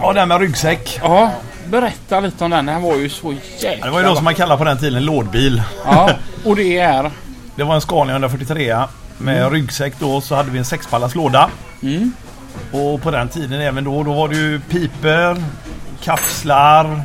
ja, 0.00 0.12
den 0.12 0.28
med 0.28 0.40
ryggsäck. 0.40 1.00
ja, 1.02 1.30
berätta 1.66 2.20
lite 2.20 2.44
om 2.44 2.50
den. 2.50 2.66
Den 2.66 2.82
var 2.82 2.96
ju 2.96 3.08
så 3.08 3.32
jäkla 3.32 3.70
Ja, 3.78 3.84
det 3.84 3.90
var 3.90 4.00
ju 4.00 4.06
de 4.06 4.14
som 4.16 4.24
man 4.24 4.34
kallade 4.34 4.58
på 4.58 4.64
den 4.64 4.78
tiden 4.78 5.04
lådbil. 5.04 5.62
Ja, 5.84 6.10
och 6.44 6.56
det 6.56 6.78
är... 6.78 7.10
Det 7.56 7.64
var 7.64 7.74
en 7.74 7.80
Scania 7.80 8.12
143 8.12 8.76
med 9.22 9.52
ryggsäck 9.52 9.94
då 9.98 10.20
så 10.20 10.34
hade 10.34 10.50
vi 10.50 10.58
en 10.58 10.64
sexpallars 10.64 11.14
låda. 11.14 11.50
Mm. 11.82 12.12
Och 12.72 13.02
på 13.02 13.10
den 13.10 13.28
tiden 13.28 13.60
även 13.60 13.84
då, 13.84 14.02
då 14.02 14.12
var 14.12 14.28
det 14.28 14.36
ju 14.36 14.60
piper, 14.60 15.42
kapslar, 16.02 17.02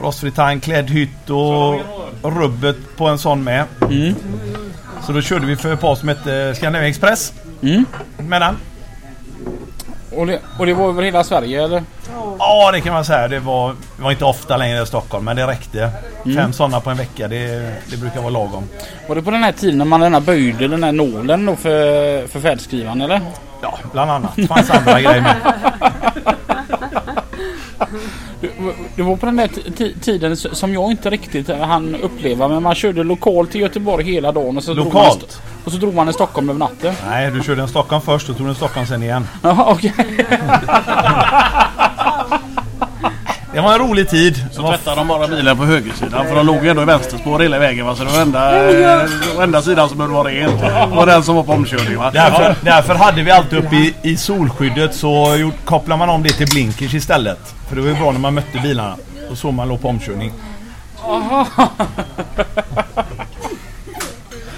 rostfri 0.00 0.30
tank, 0.30 0.64
klädd 0.64 0.90
hytt 0.90 1.30
och 1.30 1.80
rubbet 2.22 2.76
på 2.96 3.06
en 3.08 3.18
sån 3.18 3.44
med. 3.44 3.64
Mm. 3.90 4.14
Så 5.06 5.12
då 5.12 5.20
körde 5.20 5.46
vi 5.46 5.56
för 5.56 5.72
ett 5.72 5.80
par 5.80 5.94
som 5.94 6.08
hette 6.08 6.54
Scandinavian 6.54 6.90
Express. 6.90 7.32
Mm. 7.62 7.84
Med 8.18 8.40
den. 8.40 8.56
Och 10.10 10.26
det, 10.26 10.40
och 10.58 10.66
det 10.66 10.74
var 10.74 10.88
över 10.88 11.02
hela 11.02 11.24
Sverige 11.24 11.64
eller? 11.64 11.82
Ja 12.44 12.70
det 12.72 12.80
kan 12.80 12.92
man 12.92 13.04
säga. 13.04 13.28
Det 13.28 13.40
var, 13.40 13.74
det 13.96 14.02
var 14.02 14.10
inte 14.10 14.24
ofta 14.24 14.56
längre 14.56 14.82
i 14.82 14.86
Stockholm 14.86 15.24
men 15.24 15.36
det 15.36 15.46
räckte. 15.46 15.90
Mm. 16.24 16.36
Fem 16.36 16.52
sådana 16.52 16.80
på 16.80 16.90
en 16.90 16.96
vecka 16.96 17.28
det, 17.28 17.72
det 17.90 17.96
brukar 17.96 18.20
vara 18.20 18.30
lagom. 18.30 18.68
Var 19.08 19.14
det 19.16 19.22
på 19.22 19.30
den 19.30 19.42
här 19.44 19.52
tiden 19.52 19.78
när 19.78 19.84
man 19.84 20.00
den 20.00 20.14
här 20.14 20.20
böjde 20.20 20.68
den 20.68 20.84
här 20.84 20.92
nålen 20.92 21.46
då 21.46 21.56
för, 21.56 22.26
för 22.26 22.40
färdskrivaren 22.40 23.00
eller? 23.00 23.20
Ja, 23.62 23.78
bland 23.92 24.10
annat. 24.10 24.32
Det 24.36 24.46
fanns 24.46 24.70
andra 24.70 25.00
grejer 25.00 25.20
med. 25.20 25.36
Det, 28.96 29.02
var 29.02 29.16
på 29.16 29.26
den 29.26 29.36
där 29.36 29.46
ti- 29.48 29.72
ti- 29.76 30.00
tiden 30.00 30.36
som 30.36 30.74
jag 30.74 30.90
inte 30.90 31.10
riktigt 31.10 31.48
hann 31.48 31.96
uppleva 31.96 32.48
men 32.48 32.62
man 32.62 32.74
körde 32.74 33.04
lokalt 33.04 33.50
till 33.52 33.60
Göteborg 33.60 34.04
hela 34.04 34.32
dagen 34.32 34.56
och 34.56 34.64
så, 34.64 34.74
drog 34.74 34.94
man, 34.94 35.04
Lokalt? 35.04 35.42
och 35.64 35.72
så 35.72 35.78
drog 35.78 35.94
man 35.94 36.08
i 36.08 36.12
Stockholm 36.12 36.48
över 36.48 36.58
natten. 36.58 36.94
Nej, 37.08 37.30
du 37.30 37.42
körde 37.42 37.62
en 37.62 37.68
Stockholm 37.68 38.02
först 38.02 38.28
och 38.28 38.36
tog 38.36 38.48
en 38.48 38.54
Stockholm 38.54 38.86
sen 38.86 39.02
igen. 39.02 39.28
Jaha 39.42 39.64
okej. 39.68 39.92
Det 43.54 43.60
var 43.60 43.72
en 43.72 43.78
rolig 43.78 44.08
tid. 44.08 44.44
Så 44.52 44.68
tvättade 44.68 44.96
de 44.96 45.08
bara 45.08 45.28
bilen 45.28 45.56
på 45.56 45.64
högersidan 45.64 46.26
för 46.26 46.34
de 46.36 46.46
låg 46.46 46.64
ju 46.64 46.70
ändå 46.70 46.82
i 46.82 46.84
vänsterspår 46.84 47.38
hela 47.38 47.58
vägen 47.58 47.86
va? 47.86 47.96
Så 47.96 48.04
det 48.04 48.10
var 48.10 48.20
enda, 48.20 48.70
eh, 48.70 49.08
var 49.36 49.42
enda 49.42 49.62
sidan 49.62 49.88
som 49.88 49.98
behövde 49.98 50.16
vara. 50.16 50.28
Det 50.28 50.96
var 50.96 51.06
den 51.06 51.22
som 51.22 51.36
var 51.36 51.42
på 51.42 51.52
omkörning 51.52 51.98
va? 51.98 52.10
Därför, 52.14 52.54
därför 52.62 52.94
hade 52.94 53.22
vi 53.22 53.30
alltid 53.30 53.58
uppe 53.58 53.76
i, 53.76 53.94
i 54.02 54.16
solskyddet 54.16 54.94
så 54.94 55.36
gjort, 55.36 55.54
kopplade 55.64 55.98
man 55.98 56.08
om 56.08 56.22
det 56.22 56.28
till 56.28 56.46
blinkers 56.46 56.94
istället. 56.94 57.54
För 57.68 57.76
det 57.76 57.82
var 57.82 57.88
ju 57.88 57.94
bra 57.94 58.12
när 58.12 58.18
man 58.20 58.34
mötte 58.34 58.58
bilarna. 58.62 58.96
Då 59.28 59.36
såg 59.36 59.54
man 59.54 59.68
låg 59.68 59.82
på 59.82 59.88
omkörning. 59.88 60.32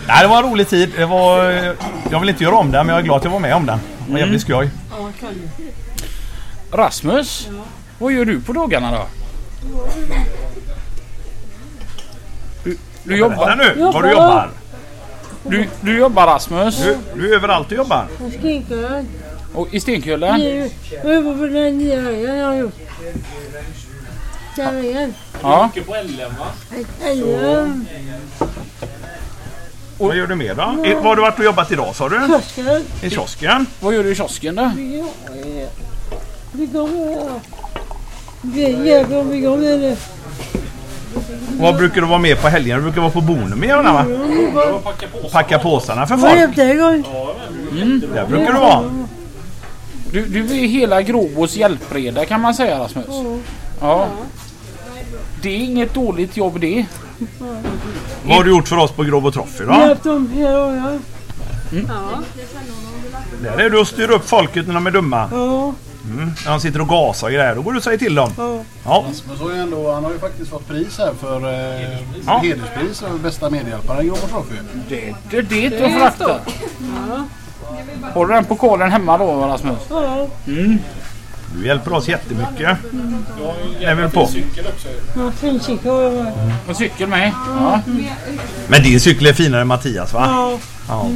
Nej, 0.06 0.22
det 0.22 0.26
var 0.26 0.36
en 0.42 0.50
rolig 0.50 0.68
tid. 0.68 0.92
Det 0.96 1.06
var, 1.06 1.42
jag 2.10 2.20
vill 2.20 2.28
inte 2.28 2.44
göra 2.44 2.54
om 2.54 2.70
den 2.72 2.86
men 2.86 2.94
jag 2.94 3.00
är 3.00 3.04
glad 3.04 3.16
att 3.16 3.24
jag 3.24 3.30
var 3.30 3.38
med 3.38 3.54
om 3.54 3.66
den. 3.66 3.78
Det 4.06 4.12
var 4.12 4.18
jävligt 4.18 4.40
skoj. 4.42 4.70
Rasmus, 6.72 7.48
vad 7.98 8.12
gör 8.12 8.24
du 8.24 8.40
på 8.40 8.52
dagarna 8.52 8.90
då? 8.90 9.06
Du, 12.64 12.76
du 13.02 13.16
jobbar? 13.16 13.56
nu 13.56 13.82
vad 13.92 14.04
du 14.04 14.10
jobbar. 14.10 14.50
Du, 15.42 15.68
du 15.80 15.98
jobbar 15.98 16.26
Rasmus 16.26 16.76
Du, 16.78 16.96
du 17.14 17.30
är 17.32 17.36
överallt 17.36 17.66
och 17.66 17.76
jobbar. 17.76 18.06
Skinkön. 18.42 19.08
och 19.54 19.74
i 19.74 19.80
Stenkullen. 19.80 20.40
Jag 21.04 21.14
jobbar 21.14 21.36
på 21.38 21.46
den 21.46 21.78
nya 21.78 22.00
vägen 22.00 22.36
jag 22.36 22.46
har 22.46 22.54
gjort. 22.54 22.74
Den 24.56 24.74
vägen. 24.74 25.14
Ja. 25.42 25.70
Älgen. 27.04 27.86
Vad 29.98 30.16
gör 30.16 30.26
du 30.26 30.34
mer 30.34 30.54
då? 30.54 30.62
Var 30.62 31.02
har 31.02 31.16
du 31.16 31.22
varit 31.22 31.38
och 31.38 31.44
jobbat 31.44 31.72
idag 31.72 31.96
sa 31.96 32.08
du? 32.08 32.26
Kiosken. 32.26 32.82
I 33.02 33.10
kiosken? 33.10 33.66
Vad 33.80 33.94
gör 33.94 34.04
du 34.04 34.12
i 34.12 34.14
kiosken 34.14 34.54
då? 34.54 34.70
Vi 36.52 36.66
kommer. 38.52 38.82
Vi 38.82 38.88
hjälper 38.88 39.18
om 39.18 39.30
vi 39.30 39.42
kommer 39.42 39.58
nu. 39.78 39.96
Vad 41.60 41.76
brukar 41.76 42.00
du 42.00 42.06
vara 42.06 42.18
med 42.18 42.40
på 42.40 42.48
helgen? 42.48 42.76
Du 42.76 42.82
brukar 42.82 43.00
vara 43.00 43.10
på 43.10 43.20
Bonum 43.20 43.58
med 43.60 43.76
va? 43.76 44.06
Packa 45.32 45.58
påsarna 45.58 46.06
för 46.06 46.16
Vad 46.16 46.30
folk. 46.30 46.40
hjälpte 46.40 46.62
en 46.62 46.78
gång? 46.78 47.04
Där 48.14 48.26
brukar 48.26 48.52
du 48.52 48.58
vara. 48.58 48.84
Du, 50.12 50.24
du 50.26 50.40
är 50.40 50.66
hela 50.68 51.02
Gråbos 51.02 51.56
hjälpreda 51.56 52.24
kan 52.24 52.40
man 52.40 52.54
säga 52.54 52.78
Rasmus. 52.78 53.06
Ja. 53.80 54.06
Det 55.42 55.48
är 55.50 55.56
inget 55.58 55.94
dåligt 55.94 56.36
jobb 56.36 56.60
det. 56.60 56.86
Vad 58.26 58.36
har 58.36 58.44
du 58.44 58.50
gjort 58.50 58.68
för 58.68 58.76
oss 58.76 58.90
på 58.90 59.02
Grobo 59.02 59.30
Trophy 59.32 59.64
då? 59.64 59.72
Hjälpt 59.72 60.04
dem 60.04 60.30
hela 60.34 60.58
dagen. 60.58 61.00
Där 63.42 63.58
är 63.60 63.70
du 63.70 63.78
och 63.78 63.88
styr 63.88 64.10
upp 64.10 64.28
folket 64.28 64.66
när 64.66 64.74
de 64.74 64.86
är 64.86 64.90
dumma. 64.90 65.28
Ja. 65.32 65.72
När 66.44 66.50
de 66.50 66.60
sitter 66.60 66.80
och 66.80 66.88
gasar 66.88 67.30
grejer. 67.30 67.54
Då 67.54 67.62
går 67.62 67.72
du 67.72 67.78
och 67.78 67.84
säger 67.84 67.98
till 67.98 68.14
dem. 68.14 68.30
Ja. 68.36 68.58
Ja. 68.84 69.04
Men 69.28 69.36
så 69.38 69.48
är 69.48 69.54
ändå, 69.54 69.92
han 69.92 70.04
har 70.04 70.12
ju 70.12 70.18
faktiskt 70.18 70.50
fått 70.50 70.68
pris 70.68 70.98
här 70.98 71.12
för 71.20 71.36
eh, 71.52 71.98
Ja. 72.26 72.38
hederspris 72.42 73.00
för 73.00 73.18
bästa 73.18 73.50
medhjälpare 73.50 74.02
i 74.02 74.06
Grobo 74.06 74.16
Trophy. 74.30 74.54
Det, 74.88 75.14
det, 75.30 75.42
det 75.42 75.54
är 75.54 75.64
inte 75.64 75.86
att 75.86 75.92
förakta. 75.92 76.40
Har 78.14 78.26
du 78.26 78.34
den 78.34 78.44
pokalen 78.44 78.90
hemma 78.92 79.18
då 79.18 79.32
Rasmus? 79.46 79.78
Ja. 79.90 80.26
Du 81.56 81.66
hjälper 81.66 81.92
oss 81.92 82.08
jättemycket. 82.08 82.78
Det 83.78 83.84
är 83.84 83.94
väl 83.94 84.10
på. 84.10 84.28
Ja, 85.16 85.30
Finchick 85.30 85.84
har 85.84 86.02
jag 86.02 86.12
med. 86.14 86.32
Och 86.68 86.76
cykel 86.76 87.08
med? 87.08 87.32
Ja. 87.48 87.80
Men 88.68 88.82
din 88.82 89.00
cykel 89.00 89.26
är 89.26 89.32
finare 89.32 89.60
än 89.60 89.66
Mattias 89.66 90.12
va? 90.12 90.24
Ja. 90.26 90.58
Ja. 90.88 91.10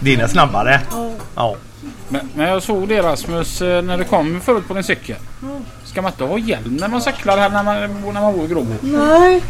Din 0.00 0.20
är 0.20 0.26
snabbare. 0.26 0.80
Ja. 1.36 1.56
Men, 2.08 2.28
men 2.34 2.48
jag 2.48 2.62
såg 2.62 2.88
det 2.88 3.02
Rasmus 3.02 3.62
eh, 3.62 3.82
när 3.82 3.98
du 3.98 4.04
kom 4.04 4.40
förut 4.40 4.68
på 4.68 4.74
din 4.74 4.84
cykel. 4.84 5.16
Mm. 5.42 5.62
Ska 5.98 6.02
man 6.02 6.12
inte 6.12 6.24
ha 6.24 6.38
hjälm 6.38 6.76
när 6.80 6.88
man 6.88 7.02
cyklar 7.02 7.38
här 7.38 7.50
när 7.50 7.62
man, 7.62 7.76
när 8.14 8.20
man 8.20 8.36
bor 8.36 8.44
i 8.44 8.48
Gråbo? 8.48 8.74
Nej. 8.80 9.42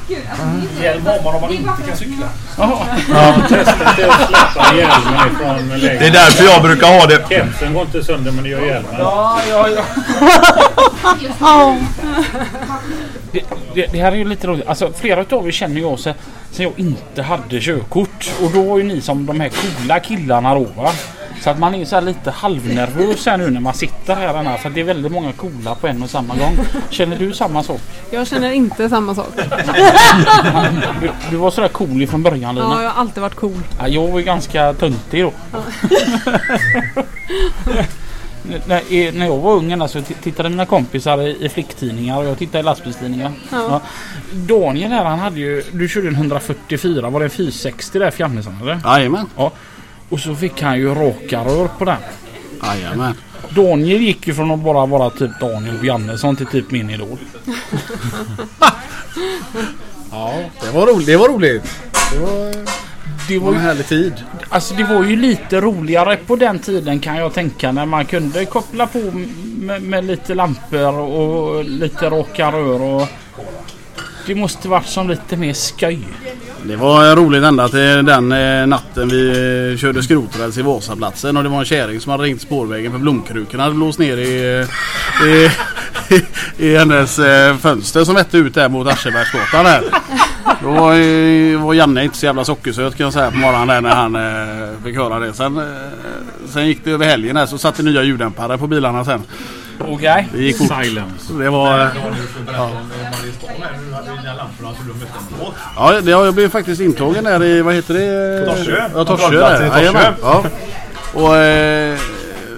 Hjälm 0.82 1.07
har 1.07 1.22
man 1.24 1.34
om 1.34 1.40
man 1.40 1.53
inte 1.53 1.72
kan 1.88 1.96
cykla. 1.96 2.28
Jaha. 2.59 2.86
Testet 3.49 3.80
är 3.99 4.09
att 4.09 4.28
släppa 4.28 4.74
hjälmen 4.76 5.32
ifrån 5.32 5.68
lägenheten. 5.68 5.99
Det 5.99 6.07
är 6.07 6.11
därför 6.11 6.44
jag 6.44 6.62
brukar 6.62 7.01
ha 7.01 7.07
det. 7.07 7.24
Kepsen 7.28 7.74
går 7.74 7.82
inte 7.82 8.05
sönder 8.05 8.32
men 8.32 8.44
det 8.44 8.51
gör 8.51 8.66
hjälmen. 8.66 8.94
Ja, 8.99 9.40
ja, 9.49 9.68
ja. 9.68 9.84
Det, 13.32 13.42
det, 13.74 13.86
det 13.92 13.99
här 13.99 14.12
är 14.12 14.16
ju 14.16 14.24
lite 14.24 14.46
roligt. 14.46 14.68
Alltså 14.68 14.92
flera 14.96 15.20
utav 15.20 15.49
er 15.49 15.51
känner 15.51 15.80
jag 15.80 15.99
sen, 15.99 16.14
sen 16.51 16.64
jag 16.64 16.72
inte 16.76 17.22
hade 17.22 17.61
körkort. 17.61 18.30
Och 18.42 18.51
då 18.51 18.62
var 18.62 18.78
ju 18.78 18.84
ni 18.84 19.01
som 19.01 19.26
de 19.26 19.40
här 19.40 19.49
coola 19.49 20.01
killarna 20.01 20.55
då 20.55 20.64
va. 20.64 20.92
Så 21.40 21.51
att 21.51 21.59
man 21.59 21.74
är 21.74 21.84
så 21.84 21.94
här 21.94 22.03
lite 22.03 22.30
halvnervös 22.30 23.26
här 23.26 23.36
nu 23.36 23.51
när 23.51 23.61
man 23.61 23.74
sitter 23.74 24.14
här. 24.14 24.34
Här 24.34 24.57
för 24.57 24.68
att 24.68 24.74
det 24.74 24.80
är 24.80 24.84
väldigt 24.84 25.12
många 25.12 25.32
coola 25.32 25.74
på 25.74 25.86
en 25.86 26.03
och 26.03 26.11
samma 26.11 26.34
gång. 26.39 26.59
Känner 26.91 27.16
du 27.18 27.32
samma 27.34 27.62
sak? 27.62 27.80
Jag 28.11 28.26
känner 28.26 28.51
inte 28.53 28.89
samma 28.89 29.14
sak. 29.14 29.28
Du, 31.01 31.11
du 31.30 31.36
var 31.36 31.51
sådär 31.51 31.68
cool 31.68 32.07
från 32.07 32.22
början 32.22 32.55
Lina. 32.55 32.66
Ja, 32.66 32.82
jag 32.82 32.91
har 32.91 33.01
alltid 33.01 33.20
varit 33.22 33.34
cool. 33.34 33.61
Ja, 33.78 33.89
jag 33.89 34.09
var 34.09 34.18
ju 34.18 34.24
ganska 34.24 34.72
töntig 34.74 35.24
då. 35.24 35.32
N- 38.51 38.61
när, 38.66 38.93
i- 38.93 39.12
när 39.12 39.26
jag 39.26 39.36
var 39.39 39.53
ung 39.55 39.72
alltså, 39.72 40.03
tittade 40.22 40.49
mina 40.49 40.66
kompisar 40.66 41.22
i, 41.22 41.45
i 41.45 41.49
flicktidningar 41.49 42.16
och 42.18 42.24
jag 42.24 42.39
tittade 42.39 42.59
i 42.59 42.62
lastbilstidningar. 42.62 43.32
Ja. 43.51 43.80
Daniel 44.32 44.91
här 44.91 45.05
han 45.05 45.18
hade 45.18 45.41
ju, 45.41 45.62
du 45.72 45.89
körde 45.89 46.09
en 46.09 46.14
144, 46.14 47.11
var 47.11 47.20
det 47.20 47.26
en 47.26 47.30
460 47.30 47.99
där 47.99 48.11
fjärrnäsan 48.11 48.57
eller? 48.62 48.80
Jajamän. 48.84 49.26
Ja. 49.36 49.53
Och 50.09 50.20
så 50.20 50.34
fick 50.34 50.62
han 50.62 50.78
ju 50.78 50.95
raka 50.95 51.45
rör 51.45 51.68
på 51.78 51.84
den. 51.84 51.97
Jajamän. 52.64 53.14
Daniel 53.51 54.01
gick 54.03 54.26
ju 54.26 54.34
från 54.34 54.51
att 54.51 54.61
bara 54.61 54.86
vara 54.86 55.11
typ 55.11 55.40
Daniel 55.40 55.78
Bjarnesson 55.78 56.36
till 56.36 56.46
typ 56.46 56.70
min 56.70 56.90
idol. 56.90 57.18
Ja, 60.11 60.34
det 60.61 60.70
var 60.70 60.86
roligt. 60.86 61.07
Det 61.07 61.16
var 61.16 61.28
roligt. 61.28 61.62
Det 62.12 62.18
var, 62.18 62.55
Det 63.28 63.38
var 63.38 63.53
en 63.53 63.61
härlig 63.61 63.86
tid. 63.86 64.12
Alltså 64.49 64.74
det 64.74 64.84
var 64.84 65.05
ju 65.05 65.16
lite 65.16 65.61
roligare 65.61 66.16
på 66.16 66.36
den 66.36 66.59
tiden 66.59 67.01
kan 67.01 67.16
jag 67.16 67.34
tänka 67.34 67.72
när 67.72 67.86
man 67.86 68.05
kunde 68.07 68.44
koppla 68.44 68.86
på 68.86 68.99
med, 69.59 69.82
med 69.82 70.05
lite 70.05 70.34
lampor 70.34 70.99
och 70.99 71.64
lite 71.64 72.11
raka 72.11 72.53
rör 72.53 72.82
och 72.82 73.09
det 74.29 74.35
måste 74.35 74.68
varit 74.68 74.87
som 74.87 75.09
lite 75.09 75.37
mer 75.37 75.53
skoj. 75.53 75.99
Det 76.62 76.76
var 76.76 77.16
roligt 77.16 77.43
ända 77.43 77.68
till 77.68 78.05
den 78.05 78.33
eh, 78.33 78.66
natten 78.66 79.09
vi 79.09 79.29
eh, 79.72 79.79
körde 79.79 80.03
skroträls 80.03 80.59
i 80.59 80.62
Vasaplatsen 80.62 81.37
och 81.37 81.43
det 81.43 81.49
var 81.49 81.59
en 81.59 81.64
kärring 81.64 82.01
som 82.01 82.12
hade 82.12 82.24
ringt 82.24 82.41
spårvägen 82.41 82.93
för 82.93 82.99
blomkrukorna 82.99 83.62
hade 83.62 83.74
blåst 83.74 83.99
ner 83.99 84.16
i, 84.16 84.59
eh, 84.61 85.29
i, 85.29 85.51
i, 86.14 86.24
i 86.68 86.76
hennes 86.76 87.16
fönster 87.61 88.05
som 88.05 88.14
vette 88.14 88.39
ut 88.39 88.55
där 88.55 88.68
mot 88.68 88.89
Aschebergsgatan 88.89 89.64
där. 89.64 89.83
Då 90.62 90.70
var, 90.70 91.57
var 91.57 91.74
Janne 91.74 92.05
inte 92.05 92.16
så 92.16 92.26
jävla 92.26 92.45
sockersöt 92.45 92.97
kan 92.97 93.05
jag 93.05 93.12
säga 93.12 93.31
på 93.31 93.37
morgonen 93.37 93.66
där 93.68 93.81
när 93.81 93.95
han 93.95 94.14
eh, 94.16 94.83
fick 94.85 94.97
höra 94.97 95.18
det. 95.18 95.33
Sen, 95.33 95.62
sen 96.49 96.66
gick 96.66 96.85
det 96.85 96.91
över 96.91 97.07
helgen 97.07 97.35
där 97.35 97.47
så 97.47 97.59
satte 97.59 97.83
nya 97.83 98.03
ljuddämpare 98.03 98.59
på 98.59 98.66
bilarna 98.66 99.05
sen. 99.05 99.22
Okej. 99.81 100.29
Det 100.33 100.43
gick 100.43 100.59
fort. 100.59 100.68
Silence. 100.83 101.33
Det 101.33 101.51
var... 101.51 101.81
eh, 101.81 101.89
Ja, 105.76 106.01
det 106.01 106.12
har 106.12 106.24
jag 106.24 106.35
blivit 106.35 106.53
faktiskt 106.53 106.81
intagen 106.81 107.24
där 107.24 107.45
i, 107.45 107.62
vad 107.62 107.74
heter 107.74 107.95
det? 107.95 108.47
Torsö. 108.47 108.89
Ja, 108.95 109.05
Torsö 109.05 109.31
där. 109.31 109.66
Jajamän. 109.79 110.12
Ja. 110.22 110.45
Och 111.14 111.37
eh, 111.37 111.99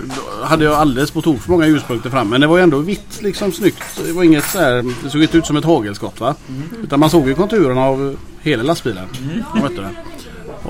då 0.04 0.44
hade 0.44 0.64
jag 0.64 0.74
alldeles 0.74 1.10
på 1.10 1.22
tok 1.22 1.40
för 1.40 1.50
många 1.50 1.66
ljuspunkter 1.66 2.10
fram. 2.10 2.28
Men 2.28 2.40
det 2.40 2.46
var 2.46 2.56
ju 2.56 2.62
ändå 2.62 2.78
vitt 2.78 3.22
liksom 3.22 3.52
snyggt. 3.52 4.00
Det 4.06 4.12
var 4.12 4.22
inget 4.24 4.44
så 4.44 4.58
här, 4.58 4.84
det 5.04 5.10
såg 5.10 5.22
inte 5.22 5.38
ut 5.38 5.46
som 5.46 5.56
ett 5.56 5.64
hagelskott 5.64 6.20
va. 6.20 6.34
Utan 6.82 7.00
man 7.00 7.10
såg 7.10 7.28
ju 7.28 7.34
konturerna 7.34 7.80
av 7.84 8.16
hela 8.40 8.62
lastbilen. 8.62 9.04
Mm. 9.22 9.62
Vet 9.62 9.76
du 9.76 9.82
det. 9.82 9.90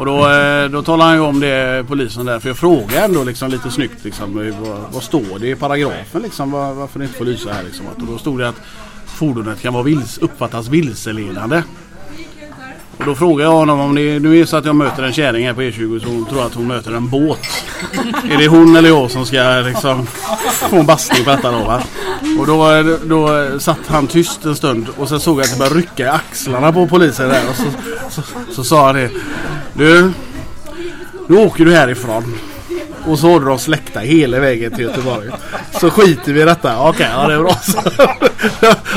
Och 0.01 0.07
då, 0.07 0.31
eh, 0.31 0.71
då 0.71 0.83
talade 0.83 1.11
han 1.11 1.17
ju 1.17 1.23
om 1.23 1.41
det 1.41 1.85
polisen 1.89 2.27
där. 2.27 2.41
För 2.41 2.49
jag 2.49 2.57
frågade 2.57 3.01
ändå 3.01 3.25
liksom 3.25 3.51
lite 3.51 3.71
snyggt 3.71 4.05
liksom, 4.05 4.49
eh, 4.49 4.55
vad, 4.61 4.79
vad 4.93 5.03
står 5.03 5.39
det 5.39 5.49
i 5.49 5.55
paragrafen 5.55 6.23
liksom. 6.23 6.51
Var, 6.51 6.75
varför 6.75 6.99
det 6.99 7.05
inte 7.05 7.19
får 7.19 7.25
lysa 7.25 7.53
här 7.53 7.63
liksom. 7.63 7.87
Och 7.87 8.07
då 8.07 8.19
stod 8.19 8.39
det 8.39 8.49
att 8.49 8.61
fordonet 9.07 9.63
kan 9.63 9.75
vara 9.75 9.83
vils, 9.83 10.19
uppfattas 10.19 10.69
vilseledande. 10.69 11.63
Och 12.99 13.05
då 13.07 13.15
frågar 13.15 13.45
jag 13.45 13.53
honom 13.53 13.81
om 13.81 13.95
det 13.95 14.19
nu 14.19 14.41
är 14.41 14.45
så 14.45 14.57
att 14.57 14.65
jag 14.65 14.77
möter 14.77 15.03
en 15.03 15.13
kärring 15.13 15.47
här 15.47 15.55
på 15.55 15.63
E20 15.63 16.01
så 16.01 16.09
hon 16.09 16.27
tror 16.27 16.47
att 16.47 16.55
hon 16.55 16.67
möter 16.67 16.93
en 16.93 17.09
båt. 17.09 17.49
är 18.31 18.39
det 18.39 18.49
hon 18.49 18.77
eller 18.77 18.89
jag 18.89 19.11
som 19.11 19.27
ska 19.27 19.63
liksom 19.67 20.07
få 20.43 20.77
en 20.77 20.87
bastning 20.87 21.25
på 21.25 21.31
detta 21.31 21.51
då 21.51 21.59
va? 21.59 21.83
Och 22.39 22.47
då, 22.47 22.71
eh, 22.73 22.85
då 23.05 23.51
satt 23.61 23.87
han 23.87 24.07
tyst 24.07 24.45
en 24.45 24.57
stund 24.57 24.87
och 24.99 25.09
sen 25.09 25.21
såg 25.21 25.39
jag 25.39 25.45
att 25.45 25.53
det 25.53 25.59
började 25.59 25.79
rycka 25.79 26.05
i 26.05 26.09
axlarna 26.09 26.73
på 26.73 26.87
polisen 26.87 27.29
där. 27.29 27.43
Och 27.51 27.57
så, 27.57 27.65
så, 28.11 28.23
så 28.53 28.65
sa 28.65 28.87
han 28.87 28.95
det. 28.95 29.11
Du, 29.75 30.13
nu 31.29 31.37
åker 31.37 31.65
du 31.65 31.75
härifrån. 31.75 32.35
Och 33.07 33.19
så 33.19 33.31
har 33.31 33.41
du 33.41 33.47
släkta 33.47 33.61
släckta 33.61 34.01
hela 34.01 34.41
vägen 34.41 34.73
till 34.73 34.85
Göteborg. 34.85 35.31
Så 35.81 35.91
skiter 35.91 36.33
vi 36.33 36.43
i 36.43 36.45
detta. 36.45 36.89
Okej, 36.89 37.09
ja 37.13 37.29
det 37.29 37.35
är 37.35 37.39
bra. 37.39 37.57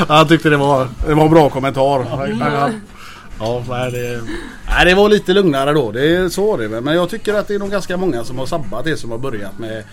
Han 0.14 0.28
tyckte 0.28 0.48
det 0.48 0.56
var, 0.56 0.88
det 1.06 1.14
var 1.14 1.24
en 1.24 1.30
bra 1.30 1.50
kommentar. 1.50 2.06
Ja, 3.40 3.64
nej, 3.68 3.92
det, 3.92 4.20
nej, 4.68 4.84
det 4.84 4.94
var 4.94 5.08
lite 5.08 5.32
lugnare 5.32 5.72
då. 5.72 5.92
Det, 5.92 6.32
så 6.32 6.46
var 6.46 6.58
det 6.58 6.68
väl. 6.68 6.82
Men 6.82 6.94
jag 6.94 7.10
tycker 7.10 7.34
att 7.34 7.48
det 7.48 7.54
är 7.54 7.58
nog 7.58 7.70
ganska 7.70 7.96
många 7.96 8.24
som 8.24 8.38
har 8.38 8.46
sabbat 8.46 8.84
det 8.84 8.96
som 8.96 9.10
har 9.10 9.18
börjat 9.18 9.58
med 9.58 9.84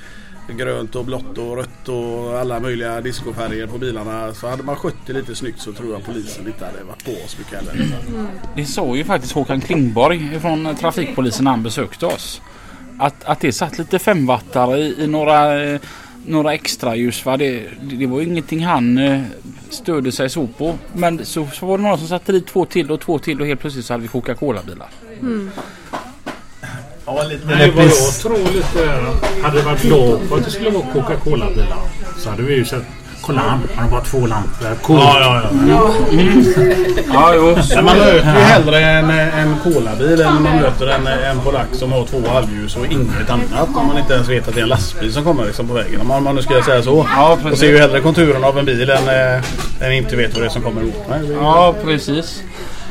grönt 0.57 0.95
och 0.95 1.05
blått 1.05 1.37
och 1.37 1.57
rött 1.57 1.89
och 1.89 2.39
alla 2.39 2.59
möjliga 2.59 3.01
discofärger 3.01 3.67
på 3.67 3.77
bilarna. 3.77 4.33
Så 4.33 4.47
hade 4.47 4.63
man 4.63 4.75
skött 4.75 4.95
det 5.05 5.13
lite 5.13 5.35
snyggt 5.35 5.59
så 5.59 5.73
tror 5.73 5.91
jag 5.91 6.05
polisen 6.05 6.47
inte 6.47 6.65
hade 6.65 6.83
varit 6.83 7.05
på 7.05 7.11
oss 7.11 7.37
mycket 7.37 7.53
heller. 7.53 7.97
Det 8.55 8.65
sa 8.65 8.95
ju 8.95 9.03
faktiskt 9.03 9.33
Håkan 9.33 9.61
Klingborg 9.61 10.39
från 10.39 10.75
trafikpolisen 10.75 11.43
när 11.43 11.51
han 11.51 11.63
besökte 11.63 12.05
oss. 12.05 12.41
Att, 12.97 13.23
att 13.23 13.39
det 13.39 13.51
satt 13.51 13.77
lite 13.77 13.99
femwattare 13.99 14.77
i, 14.77 15.03
i 15.03 15.07
några, 15.07 15.63
eh, 15.63 15.79
några 16.25 16.53
extra 16.53 16.95
ljus. 16.95 17.25
Va? 17.25 17.37
Det, 17.37 17.67
det, 17.81 18.05
var 18.05 18.19
ju 18.19 18.27
ingenting 18.27 18.65
han 18.65 18.97
eh, 18.97 19.21
stödde 19.69 20.11
sig 20.11 20.29
så 20.29 20.47
på. 20.47 20.75
Men 20.93 21.25
så, 21.25 21.47
så 21.53 21.65
var 21.65 21.77
det 21.77 21.83
några 21.83 21.97
som 21.97 22.07
satte 22.07 22.31
dit 22.31 22.47
två 22.47 22.65
till 22.65 22.91
och 22.91 23.01
två 23.01 23.19
till 23.19 23.41
och 23.41 23.47
helt 23.47 23.59
plötsligt 23.59 23.85
så 23.85 23.93
hade 23.93 24.01
vi 24.01 24.07
Coca-Cola-bilar. 24.07 24.89
Ja, 27.05 27.23
lite 27.23 27.47
Nej, 27.47 27.71
vad 27.71 27.85
jag 27.85 27.91
tror 28.21 28.53
lite 28.53 28.93
att 28.93 29.43
hade 29.43 29.57
det 29.57 29.65
varit 29.65 29.83
lag 29.83 30.29
på 30.29 30.35
att 30.35 30.45
det 30.45 30.51
skulle 30.51 30.69
vara 30.69 30.83
Coca-Cola-bilar 30.93 31.77
så 32.17 32.29
hade 32.29 32.43
vi 32.43 32.55
ju 32.55 32.65
sett 32.65 32.83
Kolla 33.21 33.41
han. 33.41 33.59
Han 33.75 33.83
har 33.83 33.91
bara 33.91 34.01
två 34.01 34.27
lampor. 34.27 34.75
Coolt. 34.81 35.01
Ja, 35.03 35.19
ja, 35.19 35.51
ja. 35.69 35.91
Ja, 37.13 37.33
jo. 37.35 37.57
Men 37.75 37.85
man 37.85 37.97
möter 37.97 38.13
ju 38.13 38.21
hellre 38.21 38.79
en, 38.79 39.09
en 39.09 39.55
colabil 39.63 40.21
än 40.21 40.43
man 40.43 40.55
möter 40.55 40.87
en, 40.87 41.07
en 41.07 41.39
polack 41.39 41.67
som 41.71 41.91
har 41.91 42.05
två 42.05 42.21
halvljus 42.33 42.75
och 42.75 42.85
inget 42.85 43.29
annat. 43.29 43.69
Om 43.75 43.87
man 43.87 43.97
inte 43.97 44.13
ens 44.13 44.29
vet 44.29 44.47
att 44.47 44.53
det 44.53 44.59
är 44.59 44.63
en 44.63 44.69
lastbil 44.69 45.13
som 45.13 45.23
kommer 45.23 45.45
liksom 45.45 45.67
på 45.67 45.73
vägen. 45.73 46.01
Om 46.01 46.23
man, 46.23 46.35
nu 46.35 46.41
ska 46.41 46.63
säga 46.63 46.81
så. 46.83 47.07
Ja, 47.15 47.33
och 47.33 47.41
precis. 47.41 47.59
ser 47.59 47.67
ju 47.67 47.77
hellre 47.77 48.01
konturen 48.01 48.43
av 48.43 48.57
en 48.57 48.65
bil 48.65 48.89
än, 48.89 49.07
än 49.81 49.91
inte 49.91 50.15
vet 50.15 50.33
vad 50.33 50.41
det 50.41 50.47
är 50.47 50.49
som 50.49 50.61
kommer 50.61 50.81
emot 50.81 51.09
mig. 51.09 51.31
Ja, 51.33 51.75
precis. 51.83 52.43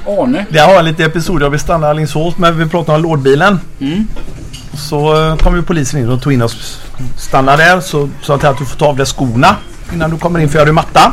Arne. 0.06 0.46
Det 0.50 0.58
har 0.58 0.72
jag 0.72 0.84
lite 0.84 1.04
episod. 1.04 1.42
Jag 1.42 1.50
vill 1.50 1.60
stanna 1.60 1.86
i 1.86 1.90
Alingsås 1.90 2.38
men 2.38 2.58
vi 2.58 2.66
pratade 2.66 2.96
om 2.96 3.02
lådbilen. 3.02 3.60
Mm. 3.80 4.06
Så 4.74 5.28
eh, 5.28 5.36
kom 5.36 5.56
ju 5.56 5.62
polisen 5.62 6.00
in 6.00 6.08
och 6.08 6.22
tog 6.22 6.32
in 6.32 6.42
oss. 6.42 6.80
Stanna 7.16 7.56
där 7.56 7.80
så 7.80 8.08
sa 8.22 8.38
till 8.38 8.48
att 8.48 8.58
du 8.58 8.64
får 8.64 8.78
ta 8.78 8.86
av 8.86 8.96
dig 8.96 9.06
skorna 9.06 9.56
innan 9.92 10.10
du 10.10 10.18
kommer 10.18 10.40
in 10.40 10.48
för 10.48 10.58
jag 10.58 10.62
har 10.62 10.66
ju 10.66 10.72
matta. 10.72 11.12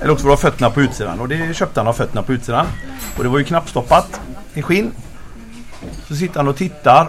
Eller 0.00 0.12
också 0.12 0.22
får 0.22 0.28
du 0.28 0.32
ha 0.32 0.36
fötterna 0.36 0.70
på 0.70 0.80
utsidan. 0.80 1.20
Och 1.20 1.28
det 1.28 1.56
köpte 1.56 1.80
han 1.80 1.88
av 1.88 1.92
fötterna 1.92 2.22
på 2.22 2.32
utsidan. 2.32 2.66
Och 3.16 3.22
det 3.22 3.28
var 3.28 3.38
ju 3.38 3.44
knappstoppat 3.44 4.20
i 4.54 4.62
skinn. 4.62 4.92
Så 6.08 6.16
sitter 6.16 6.36
han 6.36 6.48
och 6.48 6.56
tittar. 6.56 7.08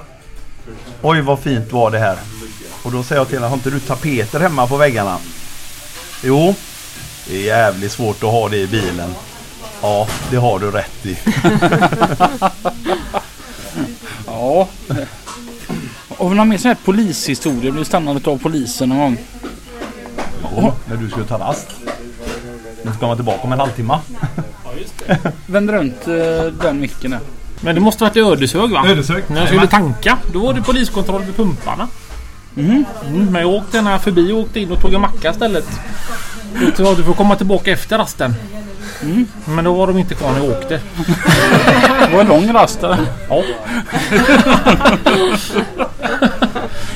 Oj 1.02 1.22
vad 1.22 1.40
fint 1.40 1.72
var 1.72 1.92
det 1.92 2.00
här. 2.00 2.18
Och 2.84 2.92
då 2.92 3.04
säger 3.04 3.20
jag 3.20 3.28
till 3.28 3.38
honom, 3.38 3.50
har 3.50 3.58
inte 3.58 3.70
du 3.70 3.80
tapeter 3.80 4.40
hemma 4.40 4.68
på 4.68 4.78
väggarna? 4.78 5.18
Jo, 6.24 6.56
det 7.28 7.36
är 7.36 7.46
jävligt 7.46 7.92
svårt 7.92 8.24
att 8.24 8.32
ha 8.32 8.50
det 8.50 8.58
i 8.58 8.68
bilen. 8.68 9.16
Ja, 9.82 10.08
det 10.32 10.38
har 10.38 10.60
du 10.60 10.72
rätt 10.72 11.06
i. 11.06 11.18
Ja. 14.26 14.68
Har 16.18 16.30
vi 16.30 16.36
någon 16.36 16.50
mer 16.50 16.58
sån 16.58 16.70
här 16.70 16.78
polishistoria? 16.86 17.72
Blir 17.72 17.84
stannad 17.84 18.28
av 18.28 18.38
polisen 18.38 18.90
någon 18.90 19.00
gång? 19.00 19.18
Ja, 20.56 20.76
när 20.86 20.98
du 20.98 21.10
ska 21.10 21.24
ta 21.24 21.40
rast. 21.40 21.68
Nu 22.84 22.92
ska 22.98 23.08
man 23.08 23.16
tillbaka 23.16 23.40
om 23.42 23.54
en 23.54 23.60
halvtimme. 23.60 24.00
Vänd 25.46 25.70
runt 25.70 26.08
eh, 26.08 26.54
den 26.62 26.80
micken 26.80 27.12
där. 27.12 27.20
Men 27.62 27.76
det 27.76 27.82
måste 27.82 28.04
varit 28.04 28.16
i 28.16 28.20
Ödeshög 28.20 28.72
va? 28.72 28.84
Ödeshög. 28.88 29.24
När 29.28 29.40
jag 29.40 29.48
skulle 29.48 29.68
tanka. 29.68 30.18
Då 30.34 30.40
var 30.40 30.54
det 30.54 30.62
poliskontroll 30.62 31.22
vid 31.24 31.36
pumparna. 31.36 31.88
Mm, 32.58 32.86
men 33.08 33.42
jag 33.42 33.50
åkte 33.50 33.82
när 33.82 33.98
förbi 33.98 34.32
och 34.32 34.40
åkte 34.40 34.60
in 34.60 34.72
och 34.72 34.82
tog 34.82 34.94
en 34.94 35.02
macka 35.02 35.32
istället. 35.32 35.66
Du 36.98 37.04
får 37.04 37.14
komma 37.14 37.36
tillbaka 37.36 37.72
efter 37.72 37.98
rasten. 37.98 38.36
Mm. 39.04 39.28
Men 39.46 39.66
då 39.66 39.74
var 39.74 39.88
de 39.88 39.98
inte 39.98 40.16
kvar 40.16 40.32
när 40.32 40.40
jag 40.40 40.50
åkte. 40.50 40.80
Det 42.08 42.14
var 42.14 42.22
en 42.22 42.28
lång 42.28 42.54
rast 42.54 42.82
där. 42.82 42.98
Ja. 43.30 43.44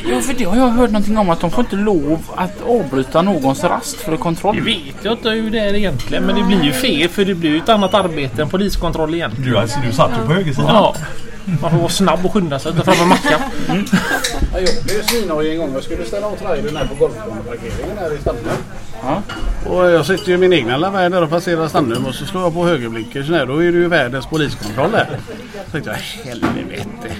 Ja, 0.09 0.21
för 0.21 0.33
det 0.33 0.43
har 0.43 0.55
jag 0.57 0.67
hört 0.67 0.89
någonting 0.91 1.17
om 1.17 1.29
att 1.29 1.39
de 1.39 1.51
får 1.51 1.63
inte 1.63 1.75
lov 1.75 2.19
att 2.35 2.61
avbryta 2.67 3.21
någons 3.21 3.63
rast 3.63 3.95
för 4.01 4.11
Det 4.11 4.17
kontroll. 4.17 4.61
vet 4.61 4.95
jag 5.01 5.13
inte 5.13 5.29
hur 5.29 5.49
det 5.51 5.59
är 5.59 5.73
egentligen. 5.75 6.23
Men 6.23 6.35
det 6.35 6.43
blir 6.43 6.63
ju 6.63 6.71
fel 6.71 7.09
för 7.09 7.25
det 7.25 7.35
blir 7.35 7.49
ju 7.49 7.57
ett 7.57 7.69
annat 7.69 7.93
arbete 7.93 8.41
än 8.41 8.49
poliskontroll 8.49 9.13
igen. 9.15 9.31
Du, 9.37 9.57
alltså, 9.57 9.79
du 9.85 9.91
satt 9.93 10.11
ju 10.21 10.27
på 10.27 10.33
högersidan. 10.33 10.75
Ja. 10.75 10.95
Man 11.45 11.71
får 11.71 11.77
vara 11.77 11.89
snabb 11.89 12.25
och 12.25 12.33
skynda 12.33 12.59
sig 12.59 12.71
att 12.71 12.77
ta 12.77 12.83
fram 12.83 13.01
en 13.01 13.07
macka. 13.07 13.39
Jag 14.53 14.83
blev 14.83 15.03
svinhoj 15.03 15.51
en 15.51 15.57
gång. 15.57 15.73
Jag 15.73 15.83
skulle 15.83 16.05
ställa 16.05 16.27
av 16.27 16.35
trailern 16.35 16.75
här 16.75 16.85
på 16.85 16.95
golfbaneparkeringen 16.95 17.97
här 17.97 18.15
i 18.15 18.17
Stannum. 18.17 18.43
Ja. 19.03 19.21
Och 19.65 19.89
jag 19.89 20.05
sitter 20.05 20.27
ju 20.27 20.33
i 20.33 20.37
min 20.37 20.53
egna 20.53 20.89
värld 20.89 21.11
där 21.11 21.23
och 21.23 21.29
passerar 21.29 21.67
Stannum 21.67 22.05
och 22.05 22.15
så 22.15 22.25
slår 22.25 22.43
jag 22.43 22.53
på 22.53 22.67
högerblinkers. 22.67 23.27
Då 23.27 23.33
är 23.63 23.71
det 23.71 23.77
ju 23.77 23.87
världens 23.87 24.25
poliskontroll 24.25 24.91
där. 24.91 25.19
Så 25.65 25.71
tänkte 25.71 25.89
jag 25.89 25.97
helvete. 26.29 27.15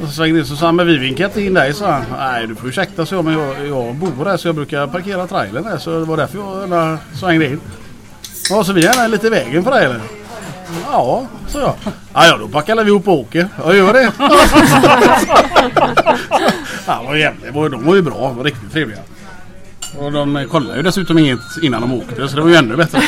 Och 0.00 0.06
så 0.06 0.12
svängde 0.12 0.38
in 0.38 0.46
så 0.46 0.56
sa 0.56 0.66
han, 0.66 0.76
men 0.76 0.86
vi 0.86 0.98
vinkar 0.98 1.24
inte 1.24 1.42
in 1.42 1.54
dig 1.54 1.74
sa 1.74 1.90
han. 1.90 2.04
Nej 2.18 2.46
du 2.46 2.54
får 2.54 2.68
ursäkta 2.68 3.06
så 3.06 3.14
jag, 3.14 3.24
men 3.24 3.34
jag, 3.34 3.66
jag 3.66 3.94
bor 3.94 4.24
här 4.24 4.36
så 4.36 4.48
jag 4.48 4.54
brukar 4.54 4.86
parkera 4.86 5.26
trailern 5.26 5.64
här 5.64 5.78
så 5.78 5.90
det 5.90 6.04
var 6.04 6.16
därför 6.16 6.38
jag 6.38 6.98
svängde 7.14 7.46
in. 7.46 7.60
Ja 8.50 8.64
så 8.64 8.72
vi 8.72 8.86
är 8.86 9.08
lite 9.08 9.26
i 9.26 9.30
vägen 9.30 9.64
för 9.64 9.70
dig 9.70 9.84
eller? 9.84 10.00
Ja, 10.92 11.26
så 11.48 11.58
jag. 11.58 11.74
Ja, 12.14 12.26
ja 12.26 12.36
då 12.36 12.48
packar 12.48 12.84
vi 12.84 12.90
ihop 12.90 13.08
och 13.08 13.14
åker. 13.14 13.48
Jag 13.64 13.76
gör 13.76 13.92
det. 13.92 14.12
ja, 16.86 17.02
vad 17.06 17.18
jävligt. 17.18 17.54
De 17.54 17.84
var 17.84 17.94
ju 17.94 18.02
bra. 18.02 18.14
De 18.14 18.36
var 18.36 18.44
riktigt 18.44 18.72
trevliga. 18.72 19.00
Och 19.98 20.12
de 20.12 20.46
kollade 20.50 20.76
ju 20.76 20.82
dessutom 20.82 21.18
inget 21.18 21.40
innan 21.62 21.80
de 21.80 21.94
åkte 21.94 22.28
så 22.28 22.36
det 22.36 22.42
var 22.42 22.48
ju 22.48 22.56
ännu 22.56 22.76
bättre. 22.76 23.00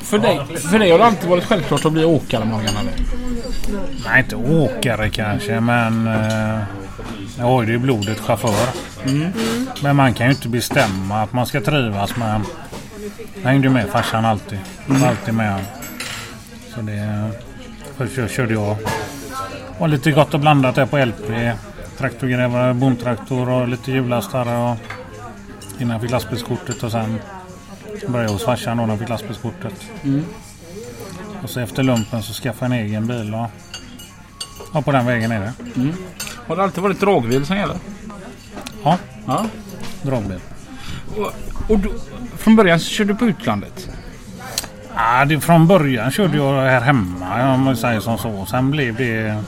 För 0.00 0.18
dig, 0.18 0.40
för 0.70 0.78
dig 0.78 0.90
har 0.90 0.98
det 0.98 1.04
alltid 1.04 1.28
varit 1.30 1.44
självklart 1.44 1.84
att 1.84 1.92
bli 1.92 2.04
åkare 2.04 2.44
Morgan 2.44 2.76
eller? 2.76 2.92
Nej, 4.04 4.20
inte 4.20 4.36
åkare 4.36 5.10
kanske, 5.10 5.60
men... 5.60 6.06
Eh, 6.06 6.60
jag 7.38 7.44
har 7.44 7.62
ju 7.62 7.68
det 7.68 7.74
i 7.74 7.78
blodet 7.78 8.20
chaufför. 8.20 8.68
Men 9.82 9.96
man 9.96 10.14
kan 10.14 10.26
ju 10.26 10.32
inte 10.32 10.48
bestämma 10.48 11.22
att 11.22 11.32
man 11.32 11.46
ska 11.46 11.60
trivas 11.60 12.16
med... 12.16 12.40
Jag 13.42 13.50
hängde 13.50 13.68
med 13.70 13.88
farsan 13.88 14.24
alltid. 14.24 14.58
Var 14.86 15.08
alltid 15.08 15.34
med 15.34 15.52
han. 15.52 15.60
Så 16.74 16.80
det... 16.80 17.30
Först 17.96 18.16
kör- 18.16 18.28
körde 18.28 18.54
jag. 18.54 18.76
Och 19.78 19.88
lite 19.88 20.10
gott 20.12 20.34
och 20.34 20.40
blandat 20.40 20.74
där 20.74 20.86
på 20.86 20.98
LP. 21.04 21.52
Traktorgrävare, 21.98 22.74
bondtraktor 22.74 23.48
och 23.48 23.68
lite 23.68 23.92
hjullastare. 23.92 24.56
Och 24.70 24.76
innan 25.78 25.90
jag 25.92 26.00
fick 26.02 26.10
lastbilskortet 26.10 26.82
och 26.82 26.90
sen 26.92 27.18
började 28.08 28.24
jag 28.24 28.32
hos 28.32 28.44
farsan 28.44 28.76
då 28.76 28.82
när 28.86 28.92
jag 28.92 28.98
fick 29.00 29.08
lastbilskortet. 29.08 29.74
Och 31.42 31.50
så 31.50 31.60
efter 31.60 31.82
lumpen 31.82 32.22
så 32.22 32.32
skaffade 32.32 32.74
jag 32.76 32.80
en 32.80 32.86
egen 32.86 33.06
bil 33.06 33.34
och, 33.34 33.46
och 34.78 34.84
på 34.84 34.92
den 34.92 35.06
vägen 35.06 35.32
är 35.32 35.40
det. 35.40 35.52
Har 36.46 36.56
det 36.56 36.62
alltid 36.62 36.82
varit 36.82 37.00
dragbil 37.00 37.46
som 37.46 37.56
gäller? 37.56 37.76
Ja, 38.84 38.98
Ja. 39.26 39.46
dragbil. 40.02 40.40
Och, 41.16 41.32
och 41.68 41.78
du, 41.78 41.92
från 42.36 42.56
början 42.56 42.80
så 42.80 42.90
körde 42.90 43.12
du 43.12 43.18
på 43.18 43.26
utlandet? 43.26 43.90
Ja, 44.94 45.24
det, 45.24 45.40
från 45.40 45.66
början 45.66 46.10
körde 46.10 46.36
jag 46.36 46.62
här 46.62 46.80
hemma 46.80 47.54
om 47.54 47.60
man 47.60 47.76
säger 47.76 48.00
som 48.00 48.18
så. 48.18 48.46
Sen 48.46 48.70
blev 48.70 48.96
det 48.96 49.42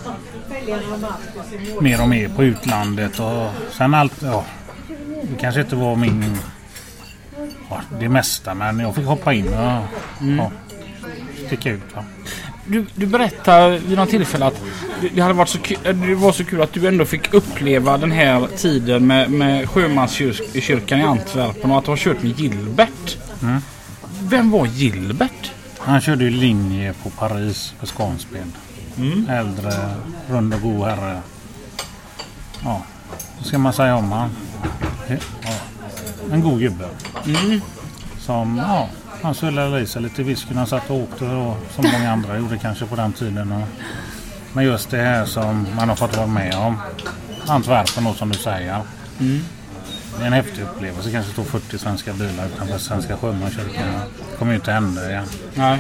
mer 1.81 2.03
och 2.03 2.09
mer 2.09 2.29
på 2.29 2.45
utlandet 2.45 3.21
och 3.21 3.51
sen 3.71 3.95
allt, 3.95 4.23
ja. 4.23 4.45
Det 5.23 5.37
kanske 5.41 5.61
inte 5.61 5.77
var 5.77 5.97
min, 5.97 6.39
ja, 7.71 7.81
det 8.01 8.09
mesta 8.09 8.55
men 8.55 8.79
jag 8.79 8.95
fick 8.95 9.07
hoppa 9.07 9.33
in 9.33 9.49
och 9.49 9.83
ja, 10.21 10.51
sticka 11.47 11.71
ut. 11.71 11.95
Va? 11.95 12.05
Du, 12.69 12.87
du 12.95 13.07
berättade 13.07 13.79
vid 13.79 13.99
något 13.99 14.11
tillfälle 14.11 14.47
att 14.47 14.61
det, 15.15 15.21
hade 15.21 15.35
varit 15.35 15.49
så 15.49 15.59
kul, 15.59 15.79
det 15.83 16.15
var 16.15 16.33
så 16.33 16.45
kul 16.45 16.63
att 16.63 16.73
du 16.73 16.89
ändå 16.89 17.05
fick 17.05 17.35
uppleva 17.35 17.99
den 17.99 18.13
här 18.13 18.49
tiden 18.57 19.07
med, 19.07 19.31
med 19.31 19.69
sjömanskyrkan 19.69 21.01
i 21.01 21.03
Antwerpen 21.03 21.71
och 21.71 21.79
att 21.79 21.85
du 21.85 21.91
har 21.91 21.97
kört 21.97 22.23
med 22.23 22.41
Gilbert. 22.41 23.19
Mm. 23.43 23.61
Vem 24.23 24.51
var 24.51 24.67
Gilbert? 24.67 25.53
Han 25.79 26.01
körde 26.01 26.25
ju 26.25 26.31
linje 26.31 26.95
på 27.03 27.11
Paris 27.11 27.75
för 27.79 27.87
Scanspel. 27.87 28.47
Äldre, 29.29 29.73
rund 30.29 30.55
och 30.55 30.61
god 30.61 30.87
herre. 30.87 31.23
Ja, 32.65 32.83
vad 33.39 33.47
ska 33.47 33.59
man 33.59 33.73
säga 33.73 33.97
om 33.97 34.13
han? 34.13 34.31
Ja, 35.09 35.17
en 36.33 36.41
god 36.41 36.61
gubbe. 36.61 36.89
Som, 38.19 38.57
ja, 38.57 38.89
han 39.23 39.35
svullade 39.35 39.81
i 39.81 39.87
sig 39.87 40.03
lite 40.03 40.23
whisky 40.23 40.49
när 40.51 40.59
han 40.59 40.67
satt 40.67 40.91
och 40.91 40.97
åkte 40.97 41.25
och, 41.25 41.57
som 41.75 41.85
många 41.93 42.13
andra 42.13 42.39
gjorde 42.39 42.59
kanske 42.59 42.87
på 42.87 42.97
den 42.97 43.13
tiden. 43.13 43.65
Men 44.53 44.65
just 44.65 44.91
det 44.91 44.97
här 44.99 45.25
som 45.25 45.67
man 45.77 45.89
har 45.89 45.97
fått 45.97 46.17
vara 46.17 46.27
med 46.27 46.55
om. 46.55 46.77
Antwerpen 47.47 48.05
då 48.05 48.15
som 48.15 48.29
du 48.29 48.39
säger. 48.39 48.79
Det 50.19 50.23
är 50.23 50.27
en 50.27 50.33
häftig 50.33 50.63
upplevelse. 50.63 51.11
kanske 51.11 51.33
står 51.33 51.45
40 51.45 51.79
svenska 51.79 52.13
bilar 52.13 52.47
utanför 52.47 52.79
Svenska 52.79 53.17
Sjömanskyrkan. 53.17 53.85
Det 54.31 54.37
kommer 54.39 54.53
ju 54.53 54.57
inte 54.59 54.73
hända 54.73 55.11
igen. 55.11 55.25
Nej. 55.55 55.79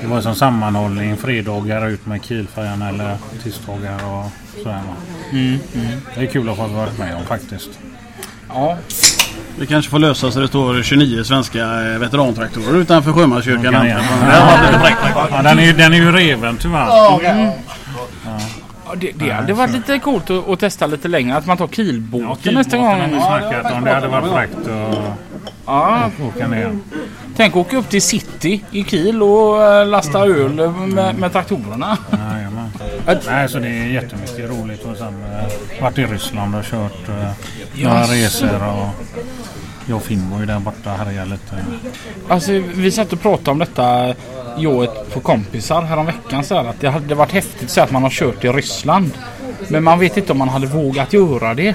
Det 0.00 0.06
var 0.06 0.20
som 0.20 0.34
sammanhållning 0.34 1.16
fredagar 1.16 1.86
ut 1.88 2.06
med 2.06 2.24
Kielfärjan 2.24 2.82
eller 2.82 3.16
tisdagar 3.42 3.94
och 4.04 4.30
sådär. 4.62 4.80
va. 4.88 4.96
Mm, 5.32 5.58
Det 6.14 6.20
är 6.20 6.26
kul 6.26 6.48
att 6.48 6.56
få 6.56 6.66
vara 6.66 6.90
med 6.98 7.16
om 7.16 7.24
faktiskt. 7.24 7.70
Ja. 8.48 8.78
Vi 9.58 9.66
kanske 9.66 9.90
får 9.90 9.98
lösa 9.98 10.30
så 10.30 10.40
det 10.40 10.48
står 10.48 10.82
29 10.82 11.24
svenska 11.24 11.58
eh, 11.92 11.98
veterantraktorer 11.98 12.76
utanför 12.80 13.12
Sjömanskyrkan. 13.12 13.74
Fräckt. 14.82 14.98
Ja, 15.30 15.42
den, 15.42 15.58
är, 15.58 15.62
ju- 15.64 15.72
den 15.72 15.92
är 15.92 15.96
ju 15.96 16.12
reven 16.12 16.56
tyvärr. 16.56 16.86
Ja, 16.86 17.20
Det, 18.96 19.10
det 19.14 19.30
hade 19.30 19.52
varit 19.52 19.72
lite 19.72 19.98
coolt 19.98 20.30
att, 20.30 20.48
att 20.48 20.58
testa 20.60 20.86
lite 20.86 21.08
längre. 21.08 21.36
Att 21.36 21.46
man 21.46 21.56
tar 21.56 21.64
Ja, 21.64 21.74
Kielbåten 21.74 22.54
nästa 22.54 22.76
gång. 22.76 23.00
vi 23.10 23.20
snackat 23.20 23.72
om. 23.72 23.84
Det 23.84 23.94
hade 23.94 24.08
varit 24.08 24.32
fräckt 24.32 24.68
att 24.68 24.98
Ja, 25.66 26.10
åka 26.36 26.48
ner. 26.48 26.78
tänk 27.36 27.56
åka 27.56 27.76
upp 27.76 27.88
till 27.88 28.02
city 28.02 28.64
i 28.70 28.84
Kiel 28.84 29.22
och 29.22 29.62
eh, 29.62 29.86
lasta 29.86 30.18
öl 30.18 30.52
med, 30.86 31.14
med 31.18 31.32
traktorerna. 31.32 31.98
Jajamän. 32.10 32.70
Nej, 33.26 33.48
så 33.48 33.58
det 33.58 33.68
är 33.68 33.86
jättemycket 33.86 34.50
roligt. 34.50 34.84
Och 34.84 34.96
sen 34.96 35.06
eh, 35.78 35.82
varit 35.82 35.98
i 35.98 36.04
Ryssland 36.06 36.54
och 36.56 36.64
kört 36.64 37.08
eh, 37.08 37.14
några 37.84 37.98
Jaså. 38.00 38.12
resor. 38.12 38.68
Och 38.68 38.88
jag 39.86 39.96
och 39.96 40.02
Finn 40.02 40.30
var 40.30 40.40
ju 40.40 40.46
där 40.46 40.58
borta 40.60 40.92
och 40.92 40.98
härjade 40.98 41.30
lite. 41.30 41.64
Alltså 42.28 42.52
vi 42.74 42.90
satt 42.90 43.12
och 43.12 43.20
pratade 43.20 43.50
om 43.50 43.58
detta 43.58 44.14
jag 44.58 44.74
och 44.76 44.84
ett 44.84 45.14
par 45.14 45.20
kompisar 45.20 45.82
häromveckan 45.82 46.44
så 46.44 46.54
här, 46.54 46.64
att 46.64 46.80
det 46.80 46.88
hade 46.88 47.14
varit 47.14 47.32
häftigt 47.32 47.70
så 47.70 47.80
att 47.80 47.90
man 47.90 48.02
har 48.02 48.10
kört 48.10 48.44
i 48.44 48.48
Ryssland. 48.48 49.10
Men 49.68 49.84
man 49.84 49.98
vet 49.98 50.16
inte 50.16 50.32
om 50.32 50.38
man 50.38 50.48
hade 50.48 50.66
vågat 50.66 51.12
göra 51.12 51.54
det. 51.54 51.74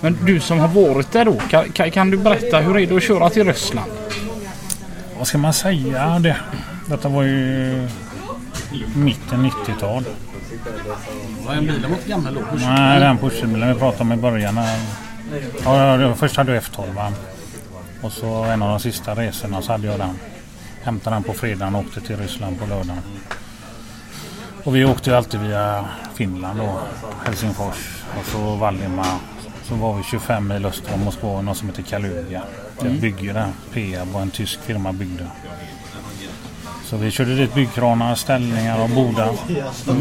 Men 0.00 0.18
du 0.26 0.40
som 0.40 0.58
har 0.58 0.68
varit 0.68 1.12
där 1.12 1.24
då, 1.24 1.34
kan, 1.50 1.72
kan, 1.72 1.90
kan 1.90 2.10
du 2.10 2.16
berätta 2.16 2.58
hur 2.58 2.78
är 2.78 2.86
det 2.86 2.96
att 2.96 3.02
köra 3.02 3.30
till 3.30 3.44
Ryssland? 3.46 3.90
Vad 5.18 5.26
ska 5.26 5.38
man 5.38 5.52
säga? 5.52 6.18
Det, 6.18 6.36
detta 6.88 7.08
var 7.08 7.22
ju 7.22 7.88
mitten 8.94 9.50
90-tal. 9.50 10.04
Var 11.46 11.54
en 11.54 11.66
bilen 11.66 11.90
var 11.90 11.96
inte 11.98 12.08
gammal 12.08 12.34
då? 12.34 12.40
Nej, 12.56 13.00
den 13.00 13.18
pusherbilen 13.18 13.68
vi 13.68 13.78
pratade 13.78 14.02
om 14.02 14.12
i 14.12 14.16
början. 14.16 14.58
eh, 14.58 14.64
Ja, 15.64 16.14
först 16.14 16.36
hade 16.36 16.54
jag 16.54 16.62
F12. 16.62 16.94
va. 16.94 17.12
Och 18.02 18.12
så 18.12 18.44
en 18.44 18.62
av 18.62 18.68
de 18.68 18.80
sista 18.80 19.14
resorna 19.14 19.62
så 19.62 19.72
hade 19.72 19.86
jag 19.86 19.98
den. 19.98 20.18
Hämtade 20.82 21.16
den 21.16 21.22
på 21.22 21.32
fredagen 21.32 21.74
och 21.74 21.80
åkte 21.80 22.00
till 22.00 22.16
Ryssland 22.16 22.60
på 22.60 22.66
lördagen. 22.66 23.02
Och 24.64 24.76
vi 24.76 24.84
åkte 24.84 25.10
ju 25.10 25.16
alltid 25.16 25.40
via 25.40 25.84
Finland 26.14 26.60
då. 26.60 26.78
Helsingfors 27.24 28.02
och 28.18 28.26
så 28.26 28.54
Valdemar. 28.54 29.18
Så 29.62 29.74
var 29.74 29.96
vi 29.96 30.02
25 30.02 30.48
mil 30.48 30.66
öster 30.66 30.94
om 30.94 31.00
Moskva 31.00 31.40
något 31.40 31.56
som 31.56 31.68
heter 31.68 31.82
Kaluga. 31.82 32.42
Det 32.80 32.86
är 32.86 32.90
ett 32.90 33.00
bygge 33.00 33.32
där. 33.32 33.48
Peab 33.72 34.08
var 34.08 34.22
en 34.22 34.30
tysk 34.30 34.60
firma 34.60 34.92
byggde. 34.92 35.26
Så 36.84 36.96
vi 36.96 37.10
körde 37.10 37.36
dit 37.36 37.54
byggkranar, 37.54 38.14
ställningar 38.14 38.82
och 38.82 38.88
bordar. 38.90 39.32
Så 39.72 39.94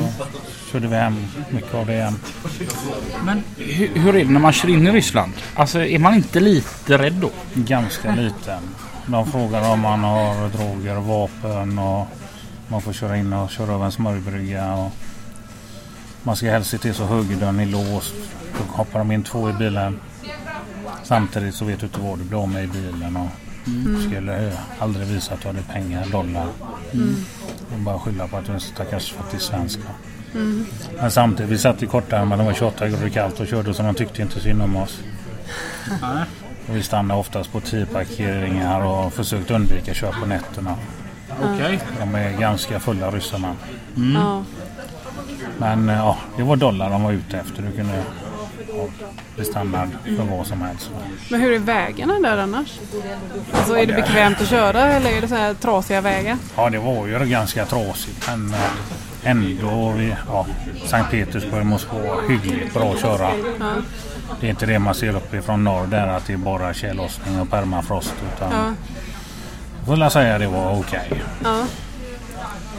körde 0.73 0.87
vi 0.87 0.95
hem 0.95 1.15
mycket 1.49 1.73
av 1.73 1.85
det 1.85 1.93
igen. 1.93 2.19
Men 3.25 3.43
hur, 3.57 3.87
hur 3.87 4.15
är 4.15 4.25
det 4.25 4.31
när 4.31 4.39
man 4.39 4.53
kör 4.53 4.69
in 4.69 4.87
i 4.87 4.91
Ryssland? 4.91 5.31
Alltså 5.55 5.79
är 5.85 5.99
man 5.99 6.13
inte 6.13 6.39
lite 6.39 6.97
rädd 6.97 7.13
då? 7.13 7.29
Ganska 7.53 8.15
liten. 8.15 8.63
De 9.05 9.31
frågar 9.31 9.71
om 9.73 9.79
man 9.79 9.99
har 10.03 10.49
droger 10.49 10.97
och 10.97 11.03
vapen 11.05 11.79
och 11.79 12.07
man 12.67 12.81
får 12.81 12.93
köra 12.93 13.17
in 13.17 13.33
och 13.33 13.49
köra 13.49 13.73
över 13.73 13.85
en 13.85 13.91
smörjbrygga. 13.91 14.73
Och 14.73 14.91
man 16.23 16.35
ska 16.35 16.51
helst 16.51 16.69
se 16.69 16.77
till 16.77 16.93
så 16.93 17.05
högerdörren 17.05 17.59
är 17.59 17.65
låst. 17.65 18.13
Då 18.57 18.73
hoppar 18.77 18.99
de 18.99 19.11
in 19.11 19.23
två 19.23 19.49
i 19.49 19.53
bilen. 19.53 19.99
Samtidigt 21.03 21.55
så 21.55 21.65
vet 21.65 21.79
du 21.79 21.85
inte 21.85 21.99
vad 21.99 22.19
du 22.19 22.23
blir 22.23 22.41
av 22.43 22.49
med 22.49 22.63
i 22.63 22.67
bilen. 22.67 23.17
Och 23.17 23.27
Mm. 23.67 24.07
skulle 24.09 24.53
aldrig 24.79 25.07
visa 25.07 25.33
att 25.33 25.41
du 25.41 25.47
hade 25.47 25.61
pengar, 25.61 26.05
dollar. 26.11 26.47
Och 27.73 27.79
bara 27.79 27.99
skylla 27.99 28.27
på 28.27 28.37
att 28.37 28.45
du 28.45 28.51
är 28.51 28.55
en 28.55 28.61
stackars 28.61 29.11
fattig 29.13 29.41
svensk. 29.41 29.79
Mm. 30.35 30.65
Men 30.97 31.11
samtidigt, 31.11 31.51
vi 31.51 31.57
satt 31.57 31.83
i 31.83 31.87
kortärmar, 31.87 32.37
det 32.37 32.43
var 32.43 32.53
28 32.53 32.89
grader 32.89 33.09
kallt 33.09 33.39
och 33.39 33.47
körde 33.47 33.73
så 33.73 33.83
de 33.83 33.95
tyckte 33.95 34.21
inte 34.21 34.39
synd 34.39 34.61
om 34.61 34.75
oss. 34.75 34.99
Och 36.67 36.75
vi 36.75 36.83
stannade 36.83 37.19
oftast 37.19 37.51
på 37.51 37.59
10 37.59 37.85
parkeringar 37.85 38.81
och 38.81 39.13
försökte 39.13 39.53
undvika 39.53 39.93
köp 39.93 40.13
på 40.19 40.25
nätterna. 40.25 40.75
Okej. 41.43 41.79
De 41.99 42.15
är 42.15 42.39
ganska 42.39 42.79
fulla 42.79 43.11
ryssarna. 43.11 43.55
Ja. 44.15 44.43
Men 45.57 45.89
eh, 45.89 45.95
ja, 45.95 46.17
det 46.37 46.43
var 46.43 46.55
dollar 46.55 46.89
de 46.89 47.03
var 47.03 47.11
ute 47.11 47.37
efter. 47.37 47.61
Du 47.61 47.71
kunde 47.71 48.03
ja, 48.67 48.87
bli 49.35 49.45
standard 49.45 49.89
för 50.03 50.37
vad 50.37 50.47
som 50.47 50.61
helst. 50.61 50.91
Men 51.29 51.41
hur 51.41 51.51
är 51.51 51.59
vägarna 51.59 52.19
där 52.19 52.37
annars? 52.37 52.79
Alltså 53.51 53.77
är 53.77 53.85
det 53.85 53.93
bekvämt 53.93 54.41
att 54.41 54.47
köra 54.47 54.81
eller 54.81 55.11
är 55.11 55.21
det 55.21 55.27
så 55.27 55.35
här 55.35 55.53
trasiga 55.53 56.01
vägar? 56.01 56.37
Ja, 56.55 56.69
det 56.69 56.79
var 56.79 57.07
ju 57.07 57.25
ganska 57.25 57.65
trasigt. 57.65 58.27
Men 58.27 58.53
eh, 58.53 58.59
ändå, 59.23 59.91
vi, 59.97 60.15
ja, 60.27 60.45
Sankt 60.85 61.11
Petersburg, 61.11 61.65
Moskva, 61.65 62.21
hyggligt 62.29 62.73
bra 62.73 62.93
att 62.93 62.99
köra. 63.01 63.29
Ja. 63.59 63.71
Det 64.39 64.45
är 64.47 64.49
inte 64.49 64.65
det 64.65 64.79
man 64.79 64.95
ser 64.95 65.15
uppifrån 65.15 65.63
norr 65.63 65.87
där 65.87 66.07
att 66.07 66.25
det 66.27 66.33
är 66.33 66.37
bara 66.37 66.73
tjällossning 66.73 67.39
och 67.41 67.49
permafrost. 67.49 68.13
Utan 68.35 68.51
Ja. 68.51 68.65
jag 69.77 69.85
får 69.87 69.95
väl 69.97 70.11
säga 70.11 70.37
det 70.37 70.47
var 70.47 70.79
okej. 70.79 71.23
Ja. 71.43 71.59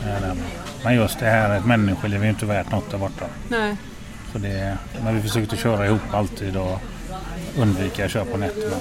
Eh, 0.03 0.35
Men 0.85 0.95
just 0.95 1.19
det 1.19 1.27
här, 1.27 1.57
ett 1.59 1.65
människoliv 1.67 2.25
är 2.25 2.29
inte 2.29 2.47
värt 2.47 2.71
något 2.71 2.91
där 2.91 2.99
borta. 2.99 3.25
Nej. 3.49 3.77
Så 4.33 4.39
det, 4.39 4.79
men 5.05 5.15
vi 5.17 5.23
försökte 5.23 5.57
köra 5.57 5.87
ihop 5.87 6.01
alltid 6.13 6.57
och 6.57 6.81
undvika 7.59 8.09
köp 8.09 8.33
på 8.33 8.37
nätterna. 8.39 8.77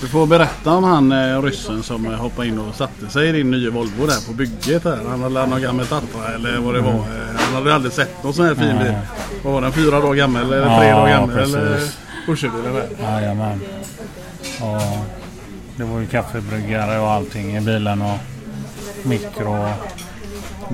Du 0.00 0.08
får 0.08 0.26
berätta 0.26 0.70
om 0.70 0.84
han 0.84 1.12
eh, 1.12 1.42
ryssen 1.42 1.82
som 1.82 2.06
eh, 2.06 2.12
hoppade 2.12 2.48
in 2.48 2.58
och 2.58 2.74
satte 2.74 3.08
sig 3.10 3.28
i 3.28 3.32
din 3.32 3.50
nya 3.50 3.70
Volvo 3.70 4.06
där 4.06 4.26
på 4.26 4.32
bygget 4.32 4.84
här. 4.84 4.98
Han 5.08 5.22
hade 5.22 5.46
någon 5.46 5.62
gammal 5.62 5.86
Tatra 5.86 6.34
eller 6.34 6.58
vad 6.58 6.74
det 6.74 6.80
var. 6.80 6.92
Eh, 6.92 7.36
Han 7.36 7.54
hade 7.54 7.74
aldrig 7.74 7.92
sett 7.92 8.22
någon 8.24 8.34
sån 8.34 8.44
här 8.44 8.54
fin 8.54 8.78
bil. 8.78 8.94
Vad 9.42 9.52
var 9.52 9.60
den? 9.60 9.72
Fyra 9.72 10.00
dagar 10.00 10.14
gammal 10.14 10.42
eller 10.42 10.58
Ja, 10.66 10.78
tre 10.78 10.90
dagar 10.92 11.08
gammal? 11.08 11.30
precis. 11.36 11.54
Eller 11.54 11.80
pusherbilen 12.26 12.74
där. 12.74 12.88
Jajamän. 13.02 13.60
Och 14.60 15.06
det 15.76 15.84
var 15.84 16.00
ju 16.00 16.06
kaffebryggare 16.06 16.98
och 16.98 17.10
allting 17.10 17.56
i 17.56 17.60
bilen 17.60 18.02
och 18.02 18.18
mikro 19.02 19.68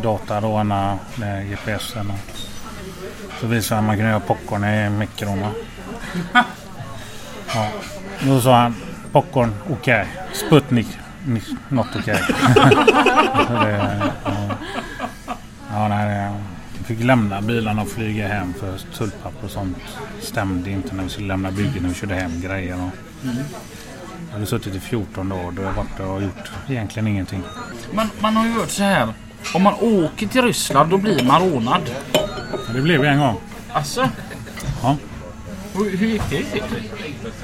data 0.03 0.41
med 1.17 1.49
GPSen. 1.51 2.11
och- 2.11 2.39
Så 3.41 3.47
visade 3.47 3.75
han 3.81 3.85
att 3.85 3.87
man 3.87 3.97
kunde 3.97 4.11
göra 4.11 4.21
popcorn 4.21 4.65
i 4.65 4.91
mikron. 4.91 5.45
Ja. 7.55 7.69
Då 8.27 8.41
sa 8.41 8.57
han 8.61 8.77
popcorn 9.13 9.55
okej. 9.71 10.07
Sputnik 10.33 10.87
ni- 11.27 11.43
not 11.69 11.87
okej. 11.99 12.23
Det, 13.49 13.71
ja. 14.25 14.51
Ja, 15.73 15.89
nej, 15.89 16.31
vi 16.79 16.85
fick 16.85 17.05
lämna 17.05 17.41
bilarna 17.41 17.83
och 17.83 17.89
flyga 17.89 18.29
hem 18.29 18.55
för 18.55 18.79
tullpapper 18.99 19.45
och 19.45 19.51
sånt 19.51 19.77
stämde 20.23 20.71
inte 20.71 20.95
när 20.95 21.03
vi 21.03 21.09
skulle 21.09 21.29
lämna 21.29 21.51
bygget 21.51 21.83
när 21.83 21.89
vi 21.89 21.95
körde 21.95 22.15
hem 22.15 22.41
grejer. 22.41 22.75
Och 22.75 22.91
jag 24.29 24.33
hade 24.33 24.47
suttit 24.47 24.75
i 24.75 24.81
14 24.81 25.29
dagar 25.29 25.51
då 25.51 25.63
jag 25.63 25.73
varit 25.73 25.97
där 25.97 26.07
och 26.07 26.23
gjort 26.23 26.51
egentligen 26.69 27.07
ingenting. 27.09 27.43
Man, 27.93 28.11
man 28.21 28.37
har 28.37 28.45
ju 28.47 28.53
hört 28.53 28.71
så 28.71 28.83
här. 28.83 29.09
Om 29.55 29.63
man 29.63 29.75
åker 29.81 30.27
till 30.27 30.43
Ryssland 30.43 30.91
då 30.91 30.97
blir 30.99 31.25
man 31.25 31.51
rånad. 31.51 31.83
Men 32.67 32.77
det 32.77 32.83
blev 32.83 33.01
vi 33.01 33.09
en 33.09 33.19
gång. 33.19 33.37
Alltså? 33.73 34.09
Ja. 34.83 34.97
Hur, 35.75 36.07
gick 36.07 36.23
det 36.31 36.61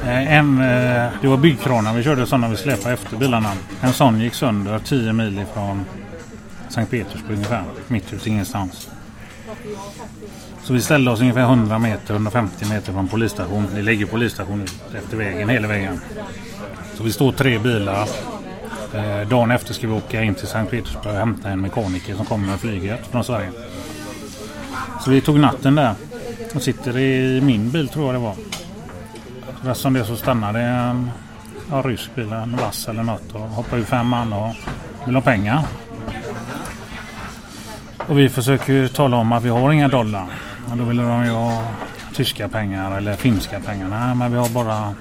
eh, 0.03 0.33
En, 0.33 0.59
eh, 0.59 1.13
det 1.21 1.29
var 1.29 1.37
byggkranar. 1.37 1.95
Vi 1.95 2.03
körde 2.03 2.27
sådana 2.27 2.49
vi 2.49 2.57
släpade 2.57 2.95
efter 2.95 3.17
bilarna. 3.17 3.53
En 3.81 3.93
sån 3.93 4.21
gick 4.21 4.35
sönder 4.35 4.79
10 4.79 5.13
mil 5.13 5.39
ifrån 5.39 5.85
Sankt 6.69 6.91
Petersburg 6.91 7.37
ungefär. 7.37 7.65
Mitt 7.89 8.13
ute 8.13 8.29
ingenstans. 8.29 8.91
Så 10.63 10.73
vi 10.73 10.81
ställde 10.81 11.11
oss 11.11 11.21
ungefär 11.21 11.43
100 11.43 11.79
meter, 11.79 12.15
150 12.15 12.69
meter 12.69 12.93
från 12.93 13.09
polisstation. 13.09 13.67
Det 13.75 13.83
ligger 13.83 14.07
polisstation 14.07 14.67
efter 14.99 15.17
vägen, 15.17 15.49
hela 15.49 15.69
vägen. 15.69 16.01
Så 16.95 17.03
vi 17.03 17.13
står 17.13 17.33
tre 17.33 17.59
bilar. 17.59 18.09
Eh, 18.95 19.29
dagen 19.29 19.51
efter 19.51 19.75
ska 19.75 19.87
vi 19.87 19.93
åka 19.93 20.23
in 20.23 20.35
till 20.35 20.47
Sankt 20.47 20.71
Petersburg 20.71 21.13
och 21.13 21.19
hämta 21.19 21.49
en 21.49 21.61
mekaniker 21.61 22.15
som 22.15 22.27
kommer 22.27 22.47
med 22.47 22.61
flyget 22.61 23.07
från 23.11 23.25
Sverige. 23.25 23.51
Så 25.05 25.11
vi 25.11 25.21
tog 25.21 25.41
natten 25.41 25.75
där. 25.75 25.95
Och 26.57 26.63
sitter 26.63 26.99
i 26.99 27.41
min 27.41 27.71
bil 27.71 27.89
tror 27.89 28.07
jag 28.07 28.15
det 28.15 28.19
var. 28.19 28.35
Så 29.63 29.81
som 29.81 29.93
det 29.93 30.05
så 30.05 30.17
stannade 30.17 30.61
en 30.61 31.11
ja, 31.71 31.83
rysk 31.83 32.15
bil, 32.15 32.33
en 32.33 32.57
vass 32.57 32.89
eller 32.89 33.03
något 33.03 33.33
och 33.33 33.41
hoppade 33.41 33.83
ur 33.83 33.87
fem 33.87 34.07
man 34.07 34.33
och 34.33 34.55
vill 35.07 35.15
ha 35.15 35.23
pengar. 35.23 35.63
Och 38.07 38.19
vi 38.19 38.29
försöker 38.29 38.73
ju 38.73 38.89
tala 38.89 39.17
om 39.17 39.33
att 39.33 39.43
vi 39.43 39.49
har 39.49 39.73
inga 39.73 39.89
dollar. 39.89 40.27
Och 40.71 40.77
då 40.77 40.85
ville 40.85 41.03
de 41.03 41.25
ju 41.25 41.31
ha 41.31 41.63
tyska 42.15 42.49
pengar 42.49 42.97
eller 42.97 43.17
finska 43.17 43.61
pengar. 43.61 43.89
Nej, 43.89 44.15
men 44.15 44.33
vi 44.33 44.39
har 44.39 44.49
bara 44.49 44.95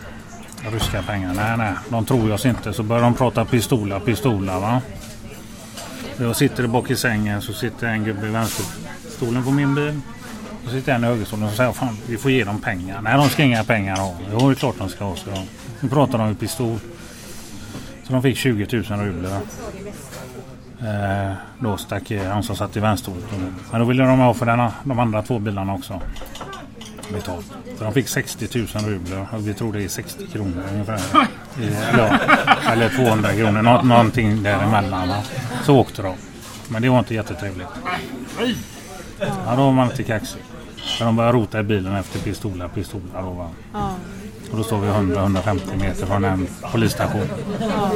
ryska 0.71 1.01
pengar. 1.01 1.33
Nej, 1.33 1.57
nej, 1.57 1.73
de 1.89 2.05
tror 2.05 2.33
oss 2.33 2.45
inte. 2.45 2.73
Så 2.73 2.83
börjar 2.83 3.03
de 3.03 3.13
prata 3.13 3.45
pistola, 3.45 3.99
pistola 3.99 4.59
va. 4.59 4.81
Jag 6.17 6.35
sitter 6.35 6.67
bak 6.67 6.91
i 6.91 6.95
sängen 6.95 7.41
så 7.41 7.53
sitter 7.53 7.87
en 7.87 8.03
gubbe 8.03 8.27
i 8.27 8.29
vänsterstolen 8.29 9.43
på 9.43 9.51
min 9.51 9.75
bil. 9.75 10.01
Då 10.65 10.71
sitter 10.71 10.93
en 10.93 11.03
i 11.03 11.07
högerstolen 11.07 11.45
och 11.45 11.51
säger 11.51 11.71
fan 11.71 11.97
vi 12.07 12.17
får 12.17 12.31
ge 12.31 12.43
dem 12.43 12.61
pengar. 12.61 13.01
Nej 13.01 13.17
de 13.17 13.29
ska 13.29 13.43
inga 13.43 13.63
pengar 13.63 13.97
ha. 13.97 14.15
Jo 14.31 14.39
det 14.39 14.53
är 14.53 14.55
klart 14.55 14.75
de 14.77 14.89
ska 14.89 15.05
ha. 15.05 15.15
Så 15.15 15.29
nu 15.79 15.89
pratar 15.89 16.17
de 16.17 16.29
ju 16.29 16.35
pistol. 16.35 16.79
Så 18.03 18.13
de 18.13 18.21
fick 18.21 18.37
20 18.37 18.67
000 18.89 18.99
rubler. 18.99 19.39
Eh, 20.79 21.33
då 21.59 21.77
stack 21.77 22.11
eh, 22.11 22.31
han 22.31 22.43
som 22.43 22.55
satt 22.55 22.77
i 22.77 22.79
vänsterstolen. 22.79 23.55
Men 23.71 23.79
då 23.79 23.85
ville 23.87 24.03
de 24.03 24.19
ha 24.19 24.33
för 24.33 24.45
denna, 24.45 24.73
de 24.83 24.99
andra 24.99 25.21
två 25.21 25.39
bilarna 25.39 25.73
också. 25.73 26.01
Betalt. 27.13 27.45
Så 27.77 27.83
de 27.83 27.93
fick 27.93 28.07
60 28.07 28.47
000 28.57 28.67
rubler. 28.67 29.27
Och 29.31 29.47
vi 29.47 29.53
tror 29.53 29.73
det 29.73 29.83
är 29.83 29.87
60 29.87 30.27
kronor 30.27 30.63
ungefär. 30.71 30.93
Eh, 30.93 31.63
I, 31.63 31.67
eller, 31.93 32.19
eller 32.71 32.89
200 32.89 33.33
kronor. 33.33 33.61
Nå, 33.61 33.81
någonting 33.81 34.43
däremellan. 34.43 35.09
Va? 35.09 35.23
Så 35.63 35.77
åkte 35.77 36.01
de. 36.01 36.15
Men 36.69 36.81
det 36.81 36.89
var 36.89 36.99
inte 36.99 37.13
jättetrevligt. 37.13 37.67
Ja, 39.19 39.55
då 39.55 39.63
var 39.63 39.71
man 39.71 39.91
inte 39.91 40.03
kaxig. 40.03 40.41
Så 40.85 41.03
de 41.03 41.15
började 41.15 41.37
rota 41.37 41.59
i 41.59 41.63
bilen 41.63 41.95
efter 41.95 42.19
pistoler, 42.19 42.67
pistoler. 42.67 43.21
Då, 43.21 43.29
va? 43.29 43.49
Ja. 43.73 43.89
Och 44.51 44.57
då 44.57 44.63
står 44.63 44.79
vi 44.79 44.87
100-150 44.87 45.77
meter 45.79 46.05
från 46.05 46.23
en 46.23 46.47
polisstation. 46.71 47.27
Ja. 47.59 47.91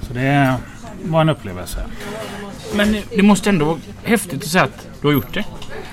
Så 0.00 0.12
det 0.12 0.54
var 1.04 1.20
en 1.20 1.28
upplevelse. 1.28 1.84
Men 2.74 2.96
det 3.16 3.22
måste 3.22 3.48
ändå 3.50 3.64
vara 3.64 3.78
häftigt 4.04 4.42
att 4.42 4.48
säga 4.48 4.64
att 4.64 4.88
du 5.00 5.06
har 5.06 5.12
gjort 5.14 5.34
det. 5.34 5.44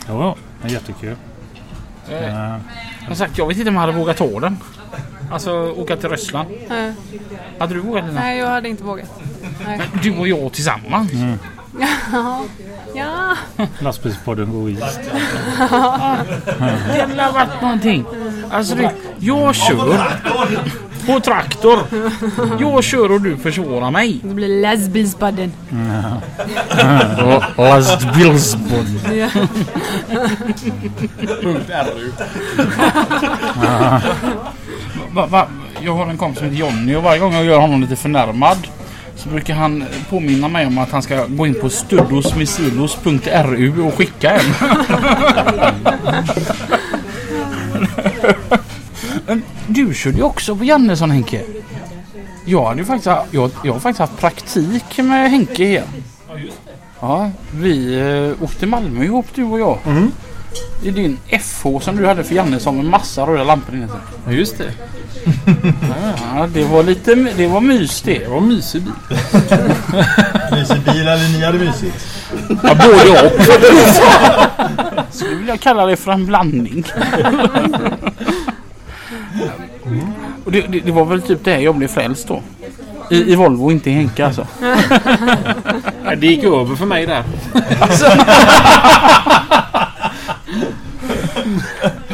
Jo, 0.10 0.36
det 0.62 0.68
är 0.68 0.72
jättekul. 0.72 1.16
Eh, 2.10 2.56
Jag, 3.08 3.18
sagt, 3.18 3.38
jag 3.38 3.48
vet 3.48 3.58
inte 3.58 3.70
om 3.70 3.76
jag 3.76 3.82
hade 3.82 3.94
vågat 3.94 4.18
ta 4.18 4.40
den. 4.40 4.58
Alltså 5.32 5.72
åka 5.72 5.98
till 5.98 6.10
Ryssland. 6.10 6.50
Nej. 6.70 6.94
Hade 7.60 7.74
du 7.74 7.80
vågat 7.80 8.06
Lina? 8.06 8.20
Nej, 8.22 8.38
jag 8.40 8.48
hade 8.48 8.70
inte 8.70 8.84
vågat. 8.84 9.20
Nej. 9.66 9.82
Men 9.94 10.02
du 10.04 10.18
och 10.20 10.28
jag 10.28 10.54
tillsammans. 10.54 11.12
Mm. 11.14 11.38
Ja. 12.14 12.46
ja. 12.96 13.36
Lastbilspodden 13.80 14.52
går 14.52 14.70
i. 14.70 14.74
Det 14.74 14.86
hade 17.02 17.32
varit 17.34 17.62
någonting. 17.62 18.06
Alltså 18.52 18.76
det, 18.76 18.92
jag 19.20 19.56
kör 19.56 19.98
på 21.06 21.20
traktor. 21.20 21.80
Jag 22.60 22.84
kör 22.84 23.12
och 23.12 23.22
du 23.22 23.38
försvårar 23.38 23.92
mig. 23.92 24.20
Det 24.24 24.34
blir 24.34 24.62
lastbilspodden. 24.62 25.52
Lastbilsbod. 27.58 28.88
Ja. 29.14 29.30
Punkt 31.42 31.70
RU. 31.70 32.12
Jag 35.82 35.94
har 35.94 36.08
en 36.08 36.18
kompis 36.18 36.40
som 36.40 36.48
heter 36.50 36.60
Jonny 36.60 36.96
och 36.96 37.04
varje 37.04 37.20
gång 37.20 37.34
jag 37.34 37.46
gör 37.46 37.60
honom 37.60 37.82
lite 37.82 37.96
förnärmad 37.96 38.58
så 39.24 39.30
brukar 39.30 39.54
han 39.54 39.84
påminna 40.10 40.48
mig 40.48 40.68
om 40.68 40.78
att 40.78 40.92
han 40.92 41.02
ska 41.02 41.26
gå 41.26 41.48
in 41.48 41.56
på 41.62 41.70
studosmissilos.ru 41.70 43.82
och 43.82 43.94
skicka 43.94 44.32
en. 44.32 44.54
Du 49.68 49.94
körde 49.94 50.18
ju 50.18 50.24
också 50.24 50.56
på 50.56 50.64
Jannesson 50.64 51.12
Henke. 51.12 51.42
Jag, 52.46 52.66
hade 52.66 52.86
faktiskt, 52.86 53.16
jag, 53.32 53.52
jag 53.64 53.74
har 53.74 53.80
faktiskt 53.80 54.00
haft 54.00 54.18
praktik 54.18 54.98
med 54.98 55.32
Henke 55.32 55.66
här. 55.66 55.84
Ja, 57.00 57.32
vi 57.54 58.00
eh, 58.00 58.44
åkte 58.44 58.66
Malmö 58.66 59.04
ihop 59.04 59.26
du 59.36 59.44
och 59.44 59.60
jag. 59.60 59.78
I 60.84 60.92
din 60.92 61.18
FH 61.42 61.80
som 61.82 61.98
du 61.98 62.08
hade 62.08 62.24
för 62.24 62.36
Jannesson 62.36 62.76
med 62.76 62.86
massa 62.86 63.26
röda 63.28 63.44
lampor 63.44 63.76
inne. 63.76 63.88
Ja, 64.26 64.32
just 64.32 64.58
det. 64.58 64.72
Ja, 66.36 66.48
det 66.54 66.64
var 66.64 66.84
lite 66.84 67.16
det 67.16 67.48
var 67.48 67.62
mys 67.62 68.02
det. 68.02 68.28
Var 68.28 68.40
mysig 68.42 68.82
bil. 68.84 68.94
Mysig 70.52 70.82
bil 70.82 71.02
eller 71.08 71.38
ni 71.38 71.46
hade 71.46 71.58
mysigt? 71.60 72.08
Ja, 72.64 72.76
både 72.76 73.10
och. 73.12 73.32
Skulle 75.16 75.36
vilja 75.36 75.58
kalla 75.58 75.86
det 75.86 75.96
för 75.96 76.12
en 76.12 76.26
blandning. 76.26 76.84
Och 80.46 80.52
det, 80.52 80.62
det, 80.62 80.80
det 80.80 80.92
var 80.92 81.06
väl 81.06 81.22
typ 81.22 81.44
det 81.44 81.60
jag 81.62 81.76
blev 81.76 81.88
frälst 81.88 82.28
då. 82.28 82.42
I, 83.10 83.32
I 83.32 83.36
Volvo, 83.36 83.72
inte 83.72 83.90
i 83.90 83.94
Henke 83.94 84.26
alltså. 84.26 84.48
Ja, 86.06 86.16
Det 86.16 86.28
gick 86.28 86.44
över 86.44 86.76
för 86.76 86.86
mig 86.86 87.06
där. 87.06 87.24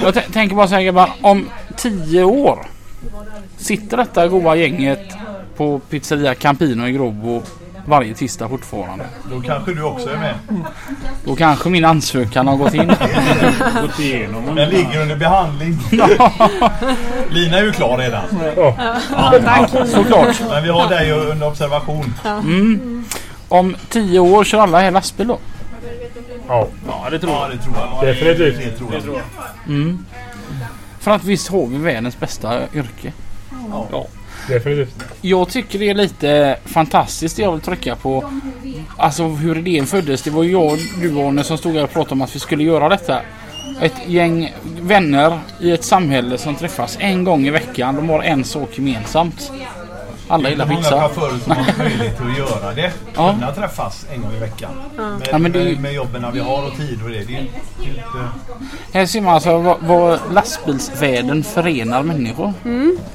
Jag 0.03 0.13
t- 0.13 0.22
tänker 0.34 0.55
bara 0.55 0.68
säga 0.68 0.91
bara 0.93 1.09
om 1.22 1.49
tio 1.78 2.24
år 2.24 2.66
sitter 3.66 3.97
detta 3.97 4.28
goa 4.28 4.55
gänget 4.55 5.13
på 5.57 5.80
pizzeria 5.80 6.36
Campino 6.36 6.88
i 6.88 6.91
Gråbo 6.91 7.41
varje 7.86 8.13
tisdag 8.13 8.49
fortfarande. 8.49 9.05
Då 9.32 9.41
kanske 9.41 9.74
du 9.74 9.84
också 9.84 10.09
är 10.09 10.18
med. 10.18 10.36
Då 11.26 11.36
kanske 11.36 11.70
min 11.70 11.86
ansökan 11.86 12.47
har 12.47 12.57
gått 12.57 12.74
in. 12.74 12.88
Gått 13.82 13.99
igenom. 13.99 14.55
Den 14.55 14.70
ligger 14.70 15.01
under 15.01 15.16
behandling. 15.16 15.78
Lina 17.30 17.57
är 17.57 17.63
ju 17.63 17.72
klar 17.72 17.97
redan. 17.97 18.24
Såklart. 19.88 20.41
Men 20.49 20.63
vi 20.63 20.70
har 20.70 20.89
dig 20.89 21.11
under 21.11 21.47
observation. 21.47 22.13
Om 23.49 23.76
tio 23.89 24.20
år 24.20 24.43
kör 24.43 24.59
alla 24.59 24.80
här 24.80 24.91
lastbil 24.91 25.28
då. 25.28 25.39
Ja, 26.47 26.68
Ja, 26.88 27.07
det 27.11 27.20
tror 27.20 27.34
jag. 27.34 27.41
Ja, 27.41 27.47
det 27.47 27.63
tror 27.63 27.76
jag. 27.78 28.16
Definitivt. 28.16 28.91
Det 28.91 29.01
tror 29.01 29.16
jag. 29.16 29.76
Mm. 29.76 30.05
För 30.99 31.11
att 31.11 31.24
visst 31.24 31.47
har 31.47 31.68
vi 31.68 31.78
världens 31.78 32.20
bästa 32.20 32.61
yrke. 32.74 33.13
Definitivt. 34.47 35.03
Jag 35.22 35.49
tycker 35.49 35.80
det 35.80 35.89
är 35.89 35.93
lite 35.93 36.57
fantastiskt 36.66 37.36
det 37.36 37.41
jag 37.41 37.51
vill 37.51 37.61
trycka 37.61 37.95
på. 37.95 38.32
Alltså 38.97 39.28
hur 39.28 39.57
idén 39.57 39.86
föddes. 39.86 40.22
Det 40.22 40.30
var 40.30 40.43
ju 40.43 40.51
jag 40.51 40.66
och 40.66 40.78
du 41.01 41.20
Arne 41.20 41.43
som 41.43 41.57
stod 41.57 41.76
här 41.76 41.84
och 41.84 41.93
pratade 41.93 42.13
om 42.13 42.22
att 42.22 42.36
vi 42.36 42.39
skulle 42.39 42.63
göra 42.63 42.89
detta. 42.89 43.22
Ett 43.82 44.07
gäng 44.07 44.53
vänner 44.82 45.39
i 45.61 45.72
ett 45.72 45.84
samhälle 45.84 46.38
som 46.38 46.55
träffas 46.55 46.97
en 46.99 47.24
gång 47.24 47.47
i 47.47 47.49
veckan. 47.49 47.95
De 47.95 48.09
har 48.09 48.24
en 48.24 48.43
sak 48.43 48.78
gemensamt. 48.78 49.51
Alla 50.28 50.43
Det 50.43 50.47
är 50.47 50.51
gillar 50.51 50.65
inte 50.65 50.73
många 50.76 50.84
pizza. 50.84 50.99
chaufförer 50.99 51.39
som 51.39 51.51
har 51.51 51.78
möjlighet 51.78 52.21
att 52.21 52.38
göra 52.38 52.73
det. 52.73 52.91
Ja. 53.15 53.34
Kunna 53.34 53.51
träffas 53.51 54.05
en 54.13 54.21
gång 54.21 54.32
i 54.36 54.39
veckan. 54.39 54.71
Med, 54.97 55.28
Ja, 55.32 55.38
men 55.38 55.51
det 55.51 55.61
är 55.61 55.76
med, 55.76 55.93
jobben 55.93 56.26
vi 56.34 56.39
har 56.39 56.63
och 56.67 56.78
tid 56.78 56.99
och 57.03 57.09
det. 57.09 57.23
Det 57.23 57.36
är, 57.36 57.47
det 57.78 57.84
är 57.84 57.89
inte... 57.89 58.30
Här 58.93 59.05
ser 59.05 59.21
man 59.21 59.34
alltså 59.34 59.57
vad, 59.57 59.78
vad 59.82 60.19
lastbilsvärlden 60.34 61.43
förenar 61.43 62.03
människor. 62.03 62.53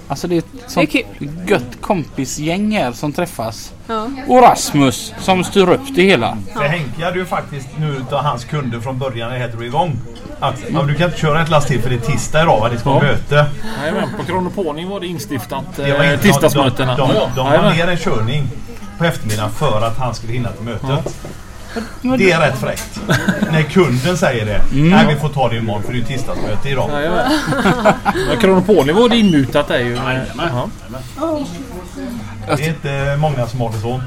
Alltså 0.09 0.29
det 0.29 0.35
är 0.35 0.39
ett 0.39 0.71
sånt 0.71 0.93
Det 0.93 1.05
gött 1.47 1.81
kompisgäng 1.81 2.73
här 2.73 2.93
som 2.93 3.13
träffas. 3.13 3.73
Ja. 3.91 4.09
Och 4.29 4.43
Rasmus 4.43 5.15
som 5.19 5.45
styr 5.45 5.69
upp 5.69 5.81
det 5.95 6.03
hela. 6.03 6.37
För 6.57 6.63
Henke 6.65 7.05
hade 7.05 7.19
ju 7.19 7.25
faktiskt 7.27 7.69
nu 7.79 7.97
utav 7.97 8.25
hans 8.25 8.45
kunder 8.45 8.81
från 8.81 8.99
början 8.99 9.31
när 9.31 9.39
det 9.39 9.49
drog 9.49 9.65
igång. 9.65 9.97
Att 10.41 10.55
ja, 10.73 10.83
du 10.83 10.95
kan 10.95 11.07
inte 11.07 11.21
köra 11.21 11.43
ett 11.43 11.49
last 11.49 11.69
till 11.69 11.81
för 11.83 11.91
det 11.91 11.97
är 11.97 12.01
tisdag 12.01 12.43
idag 12.43 12.61
va? 12.61 12.69
Det 12.69 12.79
ska 12.79 12.91
vara 12.91 13.03
möte. 13.03 13.47
Jajamän, 13.83 14.09
på 14.19 14.25
Kronoponi 14.25 14.85
var 14.85 15.01
det 15.01 15.07
instiftat 15.07 15.65
Det 15.77 15.93
var 15.93 16.05
eh, 16.05 16.13
inte- 16.13 16.23
tisdagsmötena. 16.23 16.97
De, 16.97 17.09
de, 17.09 17.15
de, 17.15 17.31
de 17.37 17.47
Jajamän. 17.47 17.77
ner 17.77 17.89
en 17.89 17.97
körning 17.97 18.49
på 18.99 19.05
eftermiddagen 19.05 19.51
för 19.51 19.83
att 19.87 19.99
han 19.99 20.15
skulle 20.15 20.33
hinna 20.33 20.49
till 20.53 20.65
mötet. 20.65 21.17
Det 22.19 22.33
är 22.33 22.41
rätt 22.41 22.59
fräckt. 22.61 23.01
När 23.53 23.63
kunden 23.63 24.17
säger 24.19 24.47
det. 24.47 24.61
Nej 24.73 25.07
vi 25.09 25.17
får 25.21 25.29
ta 25.29 25.49
det 25.49 25.57
imorgon 25.57 25.83
för 25.83 25.93
det 25.93 25.99
är 25.99 26.05
tisdagsmöte 26.05 26.69
idag. 26.69 26.91
Jajamän. 26.93 27.33
Men 28.29 28.37
Kronoponi 28.41 28.93
var 28.93 29.09
det 29.09 29.17
inmutat 29.17 29.69
där 29.69 29.79
ju. 29.79 29.95
med- 29.95 30.27
Ja. 30.37 30.69
Det 32.47 32.53
är 32.65 32.69
inte 32.69 33.17
många 33.21 33.47
som 33.47 33.61
har 33.61 33.71
det 33.73 33.79
så. 33.79 34.01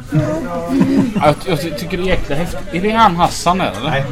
Jag, 1.16 1.36
jag 1.46 1.78
tycker 1.80 1.98
det 1.98 2.04
är 2.04 2.08
jäkla 2.08 2.36
häftigt. 2.36 2.60
Är 2.74 2.82
det 2.82 2.92
han 2.92 3.16
Hassan 3.16 3.62
eller? 3.62 3.90
Nej, 3.90 4.04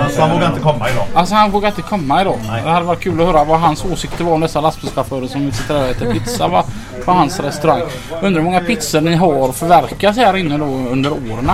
Alltså, 0.00 0.20
han 0.20 0.30
vågar 0.30 0.48
inte 0.48 0.60
komma 0.60 0.90
idag. 0.90 1.06
Alltså 1.14 1.34
han 1.34 1.50
vågar 1.50 1.68
inte 1.68 1.82
komma 1.82 2.20
idag. 2.20 2.38
Nej. 2.48 2.62
Det 2.64 2.70
hade 2.70 2.86
varit 2.86 3.00
kul 3.00 3.20
att 3.20 3.26
höra 3.26 3.44
vad 3.44 3.60
hans 3.60 3.84
åsikter 3.84 4.24
var 4.24 4.32
om 4.32 4.40
dessa 4.40 4.60
lastbilschaufförer 4.60 5.26
som 5.26 5.52
sitter 5.52 5.74
där 5.74 5.82
och 5.84 5.90
äter 5.90 6.12
pizza 6.12 6.48
va? 6.48 6.64
på 7.04 7.12
hans 7.12 7.40
restaurang. 7.40 7.82
Undrar 8.22 8.40
hur 8.40 8.42
många 8.42 8.60
pizzor 8.60 9.00
ni 9.00 9.14
har 9.14 9.52
förverkat 9.52 10.16
här 10.16 10.36
inne 10.36 10.58
då 10.58 10.64
under 10.64 11.12
åren. 11.12 11.50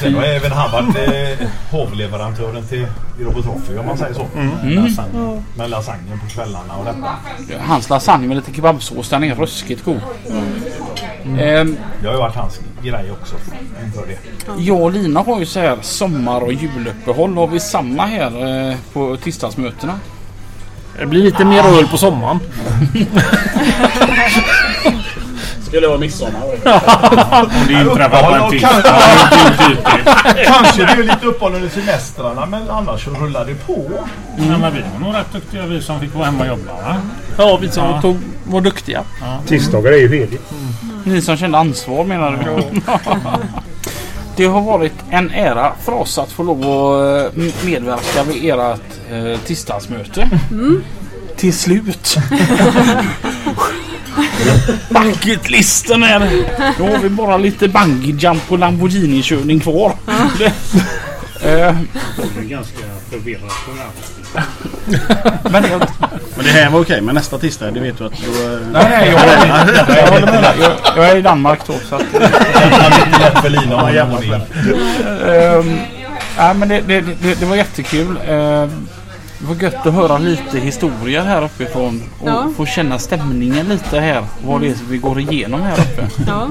Sen 0.00 0.14
har 0.14 0.22
även 0.22 0.52
han 0.52 0.70
varit 0.72 0.96
eh, 1.40 1.46
hovleverantören 1.70 2.66
till 2.66 2.86
Robotroffi 3.20 3.78
om 3.78 3.86
man 3.86 3.98
säger 3.98 4.14
så. 4.14 4.26
Lasagne. 4.64 5.42
Med 5.56 5.70
lasagnen 5.70 6.18
på 6.20 6.26
kvällarna 6.34 6.74
och 6.76 6.84
detta. 6.84 7.58
Hans 7.60 7.90
lasagne 7.90 8.26
med 8.26 8.36
lite 8.36 8.52
kebabsås 8.54 9.08
den 9.08 9.24
är 9.24 9.34
ruskigt 9.34 9.84
god. 9.84 10.00
Ehm, 11.40 11.76
Det 12.00 12.06
har 12.06 12.14
ju 12.14 12.20
varit 12.20 12.34
hans 12.36 12.60
grej 12.82 13.10
också 13.12 13.34
inför 13.84 14.06
det. 14.06 14.18
jag 14.62 14.80
och 14.80 14.92
Lina 14.92 15.20
har 15.20 15.38
ju 15.40 15.46
så 15.46 15.60
här 15.60 15.78
sommar 15.82 16.40
och 16.40 16.52
juluppehåll. 16.52 17.36
Har 17.36 17.46
vi 17.46 17.60
samma 17.60 18.06
här 18.06 18.68
eh, 18.70 18.76
på 18.92 19.16
tisdagsmötena? 19.16 19.94
Det 20.98 21.06
blir 21.06 21.22
lite 21.22 21.44
mer 21.44 21.64
öl 21.78 21.86
på 21.88 21.96
sommaren. 21.98 22.38
Skulle 25.66 25.86
vara 25.88 25.98
midsommar. 25.98 26.42
Om 27.42 27.50
det 27.66 27.72
inträffar 27.72 28.22
på 28.38 28.44
en 28.44 28.50
tisdag. 28.50 28.82
kanske, 28.82 30.44
kanske 30.44 30.84
det 30.84 30.92
är 30.92 31.02
lite 31.04 31.26
uppehåll 31.26 31.54
under 31.54 31.68
semestrarna 31.68 32.46
men 32.46 32.70
annars 32.70 33.04
så 33.04 33.10
rullar 33.10 33.44
det 33.44 33.54
på. 33.54 33.90
Nej, 34.36 34.58
men 34.60 34.74
vi 34.74 34.80
var 34.92 35.00
nog 35.06 35.14
rätt 35.14 35.32
duktiga 35.32 35.66
vi 35.66 35.82
som 35.82 36.00
fick 36.00 36.14
vara 36.14 36.24
hemma 36.24 36.40
och 36.40 36.46
jobba 36.48 36.72
va? 36.72 36.96
Ja, 37.38 37.58
vi 37.62 37.68
som 37.70 37.84
Ja. 37.84 38.00
tog, 38.02 38.16
var 38.44 38.60
duktiga. 38.60 39.02
Tisdagar 39.46 39.92
är 39.92 39.96
ju 39.98 40.08
heligt. 40.08 40.42
Ni 41.04 41.22
som 41.22 41.36
kände 41.36 41.58
ansvar 41.58 42.04
menar 42.04 42.44
du? 42.44 42.80
Det 44.36 44.44
har 44.44 44.60
varit 44.60 44.94
en 45.10 45.30
ära 45.30 45.72
för 45.84 45.92
oss 45.92 46.18
att 46.18 46.32
få 46.32 46.42
lov 46.42 46.58
att 46.60 47.36
eh, 47.36 47.42
medverka 47.64 48.22
vid 48.22 48.50
ert 48.50 48.80
eh, 49.10 49.40
tisdagsmöte. 49.46 50.30
Till 51.36 51.52
slut. 51.52 52.16
Bucketlisten 54.90 56.02
är... 56.02 56.30
Då 56.78 56.84
har 56.84 56.98
vi 56.98 57.08
bara 57.08 57.36
lite 57.36 57.68
bungee 57.68 58.16
jump 58.18 58.52
och 58.52 58.58
Lamborghini-körning 58.58 59.60
kvar. 59.60 59.92
Eh, 61.42 61.48
Det 62.34 62.40
är 62.40 62.44
ganska 62.44 62.78
förvirrat 63.10 63.52
program. 63.64 63.90
Men 65.52 65.64
jag, 65.70 65.80
Men 66.36 66.44
det 66.44 66.50
här 66.50 66.70
var 66.70 66.80
okej. 66.80 67.00
Men 67.00 67.14
nästa 67.14 67.38
tisdag, 67.38 67.70
det 67.70 67.80
vet 67.80 67.98
du 67.98 68.04
att 68.06 68.12
då... 68.12 68.52
eh, 68.52 68.58
nej, 68.72 68.86
nej, 68.90 69.08
jag, 69.10 69.28
jag, 69.88 69.98
jag 69.98 70.06
håller 70.12 70.26
med. 70.32 70.42
dig. 70.42 70.54
Jag, 70.60 70.72
jag 70.96 71.10
är 71.10 71.16
i 71.16 71.22
Danmark 71.22 71.60
då. 71.66 71.72
Så 71.88 71.94
att, 71.96 72.02
Det 72.12 72.18
är 72.18 73.06
lite 73.06 73.18
lätt 73.20 73.38
för 73.42 73.48
Lina 73.48 73.80
att 73.80 73.94
jävla 73.94 74.14
hålla 74.14 74.36
in. 74.36 74.42
Ehm, 75.28 75.78
ja, 76.36 76.54
men 76.54 76.68
det, 76.68 76.80
det, 76.80 77.00
det, 77.00 77.40
det 77.40 77.46
var 77.46 77.56
jättekul. 77.56 78.16
Ehm, 78.28 78.88
det 79.40 79.46
var 79.46 79.54
gött 79.54 79.86
att 79.86 79.94
höra 79.94 80.18
lite 80.18 80.58
historier 80.58 81.22
här 81.22 81.44
uppifrån 81.44 82.02
och 82.20 82.28
Ja. 82.28 82.50
få 82.56 82.66
känna 82.66 82.98
stämningen 82.98 83.68
lite 83.68 84.00
här. 84.00 84.24
Vad 84.46 84.60
det 84.60 84.68
är 84.68 84.74
vi 84.88 84.98
går 84.98 85.20
igenom 85.20 85.62
här 85.62 85.72
uppe. 85.80 86.08
Ja. 86.26 86.48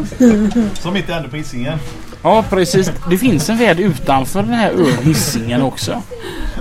Som 0.82 0.96
inte 0.98 1.14
hände 1.14 1.30
på 1.30 1.36
Hisingen. 1.36 1.80
Ja 2.28 2.44
precis. 2.50 2.92
Det 3.10 3.18
finns 3.18 3.50
en 3.50 3.58
värld 3.58 3.80
utanför 3.80 4.44
den 4.44 4.54
här 4.54 4.72
ön 4.72 4.98
Hisingen 5.04 5.62
också. 5.62 6.02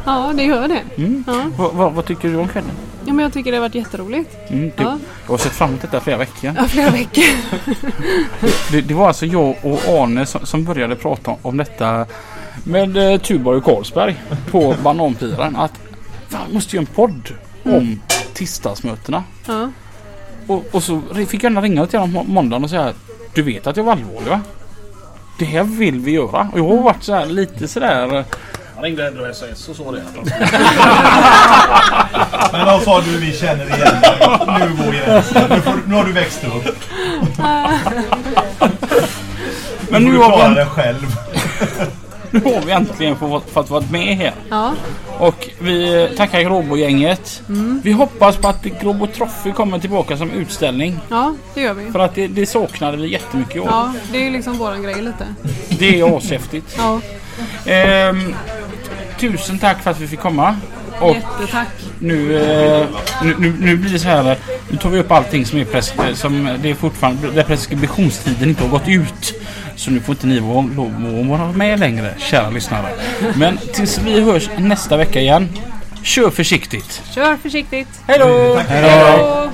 ja, 0.04 0.32
det 0.36 0.42
gör 0.42 0.68
det. 0.68 1.02
Mm. 1.02 1.24
Ja. 1.26 1.42
Vad, 1.56 1.74
vad, 1.74 1.92
vad 1.92 2.04
tycker 2.04 2.28
du 2.28 2.36
om 2.36 2.48
kvällen? 2.48 2.70
ja, 3.04 3.12
men 3.12 3.22
jag 3.22 3.32
tycker 3.32 3.50
det 3.50 3.56
har 3.56 3.62
varit 3.62 3.74
jätteroligt. 3.74 4.36
Mm, 4.48 4.72
du, 4.76 4.82
Ja. 4.82 4.98
Jag 5.24 5.32
har 5.32 5.38
sett 5.38 5.52
fram 5.52 5.68
emot 5.68 5.82
detta 5.82 6.00
flera 6.00 6.16
veckor. 6.16 6.54
Ja, 6.56 6.64
flera 6.64 6.90
veckor. 6.90 7.24
Det, 8.70 8.80
det 8.80 8.94
var 8.94 9.08
alltså 9.08 9.26
jag 9.26 9.56
och 9.62 9.80
Arne 9.88 10.26
som, 10.26 10.46
som 10.46 10.64
började 10.64 10.96
prata 10.96 11.36
om, 11.42 11.56
detta 11.56 12.06
med 12.64 13.12
eh, 13.12 13.20
Tuborg 13.20 13.58
och 13.58 13.64
Carlsberg 13.64 14.16
på 14.50 14.74
Bananpiren. 14.82 15.56
Att 15.56 15.72
fan, 16.28 16.52
måste 16.52 16.76
göra 16.76 16.86
en 16.88 16.94
podd 16.94 17.28
om 17.64 18.00
tisdagsmötena. 18.34 19.24
Ja. 19.46 19.70
Och, 20.46 20.64
och 20.72 20.82
så 20.82 21.02
fick 21.28 21.44
jag 21.44 21.64
ringa 21.64 21.86
till 21.86 21.98
honom 21.98 22.24
på 22.26 22.32
måndagen 22.32 22.64
och 22.64 22.70
säga 22.70 22.92
Du 23.34 23.42
vet 23.42 23.66
att 23.66 23.76
jag 23.76 23.84
var 23.84 23.92
allvarlig 23.92 24.30
va? 24.30 24.40
Det 25.39 25.45
här 25.45 25.62
vill 25.64 26.01
vi 26.01 26.11
göra. 26.11 26.49
Och 26.53 26.59
jag 26.59 26.68
har 26.68 26.82
varit 26.82 27.03
så 27.03 27.14
här 27.14 27.26
lite 27.26 27.68
sådär... 27.68 28.24
Han 28.74 28.84
ringde 28.84 29.07
ändå 29.07 29.34
SAS 29.34 29.68
och 29.68 29.76
så 29.76 29.93
det. 29.93 30.03
Men 32.53 32.66
vad 32.66 32.82
sa 32.82 33.01
du 33.01 33.16
vi 33.18 33.32
känner 33.32 33.64
igen 33.66 34.01
dig? 34.03 34.18
Nu 34.47 34.84
går 34.84 34.93
gränsen. 34.93 35.43
Nu, 35.51 35.61
får- 35.61 35.80
nu 35.87 35.95
har 35.95 36.05
du 36.05 36.12
växt 36.12 36.45
upp. 36.45 36.76
Men 39.91 40.05
nu 40.05 40.11
nu 40.11 40.16
får 40.16 40.24
du 40.24 40.30
har, 40.30 40.37
klara 40.37 40.49
vi, 40.49 40.55
dig 40.55 40.66
själv. 40.66 41.07
nu 42.32 42.40
har 42.40 42.66
vi 42.66 42.72
äntligen 42.72 43.16
fått, 43.16 43.50
fått 43.50 43.70
vara 43.70 43.84
med 43.90 44.16
här. 44.16 44.34
Ja. 44.50 44.72
Och 45.18 45.48
vi 45.58 46.08
tackar 46.16 46.40
Gråbo-gänget. 46.40 47.42
Vi 47.82 47.92
hoppas 47.92 48.36
på 48.36 48.48
att 48.48 48.62
Gråbo 48.64 49.06
Trophy 49.06 49.52
kommer 49.52 49.78
tillbaka 49.78 50.16
som 50.16 50.30
utställning. 50.30 50.98
ja, 51.08 51.34
det 51.54 51.60
gör 51.60 51.74
vi. 51.74 51.90
För 51.92 51.98
att 51.98 52.14
det, 52.14 52.26
det 52.26 52.46
saknade 52.46 52.96
vi 52.96 53.12
jättemycket 53.12 53.62
av. 53.62 53.66
Ja, 53.68 53.92
det 54.12 54.18
är 54.18 54.22
ju 54.24 54.30
liksom 54.30 54.58
våran 54.58 54.82
grej 54.82 54.94
lite. 55.02 55.26
Det 55.78 56.00
är 56.00 56.16
ashäftigt. 56.18 56.74
Ja, 56.78 57.00
Ehm, 57.66 58.34
tusen 59.20 59.58
tack 59.58 59.82
för 59.82 59.90
att 59.90 60.00
vi 60.00 60.06
fick 60.06 60.20
komma. 60.20 60.56
Och 61.00 61.14
jättetack. 61.14 61.68
nu, 61.98 62.36
eh, 62.36 62.86
nu, 63.22 63.34
nu, 63.38 63.54
nu 63.60 63.76
blir 63.76 63.92
det 63.92 63.98
så 63.98 64.08
här. 64.08 64.36
Nu 64.70 64.76
tar 64.76 64.90
vi 64.90 64.98
upp 64.98 65.10
allting 65.12 65.46
som 65.46 65.58
är, 65.58 65.64
pres- 65.64 66.14
som 66.14 66.48
det 66.62 66.70
är 66.70 66.74
fortfarande 66.74 67.30
där 67.30 67.42
preskriptionstiden 67.42 68.48
inte 68.48 68.62
har 68.62 68.70
gått 68.70 68.88
ut. 68.88 69.34
Så 69.76 69.90
nu 69.90 70.00
får 70.00 70.14
inte 70.14 70.26
ni 70.26 70.40
vara, 70.40 71.52
med 71.52 71.80
längre, 71.80 72.14
kära 72.18 72.50
lyssnare. 72.50 72.88
Men 73.36 73.58
tills 73.72 73.98
vi 73.98 74.20
hörs 74.20 74.50
nästa 74.58 74.96
vecka 74.96 75.20
igen. 75.20 75.48
Kör 76.02 76.30
försiktigt. 76.30 77.02
Kör 77.14 77.36
försiktigt. 77.36 77.88
Hej 78.06 78.18
då! 78.18 78.54
Tack. 78.56 78.66
Hej 78.68 79.18
då! 79.18 79.50